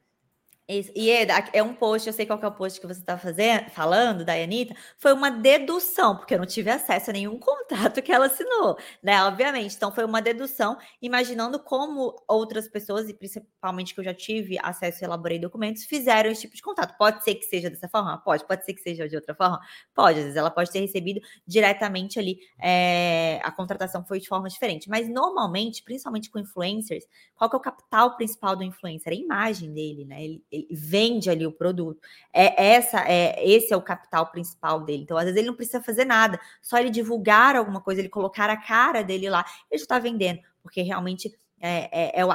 E 0.69 1.11
é, 1.11 1.27
é 1.51 1.61
um 1.61 1.73
post, 1.73 2.07
eu 2.07 2.13
sei 2.13 2.25
qual 2.25 2.39
é 2.41 2.47
o 2.47 2.51
post 2.51 2.79
que 2.79 2.87
você 2.87 3.01
está 3.01 3.17
fazendo, 3.17 3.69
falando, 3.71 4.23
da 4.23 4.33
Anitta, 4.33 4.73
foi 4.97 5.11
uma 5.11 5.29
dedução, 5.29 6.15
porque 6.15 6.33
eu 6.33 6.39
não 6.39 6.45
tive 6.45 6.69
acesso 6.69 7.09
a 7.09 7.13
nenhum 7.13 7.37
contrato 7.37 8.01
que 8.01 8.09
ela 8.09 8.27
assinou, 8.27 8.77
né? 9.03 9.21
Obviamente. 9.25 9.75
Então, 9.75 9.91
foi 9.91 10.05
uma 10.05 10.21
dedução, 10.21 10.77
imaginando 11.01 11.59
como 11.59 12.15
outras 12.29 12.69
pessoas, 12.69 13.09
e 13.09 13.13
principalmente 13.13 13.93
que 13.93 13.99
eu 13.99 14.05
já 14.05 14.13
tive 14.13 14.57
acesso 14.57 15.03
e 15.03 15.05
elaborei 15.05 15.37
documentos, 15.37 15.83
fizeram 15.83 16.31
esse 16.31 16.41
tipo 16.43 16.55
de 16.55 16.61
contrato. 16.61 16.97
Pode 16.97 17.21
ser 17.25 17.35
que 17.35 17.43
seja 17.43 17.69
dessa 17.69 17.89
forma? 17.89 18.17
Pode. 18.19 18.47
Pode 18.47 18.63
ser 18.63 18.73
que 18.73 18.81
seja 18.81 19.07
de 19.09 19.17
outra 19.17 19.35
forma? 19.35 19.59
Pode. 19.93 20.19
Às 20.19 20.23
vezes 20.23 20.37
ela 20.37 20.49
pode 20.49 20.71
ter 20.71 20.79
recebido 20.79 21.19
diretamente 21.45 22.17
ali, 22.17 22.39
é, 22.61 23.41
a 23.43 23.51
contratação 23.51 24.05
foi 24.05 24.17
de 24.21 24.29
forma 24.29 24.47
diferente. 24.47 24.89
Mas 24.89 25.09
normalmente, 25.09 25.83
principalmente 25.83 26.29
com 26.29 26.39
influencers, 26.39 27.03
qual 27.35 27.49
que 27.49 27.55
é 27.57 27.59
o 27.59 27.61
capital 27.61 28.15
principal 28.15 28.55
do 28.55 28.63
influencer? 28.63 29.11
É 29.11 29.15
a 29.17 29.19
imagem 29.19 29.73
dele, 29.73 30.05
né? 30.05 30.23
Ele 30.23 30.41
vende 30.71 31.29
ali 31.29 31.45
o 31.45 31.51
produto. 31.51 31.99
É 32.31 32.73
essa 32.73 33.03
é 33.07 33.43
esse 33.47 33.73
é 33.73 33.77
o 33.77 33.81
capital 33.81 34.31
principal 34.31 34.81
dele. 34.81 35.03
Então, 35.03 35.17
às 35.17 35.25
vezes 35.25 35.37
ele 35.37 35.47
não 35.47 35.55
precisa 35.55 35.81
fazer 35.81 36.05
nada, 36.05 36.39
só 36.61 36.77
ele 36.77 36.89
divulgar 36.89 37.55
alguma 37.55 37.81
coisa, 37.81 38.01
ele 38.01 38.09
colocar 38.09 38.49
a 38.49 38.57
cara 38.57 39.03
dele 39.03 39.29
lá, 39.29 39.45
ele 39.71 39.81
está 39.81 39.99
vendendo, 39.99 40.39
porque 40.61 40.81
realmente 40.81 41.33
é, 41.59 42.19
é, 42.19 42.21
é, 42.21 42.25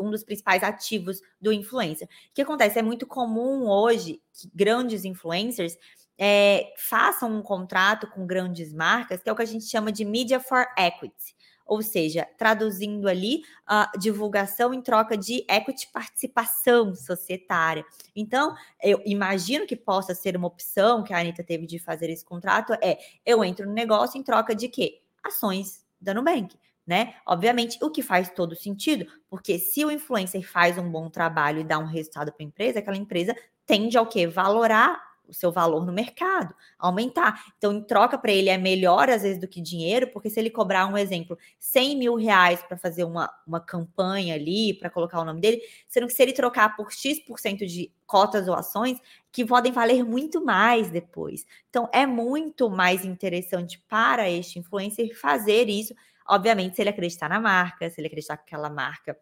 um 0.00 0.10
dos 0.10 0.22
principais 0.22 0.62
ativos 0.62 1.20
do 1.40 1.52
influencer. 1.52 2.06
O 2.06 2.34
que 2.34 2.42
acontece? 2.42 2.78
É 2.78 2.82
muito 2.82 3.06
comum 3.06 3.68
hoje 3.68 4.20
que 4.32 4.50
grandes 4.54 5.04
influencers 5.04 5.76
é, 6.18 6.72
façam 6.78 7.36
um 7.36 7.42
contrato 7.42 8.06
com 8.06 8.26
grandes 8.26 8.72
marcas, 8.72 9.22
que 9.22 9.28
é 9.28 9.32
o 9.32 9.36
que 9.36 9.42
a 9.42 9.46
gente 9.46 9.64
chama 9.66 9.90
de 9.90 10.04
media 10.04 10.40
for 10.40 10.66
equity 10.78 11.35
ou 11.66 11.82
seja, 11.82 12.26
traduzindo 12.38 13.08
ali 13.08 13.42
a 13.66 13.90
divulgação 13.98 14.72
em 14.72 14.80
troca 14.80 15.16
de 15.16 15.44
equity 15.50 15.88
participação 15.92 16.94
societária. 16.94 17.84
Então, 18.14 18.54
eu 18.82 19.02
imagino 19.04 19.66
que 19.66 19.76
possa 19.76 20.14
ser 20.14 20.36
uma 20.36 20.46
opção 20.46 21.02
que 21.02 21.12
a 21.12 21.18
Anitta 21.18 21.42
teve 21.42 21.66
de 21.66 21.78
fazer 21.78 22.08
esse 22.08 22.24
contrato 22.24 22.72
é 22.80 22.98
eu 23.24 23.44
entro 23.44 23.66
no 23.66 23.72
negócio 23.72 24.18
em 24.18 24.22
troca 24.22 24.54
de 24.54 24.68
quê? 24.68 25.02
Ações 25.22 25.84
da 26.00 26.14
Nubank. 26.14 26.56
Né? 26.86 27.14
Obviamente, 27.26 27.76
o 27.82 27.90
que 27.90 28.00
faz 28.00 28.30
todo 28.30 28.54
sentido, 28.54 29.06
porque 29.28 29.58
se 29.58 29.84
o 29.84 29.90
influencer 29.90 30.48
faz 30.48 30.78
um 30.78 30.88
bom 30.88 31.10
trabalho 31.10 31.58
e 31.58 31.64
dá 31.64 31.80
um 31.80 31.84
resultado 31.84 32.32
para 32.32 32.44
a 32.44 32.46
empresa, 32.46 32.78
aquela 32.78 32.96
empresa 32.96 33.34
tende 33.66 33.98
ao 33.98 34.06
quê? 34.06 34.24
Valorar 34.24 35.05
o 35.28 35.34
seu 35.34 35.50
valor 35.52 35.84
no 35.84 35.92
mercado, 35.92 36.54
aumentar. 36.78 37.44
Então, 37.56 37.72
em 37.72 37.82
troca 37.82 38.18
para 38.18 38.32
ele 38.32 38.48
é 38.48 38.58
melhor, 38.58 39.08
às 39.08 39.22
vezes, 39.22 39.40
do 39.40 39.48
que 39.48 39.60
dinheiro, 39.60 40.08
porque 40.08 40.30
se 40.30 40.38
ele 40.38 40.50
cobrar, 40.50 40.86
um 40.86 40.96
exemplo, 40.96 41.38
100 41.58 41.96
mil 41.96 42.14
reais 42.14 42.62
para 42.62 42.76
fazer 42.76 43.04
uma, 43.04 43.30
uma 43.46 43.60
campanha 43.60 44.34
ali, 44.34 44.74
para 44.74 44.90
colocar 44.90 45.20
o 45.20 45.24
nome 45.24 45.40
dele, 45.40 45.60
sendo 45.88 46.06
que 46.06 46.12
se 46.12 46.22
ele 46.22 46.32
trocar 46.32 46.76
por 46.76 46.92
X% 46.92 47.66
de 47.66 47.92
cotas 48.06 48.48
ou 48.48 48.54
ações, 48.54 49.00
que 49.32 49.44
podem 49.44 49.72
valer 49.72 50.04
muito 50.04 50.44
mais 50.44 50.90
depois. 50.90 51.44
Então, 51.68 51.88
é 51.92 52.06
muito 52.06 52.70
mais 52.70 53.04
interessante 53.04 53.82
para 53.88 54.30
este 54.30 54.58
influencer 54.58 55.18
fazer 55.18 55.68
isso, 55.68 55.94
obviamente, 56.26 56.76
se 56.76 56.82
ele 56.82 56.90
acreditar 56.90 57.28
na 57.28 57.40
marca, 57.40 57.88
se 57.90 58.00
ele 58.00 58.08
acreditar 58.08 58.36
que 58.36 58.44
aquela 58.44 58.70
marca 58.70 59.16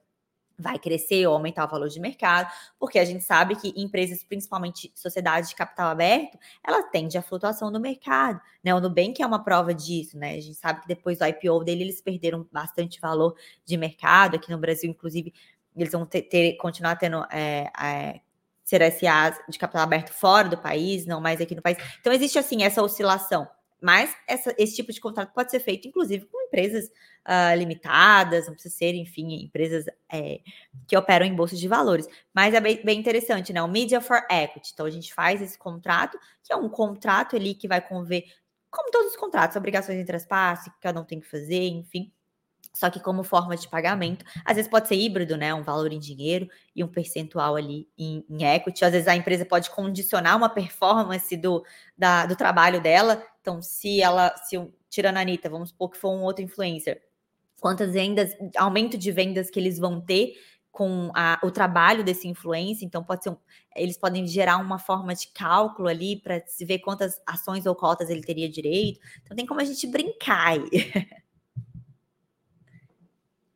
vai 0.58 0.78
crescer 0.78 1.26
ou 1.26 1.34
aumentar 1.34 1.64
o 1.64 1.68
valor 1.68 1.88
de 1.88 2.00
mercado, 2.00 2.50
porque 2.78 2.98
a 2.98 3.04
gente 3.04 3.24
sabe 3.24 3.56
que 3.56 3.72
empresas, 3.76 4.22
principalmente 4.22 4.92
sociedades 4.94 5.50
de 5.50 5.56
capital 5.56 5.88
aberto, 5.88 6.38
ela 6.66 6.82
tende 6.82 7.18
à 7.18 7.22
flutuação 7.22 7.72
do 7.72 7.80
mercado, 7.80 8.40
né? 8.62 8.74
O 8.74 8.80
Nubank 8.80 9.22
é 9.22 9.26
uma 9.26 9.42
prova 9.42 9.74
disso, 9.74 10.16
né? 10.16 10.34
A 10.34 10.40
gente 10.40 10.54
sabe 10.54 10.80
que 10.82 10.88
depois 10.88 11.18
do 11.18 11.26
IPO 11.26 11.64
dele, 11.64 11.84
eles 11.84 12.00
perderam 12.00 12.46
bastante 12.52 13.00
valor 13.00 13.34
de 13.64 13.76
mercado, 13.76 14.36
aqui 14.36 14.50
no 14.50 14.58
Brasil, 14.58 14.88
inclusive, 14.90 15.32
eles 15.76 15.92
vão 15.92 16.06
ter, 16.06 16.22
ter 16.22 16.56
continuar 16.56 16.96
tendo 16.96 17.24
é, 17.30 17.70
é, 17.80 18.20
CRSAs 18.64 19.40
de 19.48 19.58
capital 19.58 19.82
aberto 19.82 20.10
fora 20.10 20.48
do 20.48 20.56
país, 20.56 21.04
não 21.04 21.20
mais 21.20 21.40
aqui 21.40 21.54
no 21.54 21.62
país. 21.62 21.76
Então, 22.00 22.12
existe, 22.12 22.38
assim, 22.38 22.62
essa 22.62 22.82
oscilação, 22.82 23.48
mas 23.80 24.16
essa, 24.26 24.54
esse 24.58 24.76
tipo 24.76 24.92
de 24.92 25.00
contrato 25.00 25.32
pode 25.34 25.50
ser 25.50 25.60
feito, 25.60 25.88
inclusive, 25.88 26.24
com 26.26 26.46
empresas 26.46 26.86
uh, 26.86 27.56
limitadas, 27.56 28.46
não 28.46 28.54
precisa 28.54 28.74
ser, 28.74 28.94
enfim, 28.94 29.44
empresas 29.44 29.84
é, 30.10 30.40
que 30.86 30.96
operam 30.96 31.26
em 31.26 31.34
bolsas 31.34 31.58
de 31.58 31.68
valores. 31.68 32.08
Mas 32.32 32.54
é 32.54 32.60
bem, 32.60 32.82
bem, 32.84 32.98
interessante, 32.98 33.52
né? 33.52 33.62
O 33.62 33.68
Media 33.68 34.00
for 34.00 34.24
Equity. 34.30 34.70
Então, 34.72 34.86
a 34.86 34.90
gente 34.90 35.12
faz 35.12 35.42
esse 35.42 35.58
contrato, 35.58 36.18
que 36.42 36.52
é 36.52 36.56
um 36.56 36.68
contrato 36.68 37.36
ali 37.36 37.54
que 37.54 37.68
vai 37.68 37.80
conver, 37.80 38.24
como 38.70 38.90
todos 38.90 39.10
os 39.12 39.16
contratos, 39.16 39.56
obrigações 39.56 39.98
de 39.98 40.04
traspasse, 40.04 40.70
que 40.70 40.80
cada 40.80 41.00
um 41.00 41.04
tem 41.04 41.20
que 41.20 41.28
fazer, 41.28 41.68
enfim. 41.68 42.10
Só 42.74 42.90
que 42.90 42.98
como 42.98 43.22
forma 43.22 43.56
de 43.56 43.68
pagamento, 43.68 44.24
às 44.44 44.56
vezes 44.56 44.68
pode 44.70 44.88
ser 44.88 44.96
híbrido, 44.96 45.36
né? 45.36 45.54
Um 45.54 45.62
valor 45.62 45.92
em 45.92 45.98
dinheiro 45.98 46.48
e 46.74 46.82
um 46.82 46.88
percentual 46.88 47.54
ali 47.54 47.88
em, 47.96 48.24
em 48.28 48.44
equity. 48.44 48.84
Às 48.84 48.92
vezes 48.92 49.06
a 49.06 49.14
empresa 49.14 49.46
pode 49.46 49.70
condicionar 49.70 50.36
uma 50.36 50.48
performance 50.48 51.36
do, 51.36 51.64
da, 51.96 52.26
do 52.26 52.34
trabalho 52.34 52.82
dela. 52.82 53.22
Então, 53.40 53.62
se 53.62 54.02
ela, 54.02 54.36
se 54.38 54.56
tirando 54.90 55.18
a 55.18 55.20
Anitta, 55.20 55.48
vamos 55.48 55.68
supor 55.68 55.90
que 55.90 55.98
for 55.98 56.10
um 56.10 56.22
outro 56.22 56.44
influencer, 56.44 57.00
quantas 57.60 57.92
vendas, 57.92 58.36
aumento 58.56 58.98
de 58.98 59.12
vendas 59.12 59.50
que 59.50 59.60
eles 59.60 59.78
vão 59.78 60.00
ter 60.00 60.34
com 60.72 61.12
a, 61.14 61.38
o 61.44 61.52
trabalho 61.52 62.02
desse 62.02 62.26
influencer, 62.26 62.84
então 62.84 63.04
pode 63.04 63.22
ser 63.22 63.30
um, 63.30 63.36
eles 63.76 63.96
podem 63.96 64.26
gerar 64.26 64.56
uma 64.56 64.76
forma 64.76 65.14
de 65.14 65.28
cálculo 65.28 65.86
ali 65.86 66.20
para 66.20 66.42
se 66.48 66.64
ver 66.64 66.80
quantas 66.80 67.22
ações 67.24 67.64
ou 67.64 67.76
cotas 67.76 68.10
ele 68.10 68.22
teria 68.22 68.48
direito. 68.48 68.98
Então 69.22 69.36
tem 69.36 69.46
como 69.46 69.60
a 69.60 69.64
gente 69.64 69.86
brincar 69.86 70.48
aí. 70.48 70.68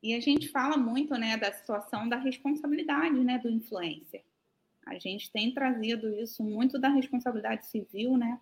E 0.01 0.13
a 0.13 0.19
gente 0.19 0.47
fala 0.47 0.77
muito, 0.77 1.13
né, 1.15 1.37
da 1.37 1.51
situação 1.51 2.07
da 2.07 2.17
responsabilidade, 2.17 3.19
né, 3.19 3.37
do 3.37 3.49
influencer. 3.49 4.23
A 4.85 4.97
gente 4.97 5.31
tem 5.31 5.53
trazido 5.53 6.09
isso 6.15 6.43
muito 6.43 6.79
da 6.79 6.89
responsabilidade 6.89 7.65
civil, 7.67 8.17
né? 8.17 8.39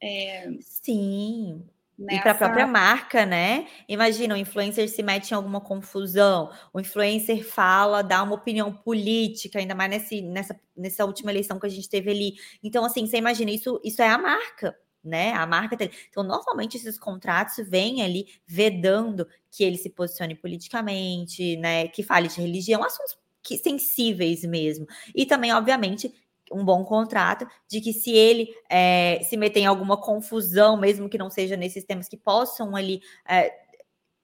É... 0.00 0.50
Sim. 0.60 1.64
Nessa... 1.98 2.18
E 2.18 2.22
para 2.22 2.32
a 2.32 2.34
própria 2.34 2.66
marca, 2.66 3.26
né? 3.26 3.66
Imagina, 3.86 4.34
o 4.34 4.38
influencer 4.38 4.88
se 4.88 5.02
mete 5.02 5.32
em 5.32 5.34
alguma 5.34 5.60
confusão, 5.60 6.50
o 6.72 6.80
influencer 6.80 7.44
fala, 7.44 8.02
dá 8.02 8.22
uma 8.22 8.34
opinião 8.34 8.72
política, 8.72 9.58
ainda 9.58 9.74
mais 9.74 9.90
nesse, 9.90 10.22
nessa, 10.22 10.58
nessa 10.74 11.04
última 11.04 11.30
eleição 11.30 11.60
que 11.60 11.66
a 11.66 11.70
gente 11.70 11.90
teve 11.90 12.10
ali. 12.10 12.34
Então, 12.62 12.84
assim, 12.84 13.06
você 13.06 13.18
imagina, 13.18 13.50
isso, 13.50 13.78
isso 13.84 14.00
é 14.00 14.08
a 14.08 14.16
marca, 14.16 14.74
né? 15.02 15.32
A 15.32 15.46
marca. 15.46 15.76
Então, 16.08 16.22
normalmente 16.22 16.76
esses 16.76 16.98
contratos 16.98 17.56
vêm 17.68 18.02
ali 18.02 18.26
vedando 18.46 19.26
que 19.50 19.64
ele 19.64 19.76
se 19.76 19.90
posicione 19.90 20.34
politicamente, 20.34 21.56
né? 21.56 21.88
Que 21.88 22.02
fale 22.02 22.28
de 22.28 22.40
religião, 22.40 22.82
assuntos 22.84 23.16
que, 23.42 23.58
sensíveis 23.58 24.42
mesmo. 24.44 24.86
E 25.14 25.26
também, 25.26 25.52
obviamente, 25.52 26.12
um 26.52 26.64
bom 26.64 26.84
contrato 26.84 27.46
de 27.68 27.80
que 27.80 27.92
se 27.92 28.10
ele 28.10 28.48
é, 28.68 29.20
se 29.22 29.36
meter 29.36 29.60
em 29.60 29.66
alguma 29.66 29.96
confusão, 29.96 30.76
mesmo 30.76 31.08
que 31.08 31.18
não 31.18 31.30
seja 31.30 31.56
nesses 31.56 31.84
temas 31.84 32.08
que 32.08 32.16
possam 32.16 32.74
ali 32.74 33.00
é, 33.28 33.52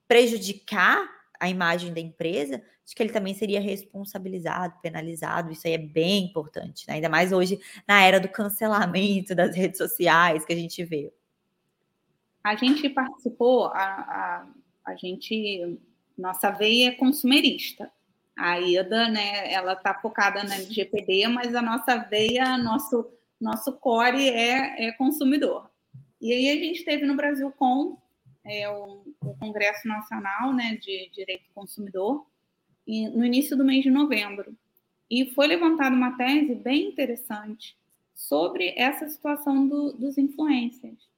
prejudicar 0.09 1.16
a 1.41 1.49
imagem 1.49 1.93
da 1.93 2.01
empresa, 2.01 2.63
de 2.85 2.95
que 2.95 3.03
ele 3.03 3.13
também 3.13 3.35
seria 3.35 3.61
responsabilizado, 3.61 4.75
penalizado. 4.81 5.53
Isso 5.53 5.67
aí 5.67 5.75
é 5.75 5.79
bem 5.79 6.25
importante, 6.25 6.87
né? 6.87 6.95
ainda 6.95 7.09
mais 7.09 7.33
hoje 7.33 7.59
na 7.87 8.03
era 8.03 8.21
do 8.21 8.29
cancelamento 8.29 9.35
das 9.35 9.55
redes 9.55 9.79
sociais 9.79 10.45
que 10.45 10.53
a 10.53 10.57
gente 10.57 10.85
vê. 10.85 11.13
A 12.45 12.55
gente 12.55 12.89
participou, 12.89 13.67
a, 13.67 13.75
a, 13.75 14.47
a 14.85 14.95
gente, 14.95 15.79
nossa 16.17 16.51
veia 16.51 16.91
é 16.91 16.93
consumerista. 16.93 17.91
A 18.37 18.61
Ida, 18.61 19.09
né, 19.09 19.53
ela 19.53 19.73
está 19.73 19.95
focada 19.95 20.45
na 20.45 20.55
LGPD, 20.55 21.27
mas 21.27 21.55
a 21.55 21.63
nossa 21.63 21.97
veia, 21.97 22.57
nosso, 22.59 23.11
nosso 23.41 23.73
core 23.73 24.29
é, 24.29 24.89
é 24.89 24.93
consumidor. 24.93 25.69
E 26.21 26.33
aí 26.33 26.51
a 26.51 26.55
gente 26.55 26.85
teve 26.85 27.05
no 27.05 27.17
Brasil 27.17 27.53
com 27.59 27.99
é, 28.47 28.69
o, 28.71 29.05
o, 29.21 29.37
Congresso 29.37 29.87
Nacional 29.87 30.53
né, 30.53 30.77
de 30.77 31.11
Direito 31.13 31.49
do 31.49 31.55
Consumidor 31.55 32.27
e, 32.87 33.09
no 33.09 33.25
início 33.25 33.57
do 33.57 33.65
mês 33.65 33.83
de 33.83 33.91
novembro. 33.91 34.57
E 35.11 35.27
foi 35.35 35.47
levantada 35.47 35.95
uma 35.95 36.17
tese 36.17 36.55
bem 36.55 36.89
interessante 36.89 37.77
sobre 38.15 38.73
essa 38.77 39.09
situação 39.09 39.67
do, 39.67 39.93
dos 39.93 40.17
influencers. 40.17 41.09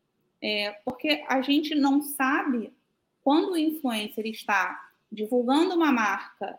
É, 0.41 0.72
porque 0.85 1.24
a 1.29 1.43
gente 1.43 1.74
não 1.74 2.01
sabe 2.01 2.72
quando 3.22 3.53
o 3.53 3.59
influencer 3.59 4.26
está 4.26 4.91
divulgando 5.11 5.74
uma 5.74 5.93
marca 5.93 6.59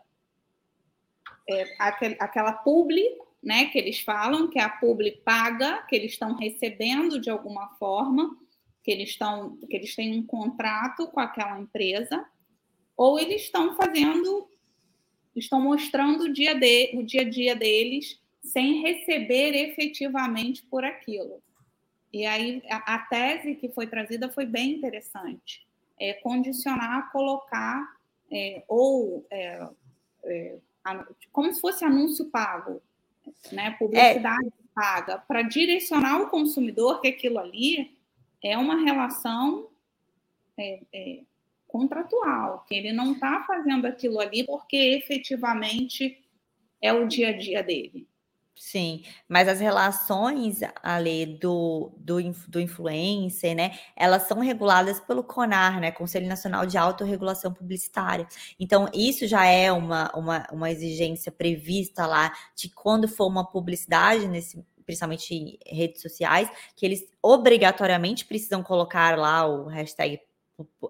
é, 1.48 1.74
aquele, 1.78 2.16
aquela 2.20 2.52
publi, 2.52 3.04
né, 3.42 3.66
que 3.66 3.78
eles 3.78 4.00
falam, 4.00 4.48
que 4.48 4.58
é 4.58 4.62
a 4.62 4.68
publi 4.68 5.12
paga, 5.24 5.82
que 5.88 5.96
eles 5.96 6.12
estão 6.12 6.34
recebendo 6.34 7.18
de 7.18 7.30
alguma 7.30 7.68
forma, 7.76 8.36
que 8.82 8.90
eles 8.90 9.10
estão, 9.10 9.56
que 9.68 9.76
eles 9.76 9.94
têm 9.94 10.18
um 10.18 10.26
contrato 10.26 11.06
com 11.08 11.20
aquela 11.20 11.58
empresa, 11.60 12.24
ou 12.96 13.18
eles 13.18 13.42
estão 13.42 13.76
fazendo, 13.76 14.48
estão 15.34 15.60
mostrando 15.60 16.24
o 16.24 16.32
dia, 16.32 16.54
de, 16.54 16.96
o 16.96 17.02
dia 17.02 17.22
a 17.22 17.28
dia 17.28 17.56
deles 17.56 18.20
sem 18.42 18.80
receber 18.82 19.54
efetivamente 19.54 20.62
por 20.64 20.84
aquilo. 20.84 21.42
E 22.12 22.26
aí 22.26 22.62
a, 22.68 22.94
a 22.94 22.98
tese 22.98 23.54
que 23.54 23.68
foi 23.68 23.86
trazida 23.86 24.30
foi 24.30 24.46
bem 24.46 24.72
interessante. 24.72 25.66
É 25.98 26.14
condicionar, 26.14 27.12
colocar 27.12 27.86
é, 28.32 28.64
ou 28.66 29.26
é, 29.30 29.68
é, 30.24 30.58
como 31.30 31.52
se 31.52 31.60
fosse 31.60 31.84
anúncio 31.84 32.30
pago, 32.30 32.82
né? 33.52 33.72
Publicidade 33.78 34.46
é. 34.46 34.52
paga, 34.74 35.18
para 35.18 35.42
direcionar 35.42 36.22
o 36.22 36.30
consumidor 36.30 37.00
que 37.00 37.08
aquilo 37.08 37.38
ali 37.38 37.99
é 38.42 38.56
uma 38.56 38.82
relação 38.82 39.68
é, 40.58 40.80
é, 40.92 41.20
contratual, 41.66 42.64
que 42.66 42.74
ele 42.74 42.92
não 42.92 43.12
está 43.12 43.44
fazendo 43.46 43.86
aquilo 43.86 44.20
ali 44.20 44.44
porque 44.44 44.76
efetivamente 44.76 46.18
é 46.82 46.92
o 46.92 47.06
dia 47.06 47.28
a 47.28 47.36
dia 47.36 47.62
dele. 47.62 48.08
Sim, 48.62 49.04
mas 49.26 49.48
as 49.48 49.58
relações, 49.58 50.60
ali 50.82 51.24
do, 51.24 51.94
do, 51.96 52.18
do 52.46 52.60
influencer, 52.60 53.56
né? 53.56 53.78
Elas 53.96 54.24
são 54.24 54.38
reguladas 54.38 55.00
pelo 55.00 55.24
CONAR, 55.24 55.80
né? 55.80 55.90
Conselho 55.90 56.28
Nacional 56.28 56.66
de 56.66 56.76
Autorregulação 56.76 57.54
Publicitária. 57.54 58.28
Então, 58.58 58.86
isso 58.92 59.26
já 59.26 59.46
é 59.46 59.72
uma, 59.72 60.12
uma, 60.14 60.46
uma 60.52 60.70
exigência 60.70 61.32
prevista 61.32 62.06
lá 62.06 62.34
de 62.54 62.68
quando 62.68 63.08
for 63.08 63.28
uma 63.28 63.50
publicidade, 63.50 64.28
nesse, 64.28 64.62
principalmente 64.84 65.58
redes 65.66 66.02
sociais, 66.02 66.50
que 66.76 66.84
eles 66.86 67.04
obrigatoriamente 67.22 68.24
precisam 68.24 68.62
colocar 68.62 69.18
lá 69.18 69.46
o 69.46 69.66
hashtag 69.66 70.20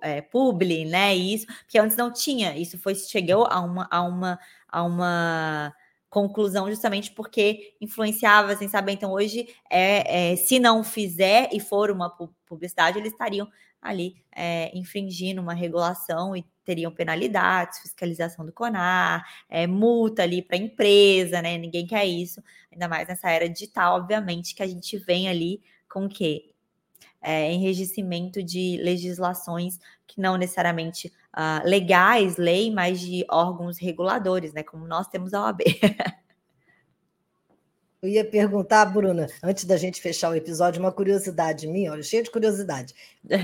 é, 0.00 0.20
publi, 0.20 0.84
né? 0.84 1.14
Isso, 1.14 1.46
porque 1.46 1.78
antes 1.78 1.96
não 1.96 2.12
tinha. 2.12 2.56
Isso 2.56 2.78
foi 2.78 2.94
chegou 2.94 3.46
a 3.46 3.60
uma, 3.60 3.88
a 3.90 4.02
uma, 4.02 4.38
a 4.68 4.82
uma 4.82 5.74
conclusão 6.08 6.68
justamente 6.68 7.12
porque 7.12 7.74
influenciava 7.80 8.56
sem 8.56 8.68
saber. 8.68 8.92
Então, 8.92 9.12
hoje, 9.12 9.48
é, 9.70 10.32
é, 10.32 10.36
se 10.36 10.58
não 10.58 10.82
fizer 10.82 11.48
e 11.52 11.60
for 11.60 11.90
uma 11.90 12.10
publicidade, 12.46 12.98
eles 12.98 13.12
estariam 13.12 13.48
ali 13.80 14.16
é, 14.34 14.76
infringindo 14.76 15.40
uma 15.40 15.54
regulação 15.54 16.36
e 16.36 16.44
teriam 16.64 16.92
penalidades, 16.92 17.80
fiscalização 17.80 18.44
do 18.44 18.52
CONAR, 18.52 19.24
é, 19.48 19.66
multa 19.66 20.22
ali 20.22 20.42
para 20.42 20.56
a 20.56 20.60
empresa, 20.60 21.42
né? 21.42 21.56
Ninguém 21.58 21.86
quer 21.86 22.04
isso, 22.06 22.42
ainda 22.70 22.88
mais 22.88 23.08
nessa 23.08 23.30
era 23.30 23.48
digital, 23.48 23.96
obviamente, 23.96 24.54
que 24.54 24.62
a 24.62 24.66
gente 24.66 24.96
vem 24.98 25.28
ali 25.28 25.60
com 25.88 26.04
o 26.04 26.08
quê? 26.08 26.52
É, 27.22 27.52
enregimento 27.52 28.42
de 28.42 28.78
legislações 28.82 29.78
que 30.06 30.20
não 30.20 30.36
necessariamente 30.36 31.12
uh, 31.36 31.66
legais, 31.68 32.36
lei, 32.36 32.70
mas 32.70 33.00
de 33.00 33.24
órgãos 33.30 33.78
reguladores, 33.78 34.52
né? 34.52 34.62
Como 34.62 34.86
nós 34.86 35.06
temos 35.08 35.34
a 35.34 35.42
OAB. 35.42 35.60
Eu 38.02 38.08
ia 38.08 38.24
perguntar, 38.24 38.86
Bruna, 38.86 39.26
antes 39.42 39.66
da 39.66 39.76
gente 39.76 40.00
fechar 40.00 40.30
o 40.30 40.34
episódio, 40.34 40.80
uma 40.80 40.90
curiosidade 40.90 41.66
minha, 41.66 41.92
olha, 41.92 42.02
cheia 42.02 42.22
de 42.22 42.30
curiosidade, 42.30 42.94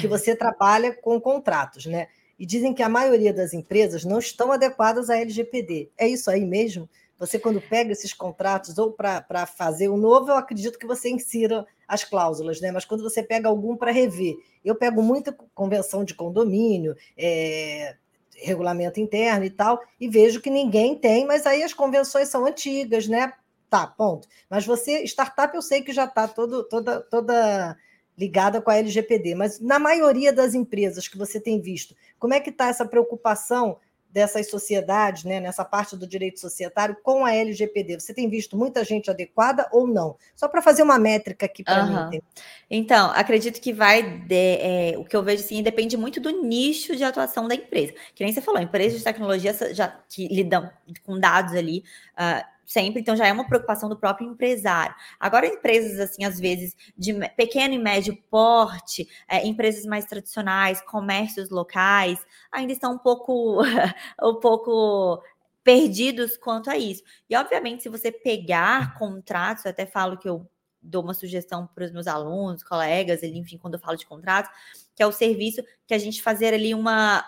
que 0.00 0.08
você 0.08 0.34
trabalha 0.36 0.94
com 0.94 1.20
contratos, 1.20 1.84
né? 1.84 2.08
E 2.38 2.46
dizem 2.46 2.72
que 2.72 2.82
a 2.82 2.88
maioria 2.88 3.34
das 3.34 3.52
empresas 3.52 4.02
não 4.02 4.18
estão 4.18 4.50
adequadas 4.50 5.10
à 5.10 5.18
LGPD. 5.18 5.90
É 5.98 6.08
isso 6.08 6.30
aí 6.30 6.46
mesmo? 6.46 6.88
Você, 7.18 7.38
quando 7.38 7.60
pega 7.60 7.92
esses 7.92 8.14
contratos, 8.14 8.78
ou 8.78 8.92
para 8.92 9.44
fazer 9.44 9.88
o 9.90 9.96
novo, 9.96 10.30
eu 10.30 10.36
acredito 10.36 10.78
que 10.78 10.86
você 10.86 11.10
insira 11.10 11.66
as 11.86 12.02
cláusulas, 12.02 12.58
né? 12.58 12.72
Mas 12.72 12.86
quando 12.86 13.02
você 13.02 13.22
pega 13.22 13.50
algum 13.50 13.76
para 13.76 13.92
rever, 13.92 14.36
eu 14.64 14.74
pego 14.74 15.02
muita 15.02 15.36
convenção 15.54 16.02
de 16.02 16.14
condomínio, 16.14 16.96
é, 17.16 17.94
regulamento 18.36 19.00
interno 19.00 19.44
e 19.44 19.50
tal, 19.50 19.82
e 20.00 20.08
vejo 20.08 20.40
que 20.40 20.48
ninguém 20.48 20.94
tem, 20.94 21.26
mas 21.26 21.44
aí 21.44 21.62
as 21.62 21.74
convenções 21.74 22.28
são 22.28 22.46
antigas, 22.46 23.06
né? 23.06 23.34
Tá, 23.68 23.86
ponto. 23.86 24.28
Mas 24.48 24.64
você, 24.64 25.02
startup, 25.04 25.54
eu 25.54 25.62
sei 25.62 25.82
que 25.82 25.92
já 25.92 26.04
está 26.04 26.28
toda, 26.28 26.62
toda 27.10 27.76
ligada 28.16 28.62
com 28.62 28.70
a 28.70 28.76
LGPD, 28.76 29.34
mas 29.34 29.60
na 29.60 29.78
maioria 29.78 30.32
das 30.32 30.54
empresas 30.54 31.06
que 31.06 31.18
você 31.18 31.38
tem 31.38 31.60
visto, 31.60 31.94
como 32.18 32.32
é 32.32 32.40
que 32.40 32.50
está 32.50 32.68
essa 32.68 32.86
preocupação 32.86 33.78
dessas 34.08 34.48
sociedades, 34.48 35.24
né, 35.24 35.40
nessa 35.40 35.62
parte 35.62 35.94
do 35.94 36.06
direito 36.06 36.40
societário, 36.40 36.96
com 37.02 37.26
a 37.26 37.34
LGPD? 37.34 38.00
Você 38.00 38.14
tem 38.14 38.30
visto 38.30 38.56
muita 38.56 38.82
gente 38.82 39.10
adequada 39.10 39.68
ou 39.70 39.86
não? 39.86 40.16
Só 40.34 40.48
para 40.48 40.62
fazer 40.62 40.82
uma 40.82 40.98
métrica 40.98 41.44
aqui 41.44 41.62
para 41.62 41.84
uhum. 41.84 42.10
mim. 42.10 42.22
Então, 42.70 43.10
acredito 43.10 43.60
que 43.60 43.74
vai. 43.74 44.20
De, 44.20 44.34
é, 44.34 44.94
o 44.96 45.04
que 45.04 45.14
eu 45.14 45.22
vejo 45.22 45.44
assim, 45.44 45.62
depende 45.62 45.98
muito 45.98 46.18
do 46.18 46.30
nicho 46.30 46.96
de 46.96 47.04
atuação 47.04 47.46
da 47.46 47.54
empresa. 47.54 47.92
Que 48.14 48.24
nem 48.24 48.32
você 48.32 48.40
falou, 48.40 48.62
empresas 48.62 48.98
de 48.98 49.04
tecnologia 49.04 49.52
já 49.74 49.88
que 50.08 50.28
lidam 50.28 50.70
com 51.04 51.20
dados 51.20 51.52
ali. 51.52 51.84
Uh, 52.14 52.55
sempre, 52.66 53.00
então 53.00 53.16
já 53.16 53.26
é 53.26 53.32
uma 53.32 53.46
preocupação 53.46 53.88
do 53.88 53.96
próprio 53.96 54.28
empresário. 54.28 54.94
Agora, 55.18 55.46
empresas, 55.46 55.98
assim, 56.00 56.24
às 56.24 56.38
vezes, 56.38 56.76
de 56.96 57.14
pequeno 57.36 57.74
e 57.74 57.78
médio 57.78 58.16
porte, 58.30 59.08
é, 59.28 59.46
empresas 59.46 59.86
mais 59.86 60.04
tradicionais, 60.04 60.80
comércios 60.82 61.50
locais, 61.50 62.18
ainda 62.50 62.72
estão 62.72 62.94
um 62.94 62.98
pouco, 62.98 63.62
um 64.22 64.34
pouco 64.40 65.22
perdidos 65.62 66.36
quanto 66.36 66.70
a 66.70 66.76
isso. 66.76 67.02
E, 67.28 67.36
obviamente, 67.36 67.82
se 67.82 67.88
você 67.88 68.10
pegar 68.12 68.98
contratos, 68.98 69.64
eu 69.64 69.70
até 69.70 69.86
falo 69.86 70.18
que 70.18 70.28
eu 70.28 70.48
dou 70.80 71.02
uma 71.02 71.14
sugestão 71.14 71.66
para 71.66 71.84
os 71.84 71.90
meus 71.90 72.06
alunos, 72.06 72.62
colegas, 72.62 73.22
enfim, 73.22 73.58
quando 73.58 73.74
eu 73.74 73.80
falo 73.80 73.96
de 73.96 74.06
contratos, 74.06 74.50
que 74.94 75.02
é 75.02 75.06
o 75.06 75.12
serviço 75.12 75.62
que 75.86 75.94
a 75.94 75.98
gente 75.98 76.22
fazer 76.22 76.54
ali 76.54 76.74
uma 76.74 77.24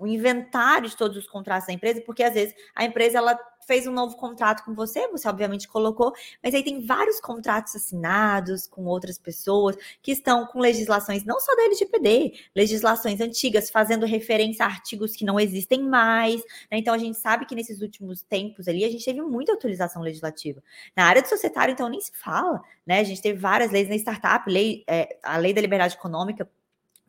um 0.00 0.06
inventário 0.06 0.88
de 0.88 0.96
todos 0.96 1.14
os 1.18 1.26
contratos 1.26 1.66
da 1.66 1.74
empresa, 1.74 2.00
porque 2.00 2.22
às 2.22 2.32
vezes 2.32 2.54
a 2.74 2.84
empresa 2.86 3.18
ela 3.18 3.38
fez 3.70 3.86
um 3.86 3.92
novo 3.92 4.16
contrato 4.16 4.64
com 4.64 4.74
você, 4.74 5.06
você 5.06 5.28
obviamente 5.28 5.68
colocou, 5.68 6.12
mas 6.42 6.52
aí 6.52 6.64
tem 6.64 6.84
vários 6.84 7.20
contratos 7.20 7.76
assinados 7.76 8.66
com 8.66 8.84
outras 8.84 9.16
pessoas 9.16 9.76
que 10.02 10.10
estão 10.10 10.44
com 10.44 10.58
legislações 10.58 11.24
não 11.24 11.38
só 11.38 11.54
da 11.54 11.66
LGPD, 11.66 12.32
legislações 12.52 13.20
antigas 13.20 13.70
fazendo 13.70 14.04
referência 14.06 14.64
a 14.64 14.68
artigos 14.68 15.14
que 15.14 15.24
não 15.24 15.38
existem 15.38 15.84
mais. 15.84 16.40
Né? 16.68 16.78
Então 16.78 16.92
a 16.92 16.98
gente 16.98 17.16
sabe 17.16 17.46
que 17.46 17.54
nesses 17.54 17.80
últimos 17.80 18.22
tempos 18.22 18.66
ali 18.66 18.84
a 18.84 18.90
gente 18.90 19.04
teve 19.04 19.22
muita 19.22 19.52
atualização 19.52 20.02
legislativa. 20.02 20.60
Na 20.96 21.04
área 21.04 21.22
do 21.22 21.28
societário, 21.28 21.70
então, 21.70 21.88
nem 21.88 22.00
se 22.00 22.10
fala, 22.12 22.60
né? 22.84 22.98
A 22.98 23.04
gente 23.04 23.22
teve 23.22 23.38
várias 23.38 23.70
leis 23.70 23.88
na 23.88 23.94
startup, 23.94 24.50
lei, 24.50 24.82
é, 24.88 25.16
a 25.22 25.36
lei 25.36 25.54
da 25.54 25.60
liberdade 25.60 25.94
econômica 25.94 26.48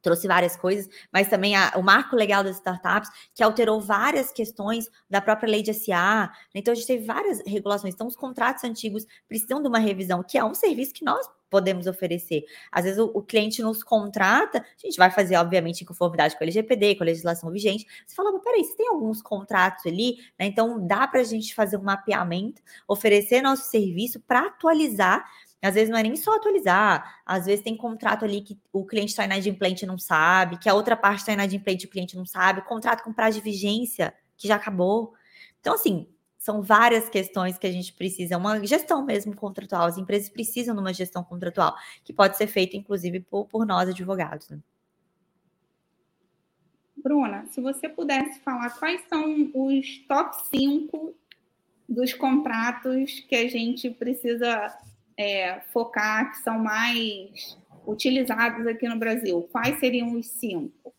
trouxe 0.02 0.28
várias 0.28 0.56
coisas, 0.56 0.90
mas 1.12 1.30
também 1.30 1.56
a, 1.56 1.74
o 1.76 1.82
marco 1.82 2.16
legal 2.16 2.44
das 2.44 2.58
startups, 2.58 3.10
que 3.34 3.44
alterou 3.44 3.80
várias 3.80 4.32
questões 4.32 4.90
da 5.10 5.22
própria 5.22 5.50
lei 5.50 5.62
de 5.62 5.74
SA. 5.74 6.32
Então, 6.54 6.72
a 6.72 6.76
gente 6.76 6.88
teve 6.88 7.06
várias 7.06 7.42
regulações. 7.46 7.94
Então, 7.94 8.08
os 8.08 8.16
contratos 8.16 8.64
antigos 8.64 9.06
precisam 9.28 9.62
de 9.62 9.68
uma 9.68 9.80
revisão, 9.80 10.24
que 10.24 10.38
é 10.38 10.44
um 10.44 10.54
serviço 10.54 10.94
que 10.94 11.06
nós 11.06 11.28
podemos 11.52 11.86
oferecer. 11.86 12.46
Às 12.72 12.86
vezes, 12.86 12.98
o, 12.98 13.12
o 13.14 13.22
cliente 13.22 13.62
nos 13.62 13.84
contrata, 13.84 14.60
a 14.60 14.88
gente 14.88 14.98
vai 14.98 15.12
fazer, 15.12 15.36
obviamente, 15.36 15.82
em 15.82 15.86
conformidade 15.86 16.36
com 16.36 16.44
a 16.44 16.46
LGPD, 16.46 16.96
com 16.96 17.04
a 17.04 17.06
legislação 17.06 17.52
vigente. 17.52 17.86
Você 18.08 18.16
fala, 18.16 18.32
mas 18.32 18.42
peraí, 18.42 18.64
você 18.64 18.76
tem 18.78 18.88
alguns 18.88 19.22
contratos 19.22 19.86
ali, 19.86 20.16
né? 20.40 20.46
Então, 20.46 20.88
dá 20.88 21.06
para 21.08 21.20
a 21.20 21.26
gente 21.26 21.54
fazer 21.54 21.76
um 21.76 21.84
mapeamento, 21.84 22.62
oferecer 22.88 23.42
nosso 23.42 23.70
serviço 23.70 24.20
para 24.22 24.48
atualizar 24.48 25.30
às 25.68 25.76
vezes 25.76 25.90
não 25.90 25.98
é 25.98 26.04
nem 26.04 26.16
só 26.16 26.36
atualizar, 26.36 27.22
às 27.26 27.46
vezes 27.46 27.64
tem 27.64 27.78
contrato 27.78 28.26
ali 28.26 28.42
que 28.42 28.60
o 28.74 28.86
cliente 28.86 29.12
está 29.12 29.26
inadimplente 29.26 29.86
e 29.86 29.88
não 29.88 29.98
sabe, 29.98 30.58
que 30.58 30.68
a 30.68 30.74
outra 30.74 30.96
parte 30.96 31.20
está 31.20 31.34
inadimplente 31.34 31.86
e 31.86 31.88
o 31.88 31.92
cliente 31.92 32.16
não 32.16 32.26
sabe, 32.26 32.62
contrato 32.64 33.04
com 33.04 33.14
prazo 33.14 33.38
de 33.38 33.44
vigência 33.44 34.14
que 34.36 34.48
já 34.48 34.56
acabou. 34.56 35.14
Então, 35.60 35.76
assim, 35.76 36.08
são 36.42 36.64
várias 36.64 37.08
questões 37.08 37.60
que 37.60 37.68
a 37.68 37.72
gente 37.72 37.94
precisa, 37.94 38.36
uma 38.36 38.66
gestão 38.66 39.06
mesmo 39.06 39.36
contratual. 39.36 39.86
As 39.86 40.00
empresas 40.00 40.28
precisam 40.28 40.74
de 40.74 40.82
uma 40.82 40.92
gestão 40.92 41.24
contratual, 41.24 41.76
que 42.04 42.12
pode 42.12 42.36
ser 42.36 42.48
feita, 42.48 42.76
inclusive, 42.76 43.20
por, 43.20 43.46
por 43.46 43.64
nós, 43.64 43.88
advogados. 43.88 44.50
Né? 44.50 44.60
Bruna, 46.98 47.46
se 47.52 47.62
você 47.62 47.88
pudesse 47.88 48.40
falar 48.40 48.72
quais 48.72 49.02
são 49.08 49.52
os 49.54 50.00
top 50.08 50.36
5 50.48 51.16
dos 51.88 52.14
contratos 52.14 53.20
que 53.28 53.36
a 53.36 53.48
gente 53.48 53.92
precisa 53.92 54.76
é, 55.18 55.60
focar, 55.72 56.32
que 56.32 56.38
são 56.38 56.60
mais 56.60 57.58
utilizados 57.86 58.66
aqui 58.68 58.88
no 58.88 58.98
Brasil? 58.98 59.48
Quais 59.52 59.80
seriam 59.80 60.14
os 60.14 60.28
cinco? 60.28 60.94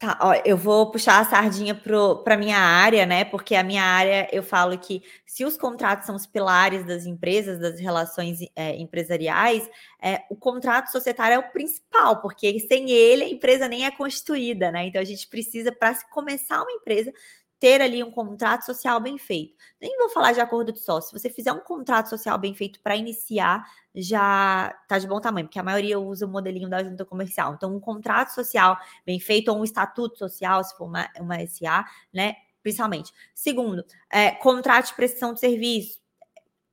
Tá, 0.00 0.18
ó, 0.18 0.32
eu 0.46 0.56
vou 0.56 0.90
puxar 0.90 1.20
a 1.20 1.26
sardinha 1.26 1.74
para 1.74 2.34
a 2.34 2.38
minha 2.38 2.56
área, 2.56 3.04
né? 3.04 3.22
Porque 3.22 3.54
a 3.54 3.62
minha 3.62 3.82
área 3.82 4.26
eu 4.32 4.42
falo 4.42 4.78
que 4.78 5.02
se 5.26 5.44
os 5.44 5.58
contratos 5.58 6.06
são 6.06 6.16
os 6.16 6.24
pilares 6.24 6.86
das 6.86 7.04
empresas, 7.04 7.60
das 7.60 7.78
relações 7.78 8.38
é, 8.56 8.74
empresariais, 8.76 9.68
é, 10.00 10.22
o 10.30 10.36
contrato 10.36 10.90
societário 10.90 11.34
é 11.34 11.38
o 11.38 11.52
principal, 11.52 12.22
porque 12.22 12.58
sem 12.60 12.90
ele 12.90 13.24
a 13.24 13.28
empresa 13.28 13.68
nem 13.68 13.84
é 13.84 13.90
constituída, 13.90 14.72
né? 14.72 14.86
Então 14.86 15.02
a 15.02 15.04
gente 15.04 15.28
precisa, 15.28 15.70
para 15.70 15.94
começar 16.10 16.62
uma 16.62 16.72
empresa, 16.72 17.12
ter 17.60 17.82
ali 17.82 18.02
um 18.02 18.10
contrato 18.10 18.64
social 18.64 18.98
bem 18.98 19.18
feito. 19.18 19.54
Nem 19.78 19.96
vou 19.98 20.08
falar 20.08 20.32
de 20.32 20.40
acordo 20.40 20.72
de 20.72 20.80
sócio. 20.80 21.10
Se 21.10 21.22
você 21.22 21.28
fizer 21.28 21.52
um 21.52 21.60
contrato 21.60 22.08
social 22.08 22.38
bem 22.38 22.54
feito 22.54 22.80
para 22.80 22.96
iniciar, 22.96 23.62
já 23.94 24.74
tá 24.88 24.98
de 24.98 25.06
bom 25.06 25.20
tamanho, 25.20 25.46
porque 25.46 25.58
a 25.58 25.62
maioria 25.62 26.00
usa 26.00 26.24
o 26.24 26.28
modelinho 26.28 26.70
da 26.70 26.82
junta 26.82 27.04
comercial. 27.04 27.52
Então, 27.54 27.76
um 27.76 27.78
contrato 27.78 28.30
social 28.30 28.78
bem 29.04 29.20
feito, 29.20 29.48
ou 29.48 29.58
um 29.58 29.64
estatuto 29.64 30.18
social, 30.18 30.64
se 30.64 30.74
for 30.74 30.86
uma, 30.86 31.06
uma 31.20 31.46
SA, 31.46 31.84
né? 32.12 32.34
Principalmente. 32.62 33.12
Segundo, 33.34 33.84
é, 34.10 34.30
contrato 34.30 34.86
de 34.86 34.94
prestação 34.94 35.34
de 35.34 35.40
serviço. 35.40 36.00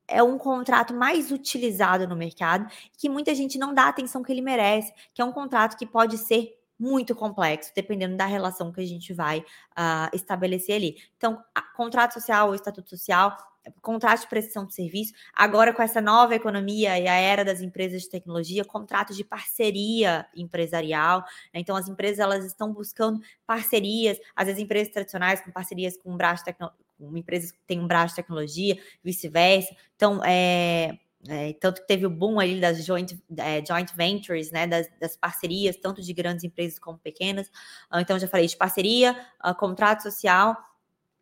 É 0.08 0.24
um 0.24 0.38
contrato 0.38 0.94
mais 0.94 1.34
utilizado 1.34 2.08
no 2.08 2.16
mercado, 2.16 2.66
que 2.98 3.10
muita 3.10 3.36
gente 3.36 3.58
não 3.58 3.74
dá 3.74 3.84
a 3.84 3.90
atenção 3.90 4.24
que 4.24 4.32
ele 4.32 4.42
merece, 4.42 4.94
que 5.14 5.22
é 5.22 5.26
um 5.26 5.34
contrato 5.34 5.78
que 5.78 5.86
pode 5.86 6.18
ser 6.18 6.57
muito 6.80 7.16
complexo, 7.16 7.72
dependendo 7.76 8.16
da 8.16 8.26
relação 8.26 8.72
que 8.72 8.82
a 8.82 8.86
gente 8.86 9.14
vai 9.14 9.40
uh, 9.40 10.14
estabelecer 10.14 10.76
ali. 10.76 10.98
Então, 11.18 11.44
contrato 11.76 12.14
social 12.14 12.50
ou 12.50 12.56
estatuto 12.56 12.90
social, 12.90 13.36
contrato 13.82 14.22
de 14.22 14.28
prestação 14.28 14.66
de 14.66 14.74
serviço, 14.74 15.14
agora 15.34 15.74
com 15.74 15.82
essa 15.82 16.02
nova 16.02 16.36
economia 16.36 16.98
e 17.00 17.08
a 17.08 17.16
era 17.16 17.44
das 17.44 17.62
empresas 17.62 18.04
de 18.04 18.10
tecnologia, 18.10 18.64
contrato 18.64 19.14
de 19.14 19.24
parceria 19.24 20.26
empresarial. 20.36 21.22
Né? 21.54 21.60
Então, 21.60 21.76
as 21.76 21.88
empresas 21.88 22.20
elas 22.20 22.46
estão 22.46 22.72
buscando 22.72 23.20
parcerias, 23.46 24.18
às 24.36 24.48
vezes 24.48 24.62
empresas 24.62 24.94
tradicionais 24.94 25.42
com 25.42 25.52
parcerias 25.52 25.98
com 25.98 26.14
um 26.14 26.18
braço 26.18 26.44
tecnológico, 26.44 26.86
empresas 27.16 27.52
que 27.52 27.60
têm 27.68 27.80
um 27.80 27.88
braço 27.88 28.16
de 28.16 28.22
tecnologia, 28.22 28.78
vice-versa. 29.04 29.76
Então, 29.96 30.24
é, 30.24 30.98
é, 31.28 31.54
tanto 31.54 31.82
que 31.82 31.88
teve 31.88 32.06
o 32.06 32.10
boom 32.10 32.40
ali 32.40 32.60
das 32.60 32.86
joint, 32.86 33.20
é, 33.38 33.66
joint 33.66 33.92
ventures, 33.96 34.52
né, 34.52 34.68
das, 34.68 34.88
das, 35.00 35.16
parcerias, 35.16 35.76
tanto 35.76 36.02
de 36.02 36.14
grandes 36.14 36.44
empresas 36.44 36.78
como 36.78 36.98
pequenas. 36.98 37.48
Uh, 37.92 38.00
então, 38.00 38.20
já 38.20 38.28
falei 38.28 38.48
de 38.48 38.56
parceria, 38.56 39.18
uh, 39.44 39.56
contrato 39.56 40.04
social. 40.04 40.56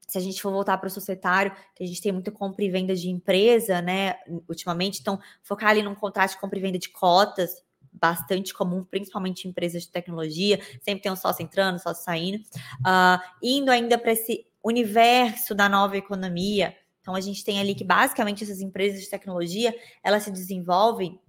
Se 0.07 0.17
a 0.17 0.21
gente 0.21 0.41
for 0.41 0.51
voltar 0.51 0.77
para 0.77 0.87
o 0.87 0.91
societário, 0.91 1.55
que 1.73 1.83
a 1.83 1.87
gente 1.87 2.01
tem 2.01 2.11
muito 2.11 2.31
compra 2.31 2.63
e 2.63 2.69
venda 2.69 2.95
de 2.95 3.09
empresa, 3.09 3.81
né, 3.81 4.15
ultimamente, 4.47 4.99
então, 4.99 5.19
focar 5.41 5.69
ali 5.69 5.81
num 5.81 5.95
contrato 5.95 6.31
de 6.31 6.39
compra 6.39 6.59
e 6.59 6.61
venda 6.61 6.77
de 6.77 6.89
cotas, 6.89 7.63
bastante 7.91 8.53
comum, 8.53 8.83
principalmente 8.83 9.45
em 9.45 9.51
empresas 9.51 9.83
de 9.83 9.89
tecnologia, 9.89 10.59
sempre 10.81 11.01
tem 11.01 11.11
um 11.11 11.15
sócio 11.15 11.41
entrando, 11.41 11.79
sócio 11.79 12.03
saindo. 12.03 12.37
Uh, 12.81 13.19
indo 13.41 13.71
ainda 13.71 13.97
para 13.97 14.11
esse 14.11 14.45
universo 14.63 15.55
da 15.55 15.69
nova 15.69 15.97
economia, 15.97 16.75
então 17.06 17.14
a 17.14 17.22
gente 17.22 17.45
tem 17.45 17.60
ali 17.60 17.76
que 17.76 17.84
basicamente 17.84 18.43
essas 18.43 18.62
empresas 18.62 18.99
de 18.99 19.08
tecnologia, 19.08 19.76
elas 20.03 20.24
se 20.24 20.32
desenvolvem 20.32 21.20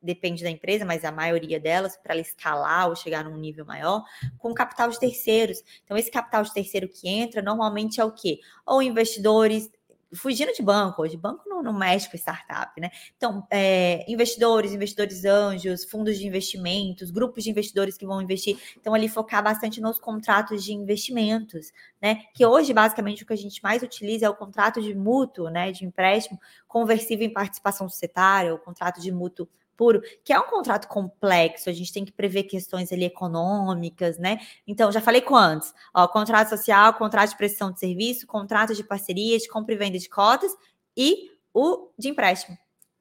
depende 0.00 0.44
da 0.44 0.50
empresa, 0.50 0.84
mas 0.84 1.04
a 1.04 1.10
maioria 1.10 1.58
delas, 1.58 1.96
para 1.96 2.14
escalar 2.16 2.88
ou 2.88 2.94
chegar 2.94 3.24
num 3.24 3.36
nível 3.38 3.64
maior, 3.64 4.04
com 4.38 4.52
capital 4.52 4.90
de 4.90 5.00
terceiros. 5.00 5.62
Então, 5.82 5.96
esse 5.96 6.10
capital 6.10 6.42
de 6.44 6.52
terceiro 6.52 6.86
que 6.88 7.08
entra, 7.08 7.40
normalmente 7.40 8.00
é 8.00 8.04
o 8.04 8.12
quê? 8.12 8.38
Ou 8.66 8.82
investidores 8.82 9.70
fugindo 10.14 10.52
de 10.52 10.62
banco, 10.62 11.02
hoje 11.02 11.16
banco 11.16 11.48
não, 11.48 11.62
não 11.62 11.72
mexe 11.72 12.10
com 12.10 12.16
startup, 12.16 12.80
né? 12.80 12.90
Então, 13.16 13.46
é, 13.50 14.04
investidores, 14.10 14.72
investidores 14.72 15.24
anjos, 15.24 15.84
fundos 15.84 16.18
de 16.18 16.26
investimentos, 16.26 17.10
grupos 17.10 17.44
de 17.44 17.50
investidores 17.50 17.96
que 17.96 18.06
vão 18.06 18.20
investir, 18.20 18.58
então 18.78 18.94
ali 18.94 19.08
focar 19.08 19.42
bastante 19.42 19.80
nos 19.80 19.98
contratos 19.98 20.64
de 20.64 20.72
investimentos, 20.72 21.72
né? 22.00 22.22
Que 22.34 22.44
hoje, 22.46 22.72
basicamente, 22.72 23.22
o 23.22 23.26
que 23.26 23.32
a 23.32 23.36
gente 23.36 23.62
mais 23.62 23.82
utiliza 23.82 24.26
é 24.26 24.30
o 24.30 24.34
contrato 24.34 24.80
de 24.80 24.94
mútuo, 24.94 25.48
né? 25.48 25.72
De 25.72 25.84
empréstimo 25.84 26.38
conversível 26.66 27.26
em 27.26 27.32
participação 27.32 27.88
societária, 27.88 28.54
o 28.54 28.58
contrato 28.58 29.00
de 29.00 29.10
mútuo 29.12 29.48
puro, 29.76 30.02
que 30.24 30.32
é 30.32 30.38
um 30.38 30.48
contrato 30.48 30.88
complexo, 30.88 31.68
a 31.68 31.72
gente 31.72 31.92
tem 31.92 32.04
que 32.04 32.12
prever 32.12 32.44
questões 32.44 32.92
ali 32.92 33.04
econômicas, 33.04 34.18
né? 34.18 34.38
Então, 34.66 34.90
já 34.90 35.00
falei 35.00 35.20
quantos? 35.20 35.72
Ó, 35.94 36.06
contrato 36.08 36.48
social, 36.48 36.94
contrato 36.94 37.30
de 37.30 37.36
prestação 37.36 37.72
de 37.72 37.80
serviço, 37.80 38.26
contrato 38.26 38.74
de 38.74 38.84
parceria, 38.84 39.38
de 39.38 39.48
compra 39.48 39.74
e 39.74 39.78
venda 39.78 39.98
de 39.98 40.08
cotas 40.08 40.52
e 40.96 41.30
o 41.52 41.90
de 41.98 42.08
empréstimo. 42.08 42.56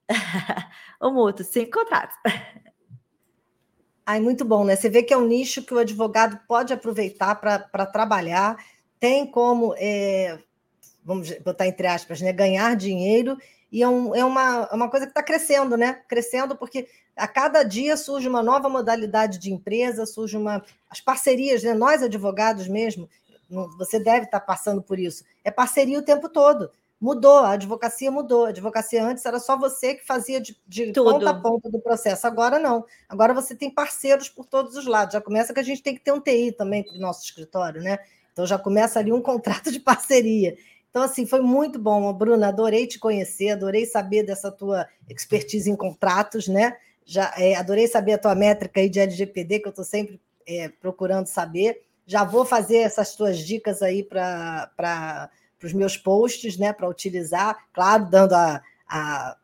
o 1.01 1.09
mútuo, 1.09 1.45
cinco 1.45 1.79
contratos. 1.79 2.15
Ai, 4.05 4.19
muito 4.19 4.43
bom, 4.43 4.65
né? 4.65 4.75
Você 4.75 4.89
vê 4.89 5.01
que 5.01 5.13
é 5.13 5.17
um 5.17 5.25
nicho 5.25 5.63
que 5.63 5.73
o 5.73 5.79
advogado 5.79 6.37
pode 6.45 6.73
aproveitar 6.73 7.35
para 7.35 7.85
trabalhar, 7.85 8.57
tem 8.99 9.25
como, 9.25 9.73
é, 9.77 10.37
vamos 11.03 11.31
botar 11.39 11.67
entre 11.67 11.87
aspas, 11.87 12.19
né, 12.19 12.33
ganhar 12.33 12.75
dinheiro 12.75 13.37
e 13.73 13.81
é, 13.81 13.89
um, 13.89 14.13
é 14.13 14.23
uma, 14.23 14.69
é 14.71 14.75
uma 14.75 14.87
coisa 14.87 15.07
que 15.07 15.09
está 15.09 15.23
crescendo, 15.23 15.75
né? 15.75 15.93
Crescendo 16.07 16.55
porque 16.55 16.87
a 17.15 17.27
cada 17.27 17.63
dia 17.63 17.97
surge 17.97 18.27
uma 18.27 18.43
nova 18.43 18.69
modalidade 18.69 19.39
de 19.39 19.51
empresa, 19.51 20.05
surge 20.05 20.37
uma. 20.37 20.63
As 20.87 21.01
parcerias, 21.01 21.63
né? 21.63 21.73
Nós, 21.73 22.03
advogados 22.03 22.67
mesmo, 22.67 23.09
você 23.75 23.99
deve 23.99 24.25
estar 24.25 24.39
tá 24.39 24.45
passando 24.45 24.79
por 24.79 24.99
isso. 24.99 25.23
É 25.43 25.49
parceria 25.49 25.97
o 25.97 26.03
tempo 26.03 26.29
todo. 26.29 26.69
Mudou, 27.01 27.39
a 27.39 27.53
advocacia 27.53 28.11
mudou. 28.11 28.45
A 28.45 28.49
advocacia 28.49 29.03
antes 29.03 29.25
era 29.25 29.39
só 29.39 29.57
você 29.57 29.95
que 29.95 30.05
fazia 30.05 30.39
de, 30.39 30.55
de 30.67 30.93
ponta 30.93 31.31
a 31.31 31.33
ponta 31.33 31.67
do 31.67 31.79
processo. 31.79 32.27
Agora 32.27 32.59
não. 32.59 32.85
Agora 33.09 33.33
você 33.33 33.55
tem 33.55 33.71
parceiros 33.71 34.29
por 34.29 34.45
todos 34.45 34.77
os 34.77 34.85
lados. 34.85 35.13
Já 35.13 35.19
começa 35.19 35.51
que 35.51 35.59
a 35.59 35.63
gente 35.63 35.81
tem 35.81 35.95
que 35.95 36.01
ter 36.01 36.11
um 36.11 36.21
TI 36.21 36.51
também 36.51 36.83
para 36.83 36.95
o 36.95 36.99
nosso 36.99 37.25
escritório, 37.25 37.81
né? 37.81 37.97
Então 38.31 38.45
já 38.45 38.59
começa 38.59 38.99
ali 38.99 39.11
um 39.11 39.21
contrato 39.21 39.71
de 39.71 39.79
parceria. 39.79 40.55
Então, 40.93 41.01
assim, 41.01 41.25
foi 41.25 41.39
muito 41.41 41.79
bom, 41.79 42.13
Bruna. 42.13 42.49
Adorei 42.49 42.85
te 42.85 42.99
conhecer, 42.99 43.49
adorei 43.49 43.83
saber 43.83 44.21
dessa 44.21 44.51
tua 44.51 44.87
expertise 45.09 45.67
em 45.67 45.75
contratos, 45.75 46.47
né? 46.47 46.77
Já 47.03 47.33
é, 47.35 47.55
adorei 47.55 47.87
saber 47.87 48.13
a 48.13 48.17
tua 48.19 48.35
métrica 48.35 48.79
aí 48.79 48.87
de 48.87 48.99
LGPD, 48.99 49.59
que 49.59 49.67
eu 49.67 49.71
estou 49.71 49.83
sempre 49.83 50.21
é, 50.47 50.69
procurando 50.69 51.25
saber. 51.25 51.81
Já 52.05 52.23
vou 52.23 52.45
fazer 52.45 52.77
essas 52.77 53.15
tuas 53.15 53.39
dicas 53.39 53.81
aí 53.81 54.03
para 54.03 55.31
os 55.63 55.73
meus 55.73 55.97
posts, 55.97 56.59
né? 56.59 56.71
Para 56.71 56.87
utilizar, 56.87 57.57
claro, 57.73 58.05
dando 58.05 58.33
a, 58.33 58.61
a. 58.87 59.35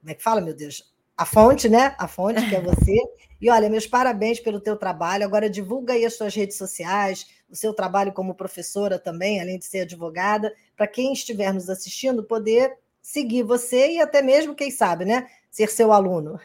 Como 0.00 0.10
é 0.10 0.14
que 0.14 0.22
fala, 0.22 0.40
meu 0.40 0.54
Deus? 0.54 0.90
A 1.18 1.26
fonte, 1.26 1.68
né? 1.68 1.94
A 1.98 2.08
fonte, 2.08 2.48
que 2.48 2.56
é 2.56 2.60
você. 2.64 2.96
E 3.42 3.50
olha, 3.50 3.68
meus 3.68 3.86
parabéns 3.86 4.40
pelo 4.40 4.58
teu 4.58 4.74
trabalho. 4.74 5.26
Agora 5.26 5.50
divulga 5.50 5.92
aí 5.92 6.06
as 6.06 6.16
suas 6.16 6.34
redes 6.34 6.56
sociais, 6.56 7.26
o 7.50 7.54
seu 7.56 7.72
trabalho 7.72 8.12
como 8.12 8.34
professora 8.34 8.98
também, 8.98 9.40
além 9.40 9.58
de 9.58 9.64
ser 9.64 9.80
advogada, 9.80 10.54
para 10.76 10.86
quem 10.86 11.12
estiver 11.12 11.52
nos 11.52 11.70
assistindo 11.70 12.22
poder 12.24 12.76
seguir 13.00 13.42
você 13.42 13.92
e 13.92 14.00
até 14.00 14.20
mesmo, 14.20 14.54
quem 14.54 14.70
sabe, 14.70 15.04
né, 15.04 15.28
ser 15.50 15.68
seu 15.68 15.92
aluno. 15.92 16.40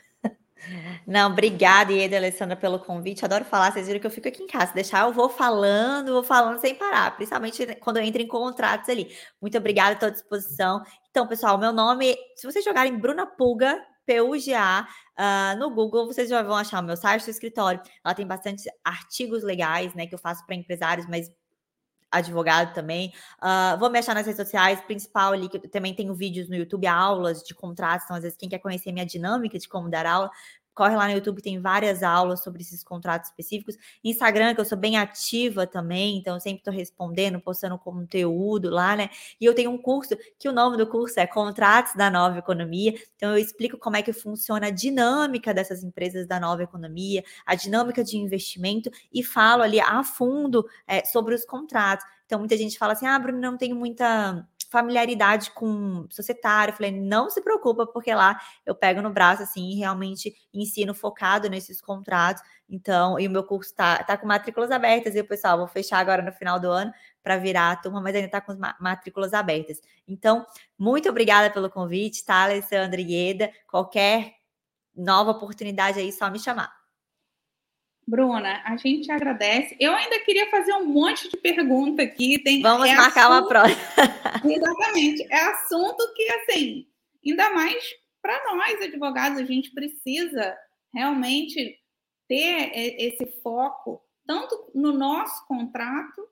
Não, 1.08 1.32
obrigada, 1.32 1.91
Ieda 1.91 2.18
Alessandra, 2.18 2.56
pelo 2.56 2.80
convite. 2.80 3.26
Adoro 3.26 3.43
falar, 3.43 3.72
vocês 3.72 3.88
viram 3.88 3.99
que 3.99 4.06
eu 4.06 4.12
fico 4.12 4.28
aqui 4.28 4.43
em 4.43 4.47
casa. 4.47 4.74
Deixar 4.74 5.06
eu 5.06 5.12
vou 5.12 5.28
falando, 5.28 6.14
vou 6.14 6.24
falando 6.24 6.60
sem 6.60 6.76
parar, 6.76 7.16
principalmente 7.16 7.76
quando 7.80 7.97
eu 7.97 8.04
entro 8.04 8.22
em 8.22 8.28
contratos 8.28 8.88
ali. 8.88 9.12
Muito 9.41 9.58
obrigada, 9.58 9.93
estou 9.93 10.08
à 10.08 10.12
disposição. 10.12 10.84
Então, 11.10 11.28
pessoal, 11.28 11.58
meu 11.58 11.74
nome, 11.74 12.16
se 12.36 12.45
vocês 12.45 12.64
jogarem 12.64 12.95
Bruna 12.95 13.26
Pulga, 13.26 13.84
PUGA 14.06 14.88
uh, 15.22 15.57
no 15.59 15.69
Google, 15.69 16.07
vocês 16.07 16.30
já 16.30 16.41
vão 16.41 16.55
achar 16.55 16.82
o 16.82 16.86
meu 16.86 16.97
site, 16.97 17.28
o 17.28 17.30
escritório. 17.30 17.80
Ela 18.03 18.15
tem 18.15 18.26
bastante 18.26 18.63
artigos 18.84 19.43
legais, 19.43 19.93
né, 19.93 20.07
que 20.07 20.15
eu 20.15 20.19
faço 20.19 20.45
para 20.45 20.55
empresários, 20.55 21.07
mas 21.07 21.32
advogado 22.11 22.74
também. 22.74 23.13
Uh, 23.41 23.80
vou 23.80 23.89
me 23.89 23.97
achar 23.97 24.13
nas 24.13 24.26
redes 24.26 24.41
sociais, 24.41 24.82
principal 24.82 25.32
ali, 25.32 25.47
que 25.47 25.57
eu 25.57 25.69
também 25.69 25.93
tenho 25.93 26.13
vídeos 26.13 26.49
no 26.49 26.55
YouTube, 26.55 26.86
aulas 26.86 27.41
de 27.41 27.55
contratos. 27.55 28.03
Então, 28.03 28.17
às 28.17 28.24
vezes, 28.24 28.38
quem 28.38 28.49
quer 28.49 28.59
conhecer 28.59 28.91
minha 28.91 29.05
dinâmica 29.05 29.57
de 29.57 29.69
como 29.69 29.89
dar 29.89 30.05
aula, 30.05 30.30
corre 30.74 30.95
lá 30.95 31.07
no 31.07 31.13
YouTube, 31.13 31.41
tem 31.41 31.59
várias 31.59 32.03
aulas 32.03 32.43
sobre 32.43 32.61
esses 32.61 32.84
contratos 32.84 33.30
específicos. 33.30 33.78
Instagram, 34.03 34.55
que 34.55 34.61
eu 34.61 34.65
sou 34.65 34.78
bem 34.78 34.97
ativa 34.97 35.67
também, 35.67 36.17
então 36.17 36.39
sempre 36.39 36.59
estou 36.59 36.74
respondendo, 36.74 37.39
postando 37.39 37.78
conteúdo 37.78 38.69
lá, 38.69 38.95
né? 38.95 39.09
E 39.39 39.45
eu 39.45 39.53
tenho 39.53 39.72
um 39.72 39.78
curso 39.78 40.15
que 40.39 40.47
o 40.47 40.53
nome 40.53 40.78
do 40.78 40.88
curso 40.88 41.19
é 41.19 41.28
Contratos 41.28 41.95
da 41.95 42.09
Nova 42.09 42.39
Economia. 42.39 42.93
Então 43.15 43.32
eu 43.32 43.38
explico 43.38 43.78
como 43.78 43.97
é 43.97 44.01
que 44.01 44.13
funciona 44.13 44.67
a 44.67 44.72
dinâmica 44.72 45.53
dessas 45.53 45.84
empresas 45.84 46.28
da 46.28 46.39
nova 46.39 46.63
economia, 46.63 47.24
a 47.45 47.55
dinâmica 47.55 48.03
de 48.03 48.17
investimento 48.17 48.89
e 49.13 49.24
falo 49.24 49.63
ali 49.63 49.80
a 49.80 50.03
fundo 50.03 50.65
é, 50.88 51.03
sobre 51.05 51.36
os 51.36 51.45
contratos. 51.45 52.05
Então 52.26 52.39
muita 52.39 52.55
gente 52.55 52.78
fala 52.78 52.93
assim: 52.93 53.05
ah, 53.05 53.19
Bruno, 53.19 53.39
não 53.39 53.57
tenho 53.57 53.76
muita 53.76 54.47
familiaridade 54.72 55.51
com 55.51 56.07
societário. 56.09 56.74
Falei, 56.74 56.91
não 56.91 57.30
se 57.30 57.41
preocupa, 57.41 57.86
porque 57.86 58.13
lá 58.15 58.39
eu 58.65 58.74
pego 58.74 59.01
no 59.01 59.09
braço 59.11 59.43
assim 59.43 59.72
e 59.72 59.76
realmente 59.76 60.34
ensino 60.53 60.95
focado 60.95 61.49
nesses 61.49 61.82
contratos. 61.82 62.41
Então, 62.69 63.19
e 63.19 63.28
o 63.28 63.30
meu 63.30 63.43
curso 63.43 63.76
tá, 63.76 64.01
tá 64.01 64.17
com 64.17 64.26
matrículas 64.26 64.72
abertas, 64.72 65.13
e 65.13 65.19
o 65.19 65.28
pessoal, 65.28 65.57
vou 65.57 65.67
fechar 65.67 65.99
agora 65.99 66.22
no 66.22 66.32
final 66.32 66.57
do 66.57 66.72
ano 66.72 66.93
para 67.22 67.36
virar 67.38 67.72
a 67.72 67.76
turma, 67.76 67.99
mas 67.99 68.15
ainda 68.15 68.28
está 68.28 68.39
com 68.39 68.57
matrículas 68.80 69.34
abertas. 69.34 69.82
Então, 70.07 70.45
muito 70.80 71.09
obrigada 71.09 71.51
pelo 71.51 71.69
convite, 71.69 72.26
tá, 72.26 72.43
Alessandra 72.43 73.01
Ieda? 73.01 73.51
Qualquer 73.67 74.36
nova 74.95 75.32
oportunidade 75.32 75.99
aí, 75.99 76.13
só 76.13 76.32
me 76.32 76.39
chamar. 76.39 76.80
Bruna, 78.08 78.62
a 78.66 78.76
gente 78.78 79.12
agradece. 79.12 79.76
Eu 79.80 79.93
ainda 79.93 80.20
queria 80.20 80.49
fazer 80.49 80.74
um 80.74 80.86
monte 80.86 81.30
de 81.30 81.38
pergunta 81.38 82.02
aqui. 82.02 82.39
Tem, 82.43 82.62
Vamos 82.62 82.89
é 82.89 82.95
marcar 82.95 83.28
assunto, 83.28 83.41
uma 83.41 83.47
próxima. 83.47 83.82
Exatamente. 84.43 85.28
É 85.30 85.38
assunto 85.38 86.14
que, 86.16 86.30
assim, 86.32 86.88
ainda 87.26 87.52
mais 87.52 87.84
para 88.22 88.56
nós, 88.56 88.82
advogados, 88.82 89.39
a 89.39 89.45
gente 89.45 89.72
precisa 89.72 90.58
realmente 90.93 91.80
ter 92.28 92.72
esse 92.74 93.26
foco, 93.41 94.02
tanto 94.26 94.72
no 94.74 94.91
nosso 94.91 95.45
contrato 95.47 96.28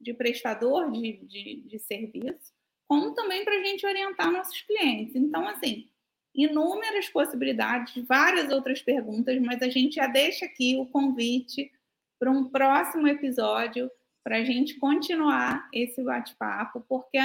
de 0.00 0.14
prestador 0.14 0.90
de, 0.90 1.18
de, 1.26 1.62
de 1.66 1.78
serviço, 1.78 2.54
como 2.88 3.14
também 3.14 3.44
para 3.44 3.56
a 3.56 3.62
gente 3.62 3.86
orientar 3.86 4.32
nossos 4.32 4.60
clientes. 4.62 5.14
Então, 5.14 5.46
assim, 5.46 5.88
inúmeras 6.34 7.08
possibilidades, 7.08 8.04
várias 8.06 8.50
outras 8.52 8.80
perguntas, 8.80 9.38
mas 9.40 9.62
a 9.62 9.68
gente 9.68 9.96
já 9.96 10.06
deixa 10.06 10.44
aqui 10.44 10.76
o 10.76 10.86
convite 10.86 11.70
para 12.18 12.30
um 12.30 12.44
próximo 12.44 13.08
episódio 13.08 13.90
para 14.22 14.36
a 14.36 14.44
gente 14.44 14.78
continuar 14.78 15.68
esse 15.72 16.02
bate-papo, 16.02 16.84
porque 16.88 17.18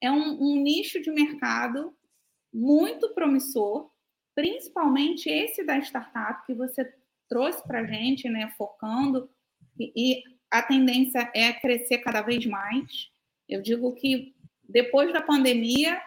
é 0.00 0.10
um, 0.10 0.42
um, 0.42 0.62
nicho 0.62 1.00
de 1.00 1.10
mercado 1.10 1.94
muito 2.52 3.12
promissor, 3.14 3.90
principalmente 4.34 5.28
esse 5.28 5.64
da 5.64 5.78
startup 5.78 6.44
que 6.46 6.54
você 6.54 6.92
trouxe 7.28 7.66
para 7.66 7.80
a 7.80 7.86
gente, 7.86 8.28
né, 8.28 8.52
focando, 8.56 9.28
e, 9.78 9.92
e 9.96 10.22
a 10.50 10.62
tendência 10.62 11.30
é 11.34 11.52
crescer 11.52 11.98
cada 11.98 12.20
vez 12.20 12.44
mais. 12.46 13.10
Eu 13.48 13.62
digo 13.62 13.92
que 13.94 14.34
depois 14.68 15.12
da 15.12 15.20
pandemia, 15.20 16.00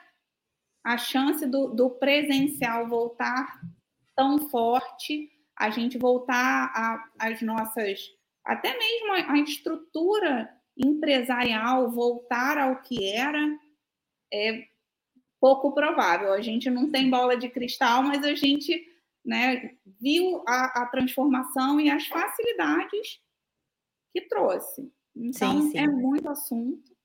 a 0.87 0.97
chance 0.97 1.45
do, 1.45 1.67
do 1.67 1.89
presencial 1.89 2.87
voltar 2.87 3.59
tão 4.15 4.47
forte, 4.47 5.29
a 5.53 5.69
gente 5.69 5.97
voltar 5.97 6.71
às 7.19 7.41
nossas, 7.41 7.99
até 8.45 8.77
mesmo 8.77 9.11
a, 9.11 9.33
a 9.33 9.37
estrutura 9.39 10.49
empresarial 10.77 11.91
voltar 11.91 12.57
ao 12.57 12.81
que 12.81 13.03
era, 13.11 13.37
é 14.33 14.65
pouco 15.41 15.73
provável. 15.73 16.31
A 16.31 16.39
gente 16.39 16.69
não 16.69 16.89
tem 16.89 17.09
bola 17.09 17.35
de 17.35 17.49
cristal, 17.49 18.01
mas 18.01 18.23
a 18.23 18.33
gente 18.33 18.87
né, 19.25 19.75
viu 19.99 20.41
a, 20.47 20.83
a 20.83 20.85
transformação 20.85 21.81
e 21.81 21.89
as 21.89 22.07
facilidades 22.07 23.19
que 24.13 24.21
trouxe. 24.21 24.89
Então, 25.13 25.63
sim, 25.63 25.71
sim. 25.71 25.79
é 25.79 25.85
muito 25.85 26.29
assunto. 26.29 26.95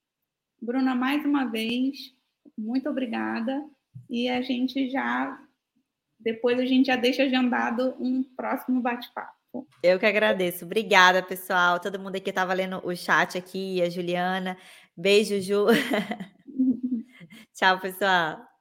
Bruna, 0.61 0.95
mais 0.95 1.25
uma 1.25 1.51
vez, 1.51 2.15
muito 2.57 2.89
obrigada. 2.89 3.63
E 4.09 4.29
a 4.29 4.41
gente 4.41 4.89
já, 4.89 5.39
depois 6.19 6.59
a 6.59 6.65
gente 6.65 6.87
já 6.87 6.95
deixa 6.95 7.23
agendado 7.23 7.95
um 7.99 8.23
próximo 8.23 8.81
bate-papo. 8.81 9.67
Eu 9.83 9.99
que 9.99 10.05
agradeço. 10.05 10.65
Obrigada, 10.65 11.21
pessoal. 11.21 11.79
Todo 11.79 11.99
mundo 11.99 12.15
aqui 12.15 12.29
estava 12.29 12.53
lendo 12.53 12.81
o 12.83 12.95
chat 12.95 13.37
aqui, 13.37 13.81
a 13.81 13.89
Juliana. 13.89 14.57
Beijo, 14.97 15.39
Ju. 15.39 15.67
Tchau, 17.53 17.79
pessoal. 17.79 18.52